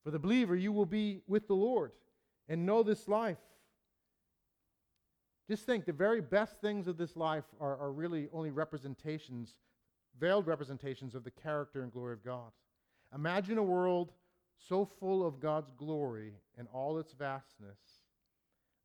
For 0.04 0.12
the 0.12 0.20
believer, 0.20 0.56
you 0.56 0.72
will 0.72 0.86
be 0.86 1.22
with 1.28 1.48
the 1.48 1.56
Lord 1.56 1.92
and 2.50 2.66
know 2.66 2.84
this 2.84 3.08
life 3.08 3.38
just 5.54 5.68
think 5.68 5.86
the 5.86 5.94
very 5.94 6.20
best 6.20 6.60
things 6.62 6.88
of 6.88 6.98
this 6.98 7.16
life 7.16 7.44
are, 7.62 7.78
are 7.78 7.92
really 7.92 8.28
only 8.34 8.50
representations, 8.50 9.54
veiled 10.20 10.48
representations 10.48 11.14
of 11.14 11.24
the 11.24 11.30
character 11.30 11.84
and 11.84 11.94
glory 11.94 12.14
of 12.14 12.26
God. 12.26 12.50
Imagine 13.14 13.60
a 13.60 13.64
world 13.64 14.14
so 14.58 14.84
full 14.84 15.24
of 15.24 15.40
God's 15.40 15.70
glory 15.78 16.34
and 16.58 16.68
all 16.74 16.98
its 16.98 17.14
vastness 17.14 17.78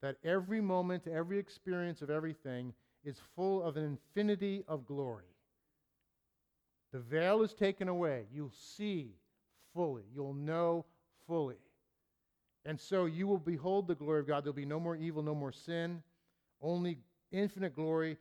that 0.03 0.17
every 0.23 0.61
moment, 0.61 1.07
every 1.07 1.39
experience 1.39 2.03
of 2.03 2.11
everything 2.11 2.75
is 3.03 3.17
full 3.35 3.63
of 3.63 3.79
an 3.79 3.85
infinity 3.85 4.63
of 4.69 4.85
glory. 4.85 5.25
The 6.93 6.99
veil 6.99 7.43
is 7.43 7.55
taken 7.55 7.89
away. 7.89 8.25
You'll 8.31 8.53
see 8.77 9.15
fully, 9.73 10.05
you'll 10.15 10.35
know 10.35 10.85
fully. 11.27 11.57
And 12.67 12.79
so 12.79 13.07
you 13.07 13.27
will 13.27 13.39
behold 13.39 13.89
the 13.89 13.95
glory 13.95 14.21
of 14.21 14.27
God. 14.27 14.45
There'll 14.45 14.53
be 14.53 14.67
no 14.67 14.79
more 14.79 14.97
evil, 14.97 15.23
no 15.23 15.35
more 15.35 15.53
sin 15.53 16.03
only 16.61 16.99
infinite 17.33 17.75
glory 17.75 18.17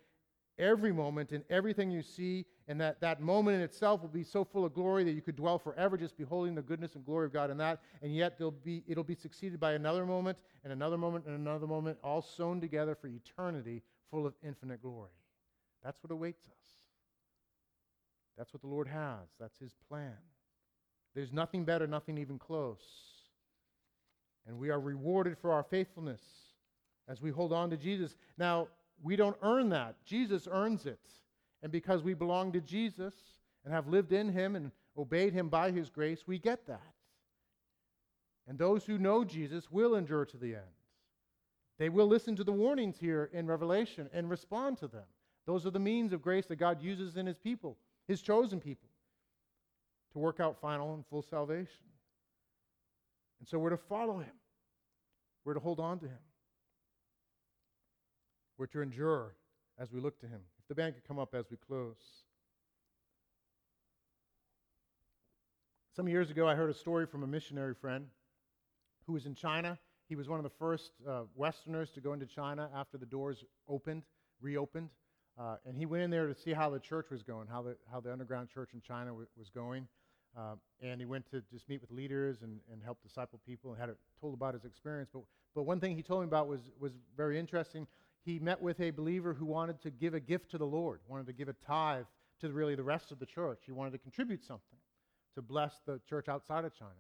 every 0.59 0.91
moment 0.91 1.31
in 1.31 1.43
everything 1.49 1.91
you 1.91 2.01
see, 2.01 2.45
and 2.67 2.81
that 2.81 2.99
that 3.01 3.21
moment 3.21 3.55
in 3.55 3.61
itself 3.61 4.01
will 4.01 4.09
be 4.09 4.23
so 4.23 4.43
full 4.43 4.65
of 4.65 4.73
glory 4.73 5.03
that 5.03 5.11
you 5.11 5.21
could 5.21 5.35
dwell 5.35 5.59
forever 5.59 5.97
just 5.97 6.17
beholding 6.17 6.55
the 6.55 6.61
goodness 6.61 6.95
and 6.95 7.05
glory 7.05 7.25
of 7.25 7.33
God 7.33 7.51
in 7.51 7.57
that, 7.57 7.79
and 8.01 8.15
yet 8.15 8.37
there'll 8.37 8.51
be, 8.51 8.83
it'll 8.87 9.03
be 9.03 9.15
succeeded 9.15 9.59
by 9.59 9.73
another 9.73 10.05
moment, 10.05 10.39
and 10.63 10.73
another 10.73 10.97
moment, 10.97 11.25
and 11.25 11.35
another 11.35 11.67
moment, 11.67 11.97
all 12.03 12.21
sewn 12.21 12.59
together 12.59 12.95
for 12.95 13.07
eternity, 13.07 13.83
full 14.09 14.25
of 14.25 14.33
infinite 14.43 14.81
glory. 14.81 15.11
That's 15.83 16.01
what 16.03 16.11
awaits 16.11 16.43
us. 16.47 16.53
That's 18.37 18.53
what 18.53 18.61
the 18.61 18.67
Lord 18.67 18.87
has. 18.87 19.27
That's 19.39 19.57
His 19.59 19.73
plan. 19.87 20.17
There's 21.15 21.33
nothing 21.33 21.65
better, 21.65 21.87
nothing 21.87 22.17
even 22.17 22.37
close. 22.37 22.83
And 24.47 24.57
we 24.57 24.69
are 24.69 24.79
rewarded 24.79 25.37
for 25.37 25.51
our 25.51 25.63
faithfulness 25.63 26.21
as 27.07 27.21
we 27.21 27.31
hold 27.31 27.53
on 27.53 27.69
to 27.69 27.77
Jesus. 27.77 28.15
Now, 28.37 28.67
we 29.01 29.15
don't 29.15 29.37
earn 29.41 29.69
that. 29.69 29.95
Jesus 30.05 30.47
earns 30.51 30.85
it. 30.85 30.99
And 31.63 31.71
because 31.71 32.03
we 32.03 32.13
belong 32.13 32.51
to 32.53 32.61
Jesus 32.61 33.13
and 33.63 33.73
have 33.73 33.87
lived 33.87 34.13
in 34.13 34.29
him 34.29 34.55
and 34.55 34.71
obeyed 34.97 35.33
him 35.33 35.49
by 35.49 35.71
his 35.71 35.89
grace, 35.89 36.23
we 36.27 36.39
get 36.39 36.65
that. 36.67 36.93
And 38.47 38.57
those 38.57 38.85
who 38.85 38.97
know 38.97 39.23
Jesus 39.23 39.71
will 39.71 39.95
endure 39.95 40.25
to 40.25 40.37
the 40.37 40.55
end. 40.55 40.63
They 41.77 41.89
will 41.89 42.07
listen 42.07 42.35
to 42.37 42.43
the 42.43 42.51
warnings 42.51 42.97
here 42.97 43.29
in 43.33 43.45
Revelation 43.45 44.09
and 44.13 44.29
respond 44.29 44.77
to 44.79 44.87
them. 44.87 45.03
Those 45.45 45.65
are 45.65 45.71
the 45.71 45.79
means 45.79 46.11
of 46.11 46.21
grace 46.21 46.45
that 46.47 46.55
God 46.55 46.81
uses 46.81 47.17
in 47.17 47.25
his 47.25 47.37
people, 47.37 47.77
his 48.07 48.21
chosen 48.21 48.59
people, 48.59 48.89
to 50.13 50.19
work 50.19 50.39
out 50.39 50.59
final 50.59 50.93
and 50.93 51.05
full 51.05 51.21
salvation. 51.21 51.85
And 53.39 53.47
so 53.47 53.59
we're 53.59 53.69
to 53.69 53.77
follow 53.77 54.17
him, 54.17 54.33
we're 55.45 55.53
to 55.53 55.59
hold 55.59 55.79
on 55.79 55.99
to 55.99 56.05
him. 56.05 56.17
We're 58.57 58.65
to 58.67 58.81
endure 58.81 59.35
as 59.77 59.91
we 59.91 59.99
look 59.99 60.19
to 60.21 60.25
him. 60.25 60.41
If 60.59 60.67
the 60.67 60.75
band 60.75 60.95
could 60.95 61.07
come 61.07 61.19
up 61.19 61.35
as 61.35 61.45
we 61.51 61.57
close. 61.57 61.95
Some 65.95 66.07
years 66.07 66.31
ago, 66.31 66.47
I 66.47 66.55
heard 66.55 66.69
a 66.69 66.73
story 66.73 67.05
from 67.05 67.23
a 67.23 67.27
missionary 67.27 67.75
friend 67.75 68.07
who 69.05 69.13
was 69.13 69.25
in 69.25 69.35
China. 69.35 69.77
He 70.09 70.15
was 70.15 70.27
one 70.27 70.39
of 70.39 70.43
the 70.43 70.55
first 70.57 70.91
uh, 71.07 71.23
Westerners 71.35 71.91
to 71.91 72.01
go 72.01 72.13
into 72.13 72.25
China 72.25 72.69
after 72.75 72.97
the 72.97 73.05
doors 73.05 73.43
opened, 73.67 74.03
reopened. 74.41 74.89
Uh, 75.39 75.57
and 75.65 75.77
he 75.77 75.85
went 75.85 76.03
in 76.03 76.09
there 76.09 76.27
to 76.27 76.33
see 76.33 76.53
how 76.53 76.69
the 76.69 76.79
church 76.79 77.07
was 77.11 77.21
going, 77.21 77.47
how 77.47 77.61
the, 77.61 77.77
how 77.91 77.99
the 77.99 78.11
underground 78.11 78.49
church 78.49 78.69
in 78.73 78.81
China 78.81 79.11
w- 79.11 79.27
was 79.37 79.49
going. 79.49 79.87
Uh, 80.35 80.55
and 80.81 80.99
he 80.99 81.05
went 81.05 81.29
to 81.29 81.41
just 81.51 81.69
meet 81.69 81.79
with 81.79 81.91
leaders 81.91 82.41
and, 82.41 82.59
and 82.71 82.81
help 82.83 83.01
disciple 83.03 83.39
people 83.45 83.71
and 83.71 83.79
had 83.79 83.89
a, 83.89 83.95
told 84.19 84.33
about 84.33 84.55
his 84.55 84.65
experience. 84.65 85.09
But, 85.13 85.23
but 85.53 85.63
one 85.63 85.79
thing 85.79 85.95
he 85.95 86.01
told 86.01 86.21
me 86.21 86.27
about 86.27 86.47
was, 86.47 86.61
was 86.79 86.93
very 87.15 87.37
interesting 87.39 87.87
he 88.27 88.39
met 88.39 88.61
with 88.61 88.81
a 88.81 88.91
believer 88.91 89.33
who 89.33 89.45
wanted 89.45 89.81
to 89.81 89.89
give 89.89 90.13
a 90.13 90.19
gift 90.19 90.51
to 90.51 90.57
the 90.57 90.65
Lord, 90.65 90.99
wanted 91.07 91.27
to 91.27 91.33
give 91.33 91.47
a 91.47 91.53
tithe 91.53 92.03
to 92.41 92.51
really 92.51 92.75
the 92.75 92.83
rest 92.83 93.09
of 93.13 93.19
the 93.19 93.25
church. 93.25 93.59
He 93.65 93.71
wanted 93.71 93.91
to 93.91 93.97
contribute 93.97 94.43
something 94.43 94.77
to 95.35 95.41
bless 95.41 95.79
the 95.85 96.01
church 96.09 96.27
outside 96.27 96.65
of 96.65 96.77
China. 96.77 96.91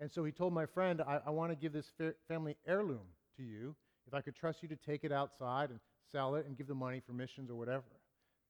And 0.00 0.12
so 0.12 0.22
he 0.22 0.32
told 0.32 0.52
my 0.52 0.66
friend, 0.66 1.00
I, 1.00 1.20
I 1.26 1.30
want 1.30 1.50
to 1.50 1.56
give 1.56 1.72
this 1.72 1.90
fa- 1.96 2.12
family 2.28 2.56
heirloom 2.66 3.06
to 3.38 3.42
you. 3.42 3.74
If 4.06 4.12
I 4.12 4.20
could 4.20 4.36
trust 4.36 4.62
you 4.62 4.68
to 4.68 4.76
take 4.76 5.02
it 5.02 5.12
outside 5.12 5.70
and 5.70 5.80
sell 6.12 6.34
it 6.34 6.44
and 6.46 6.58
give 6.58 6.66
the 6.66 6.74
money 6.74 7.00
for 7.00 7.12
missions 7.12 7.50
or 7.50 7.54
whatever 7.54 7.84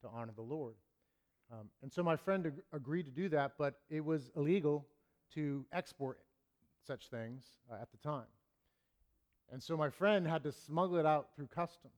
to 0.02 0.08
honor 0.08 0.32
the 0.34 0.42
Lord. 0.42 0.74
Um, 1.52 1.68
and 1.82 1.92
so 1.92 2.02
my 2.02 2.16
friend 2.16 2.46
ag- 2.46 2.62
agreed 2.72 3.04
to 3.04 3.12
do 3.12 3.28
that, 3.28 3.52
but 3.56 3.74
it 3.88 4.04
was 4.04 4.32
illegal 4.34 4.84
to 5.34 5.64
export 5.72 6.18
such 6.84 7.08
things 7.08 7.44
uh, 7.70 7.76
at 7.80 7.92
the 7.92 7.98
time. 7.98 8.26
And 9.52 9.62
so 9.62 9.76
my 9.76 9.90
friend 9.90 10.26
had 10.26 10.42
to 10.42 10.50
smuggle 10.50 10.96
it 10.96 11.06
out 11.06 11.28
through 11.36 11.46
customs. 11.46 11.92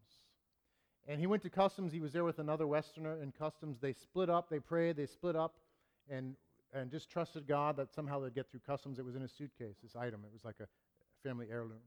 And 1.08 1.18
he 1.18 1.26
went 1.26 1.42
to 1.44 1.50
customs. 1.50 1.90
He 1.90 2.00
was 2.00 2.12
there 2.12 2.24
with 2.24 2.38
another 2.38 2.66
Westerner 2.66 3.22
in 3.22 3.32
customs. 3.32 3.78
They 3.80 3.94
split 3.94 4.28
up. 4.28 4.50
They 4.50 4.58
prayed. 4.58 4.96
They 4.96 5.06
split 5.06 5.36
up 5.36 5.54
and, 6.10 6.36
and 6.74 6.90
just 6.90 7.08
trusted 7.08 7.48
God 7.48 7.78
that 7.78 7.94
somehow 7.94 8.20
they'd 8.20 8.34
get 8.34 8.50
through 8.50 8.60
customs. 8.60 8.98
It 8.98 9.06
was 9.06 9.16
in 9.16 9.22
a 9.22 9.28
suitcase, 9.28 9.76
this 9.82 9.96
item. 9.96 10.20
It 10.26 10.32
was 10.32 10.44
like 10.44 10.56
a 10.60 10.68
family 11.26 11.46
heirloom. 11.50 11.80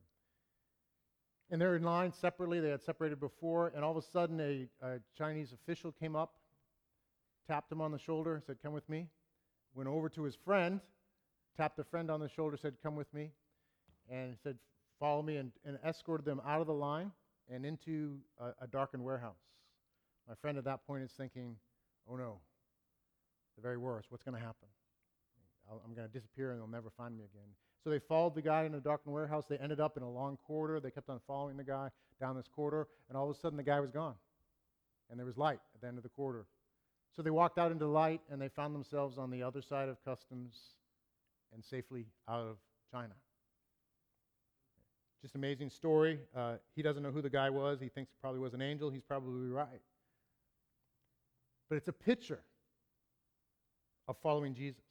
And 1.52 1.62
they're 1.62 1.76
in 1.76 1.84
line 1.84 2.12
separately. 2.12 2.60
They 2.60 2.70
had 2.70 2.82
separated 2.82 3.20
before. 3.20 3.72
And 3.76 3.86
all 3.86 3.92
of 3.92 3.98
a 3.98 4.08
sudden, 4.12 4.40
a, 4.40 4.68
a 4.84 5.00
Chinese 5.16 5.54
official 5.54 5.92
came 5.92 6.16
up, 6.16 6.34
tapped 7.48 7.72
him 7.72 7.80
on 7.80 7.92
the 7.92 8.00
shoulder, 8.00 8.42
said, 8.44 8.58
Come 8.64 8.74
with 8.74 8.90
me. 8.90 9.06
Went 9.76 9.88
over 9.88 10.10
to 10.10 10.24
his 10.24 10.36
friend, 10.36 10.82
tapped 11.56 11.78
the 11.78 11.84
friend 11.84 12.10
on 12.10 12.20
the 12.20 12.28
shoulder, 12.28 12.58
said, 12.58 12.74
Come 12.82 12.96
with 12.96 13.14
me. 13.14 13.30
And 14.10 14.36
said, 14.42 14.58
Follow 15.00 15.22
me, 15.22 15.38
and, 15.38 15.52
and 15.64 15.78
escorted 15.86 16.26
them 16.26 16.42
out 16.44 16.62
of 16.62 16.68
the 16.68 16.74
line 16.74 17.12
and 17.54 17.66
into 17.66 18.18
a, 18.40 18.64
a 18.64 18.68
darkened 18.68 19.04
warehouse. 19.04 19.42
My 20.28 20.36
friend 20.36 20.58
at 20.58 20.64
that 20.66 20.86
point 20.86 21.04
is 21.04 21.12
thinking, 21.12 21.56
oh 22.10 22.16
no, 22.16 22.40
the 23.56 23.62
very 23.62 23.78
worst. 23.78 24.12
What's 24.12 24.24
going 24.24 24.36
to 24.36 24.42
happen? 24.42 24.68
i 25.70 25.74
am 25.88 25.94
going 25.94 26.08
to 26.08 26.14
disappear 26.14 26.52
and 26.52 26.60
they'll 26.60 26.68
never 26.68 26.90
find 26.90 27.16
me 27.16 27.24
again. 27.24 27.48
So 27.84 27.90
they 27.90 28.00
followed 28.00 28.36
the 28.36 28.42
guy 28.42 28.64
in 28.64 28.76
a 28.76 28.80
darkened 28.80 29.14
warehouse. 29.14 29.46
They 29.50 29.58
ended 29.58 29.80
up 29.80 29.98
in 29.98 30.04
a 30.04 30.10
long 30.10 30.38
corridor. 30.46 30.80
They 30.80 30.92
kept 30.92 31.10
on 31.10 31.20
following 31.26 31.58
the 31.58 31.64
guy 31.64 31.90
down 32.20 32.36
this 32.36 32.48
corridor, 32.48 32.88
and 33.10 33.18
all 33.18 33.30
of 33.30 33.36
a 33.36 33.40
sudden 33.40 33.58
the 33.58 33.64
guy 33.64 33.80
was 33.80 33.90
gone. 33.90 34.16
And 35.10 35.20
there 35.20 35.26
was 35.26 35.38
light 35.38 35.60
at 35.74 35.82
the 35.82 35.88
end 35.88 35.98
of 35.98 36.04
the 36.04 36.10
corridor. 36.10 36.46
So 37.16 37.22
they 37.22 37.32
walked 37.32 37.58
out 37.58 37.72
into 37.72 37.88
light 37.88 38.22
and 38.30 38.42
they 38.42 38.48
found 38.48 38.74
themselves 38.74 39.18
on 39.18 39.30
the 39.32 39.44
other 39.44 39.62
side 39.62 39.90
of 39.90 40.04
customs 40.06 40.56
and 41.54 41.64
safely 41.64 42.06
out 42.30 42.40
of 42.40 42.58
China. 42.90 43.14
Just 45.22 45.36
amazing 45.36 45.70
story. 45.70 46.20
Uh, 46.36 46.56
he 46.76 46.82
doesn't 46.82 47.04
know 47.04 47.12
who 47.12 47.22
the 47.22 47.30
guy 47.30 47.50
was. 47.50 47.80
He 47.80 47.90
thinks 47.90 48.12
it 48.12 48.22
probably 48.22 48.40
was 48.40 48.54
an 48.54 48.62
angel. 48.62 48.90
He's 48.90 49.04
probably 49.04 49.50
right. 49.50 49.82
But 51.70 51.76
it's 51.76 51.88
a 51.88 51.94
picture 51.94 52.42
of 54.08 54.18
following 54.24 54.54
Jesus. 54.54 54.82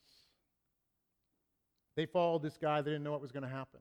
They 1.96 2.06
followed 2.06 2.42
this 2.42 2.56
guy, 2.56 2.80
they 2.80 2.92
didn't 2.92 3.02
know 3.02 3.10
what 3.10 3.20
was 3.20 3.32
going 3.32 3.42
to 3.42 3.48
happen. 3.48 3.80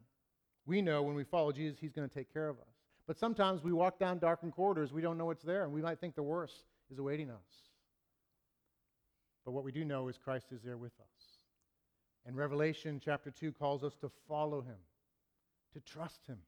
We 0.65 0.81
know 0.81 1.01
when 1.03 1.15
we 1.15 1.23
follow 1.23 1.51
Jesus, 1.51 1.79
he's 1.79 1.93
going 1.93 2.07
to 2.09 2.13
take 2.13 2.33
care 2.33 2.49
of 2.49 2.57
us. 2.57 2.73
But 3.07 3.17
sometimes 3.17 3.63
we 3.63 3.71
walk 3.71 3.99
down 3.99 4.19
darkened 4.19 4.53
corridors, 4.53 4.91
we 4.91 5.01
don't 5.01 5.17
know 5.17 5.25
what's 5.25 5.43
there, 5.43 5.63
and 5.63 5.71
we 5.71 5.81
might 5.81 5.99
think 5.99 6.15
the 6.15 6.23
worst 6.23 6.65
is 6.91 6.99
awaiting 6.99 7.29
us. 7.29 7.69
But 9.45 9.51
what 9.51 9.63
we 9.63 9.71
do 9.71 9.85
know 9.85 10.09
is 10.09 10.17
Christ 10.17 10.47
is 10.51 10.61
there 10.61 10.77
with 10.77 10.91
us. 10.99 11.23
And 12.25 12.35
Revelation 12.35 12.99
chapter 13.03 13.31
2 13.31 13.51
calls 13.53 13.83
us 13.83 13.95
to 14.01 14.11
follow 14.27 14.61
him 14.61 14.75
to 15.73 15.79
trust 15.79 16.25
Him, 16.27 16.39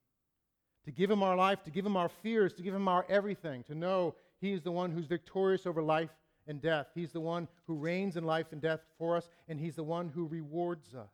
to 0.86 0.91
give 0.91 1.11
Him 1.11 1.24
our 1.24 1.36
life, 1.36 1.63
to 1.63 1.72
give 1.72 1.86
Him 1.86 1.97
our 1.97 2.09
fears, 2.09 2.53
to 2.53 2.63
give 2.63 2.74
Him 2.74 2.88
our 2.88 3.05
everything, 3.09 3.63
to 3.63 3.76
know 3.76 4.15
He 4.39 4.53
is 4.53 4.61
the 4.61 4.72
one 4.72 4.91
who's 4.91 5.05
victorious 5.05 5.65
over 5.65 5.82
life 5.82 6.09
and 6.47 6.61
death. 6.61 6.88
He's 6.95 7.11
the 7.11 7.22
one 7.22 7.47
who 7.67 7.76
reigns 7.76 8.17
in 8.17 8.26
life 8.26 8.47
and 8.51 8.61
death 8.61 8.82
for 8.97 9.15
us, 9.15 9.30
and 9.47 9.59
He's 9.59 9.76
the 9.76 9.84
one 9.84 10.09
who 10.09 10.28
rewards 10.28 10.95
us. 10.95 11.13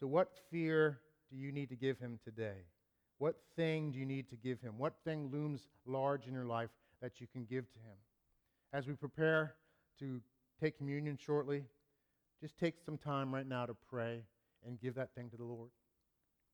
So, 0.00 0.06
what 0.06 0.32
fear 0.50 1.00
do 1.30 1.36
you 1.36 1.52
need 1.52 1.68
to 1.70 1.76
give 1.76 1.98
Him 1.98 2.18
today? 2.24 2.66
What 3.18 3.36
thing 3.56 3.92
do 3.92 3.98
you 3.98 4.06
need 4.06 4.28
to 4.30 4.36
give 4.36 4.60
Him? 4.60 4.74
What 4.78 4.94
thing 5.04 5.30
looms 5.32 5.68
large 5.86 6.26
in 6.26 6.34
your 6.34 6.44
life 6.44 6.70
that 7.00 7.20
you 7.20 7.26
can 7.26 7.44
give 7.44 7.70
to 7.72 7.78
Him? 7.78 7.96
As 8.72 8.86
we 8.86 8.94
prepare 8.94 9.54
to 10.00 10.20
take 10.60 10.76
communion 10.76 11.16
shortly, 11.16 11.64
just 12.40 12.58
take 12.58 12.74
some 12.84 12.98
time 12.98 13.32
right 13.32 13.46
now 13.46 13.66
to 13.66 13.74
pray 13.88 14.22
and 14.66 14.80
give 14.80 14.94
that 14.94 15.14
thing 15.14 15.30
to 15.30 15.36
the 15.36 15.44
Lord. 15.44 15.70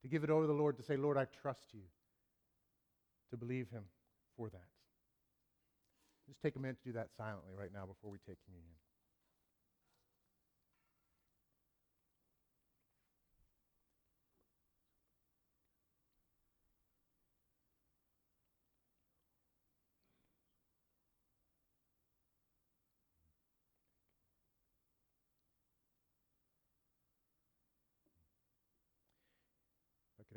To 0.03 0.09
give 0.09 0.25
it 0.25 0.31
over 0.31 0.43
to 0.43 0.47
the 0.47 0.53
Lord, 0.53 0.77
to 0.79 0.83
say, 0.83 0.97
Lord, 0.97 1.17
I 1.17 1.27
trust 1.43 1.73
you. 1.73 1.83
To 3.31 3.37
believe 3.37 3.69
Him 3.71 3.85
for 4.37 4.49
that. 4.49 4.69
Just 6.27 6.41
take 6.43 6.57
a 6.57 6.59
minute 6.59 6.79
to 6.83 6.89
do 6.91 6.93
that 6.95 7.09
silently 7.17 7.55
right 7.59 7.73
now 7.73 7.87
before 7.87 8.11
we 8.11 8.19
take 8.27 8.39
communion. 8.45 8.75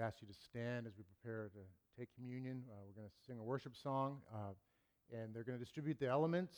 Ask 0.04 0.22
you 0.22 0.28
to 0.28 0.34
stand 0.34 0.86
as 0.86 0.93
we 0.97 1.04
prepare 1.04 1.49
to 1.54 1.64
take 1.97 2.10
communion. 2.14 2.64
Uh, 2.70 2.84
we're 2.86 3.01
going 3.01 3.08
to 3.08 3.14
sing 3.26 3.39
a 3.39 3.43
worship 3.43 3.74
song, 3.74 4.20
uh, 4.34 4.51
and 5.16 5.34
they're 5.34 5.45
going 5.45 5.58
to 5.58 5.64
distribute 5.64 5.97
the 5.97 6.08
elements. 6.08 6.54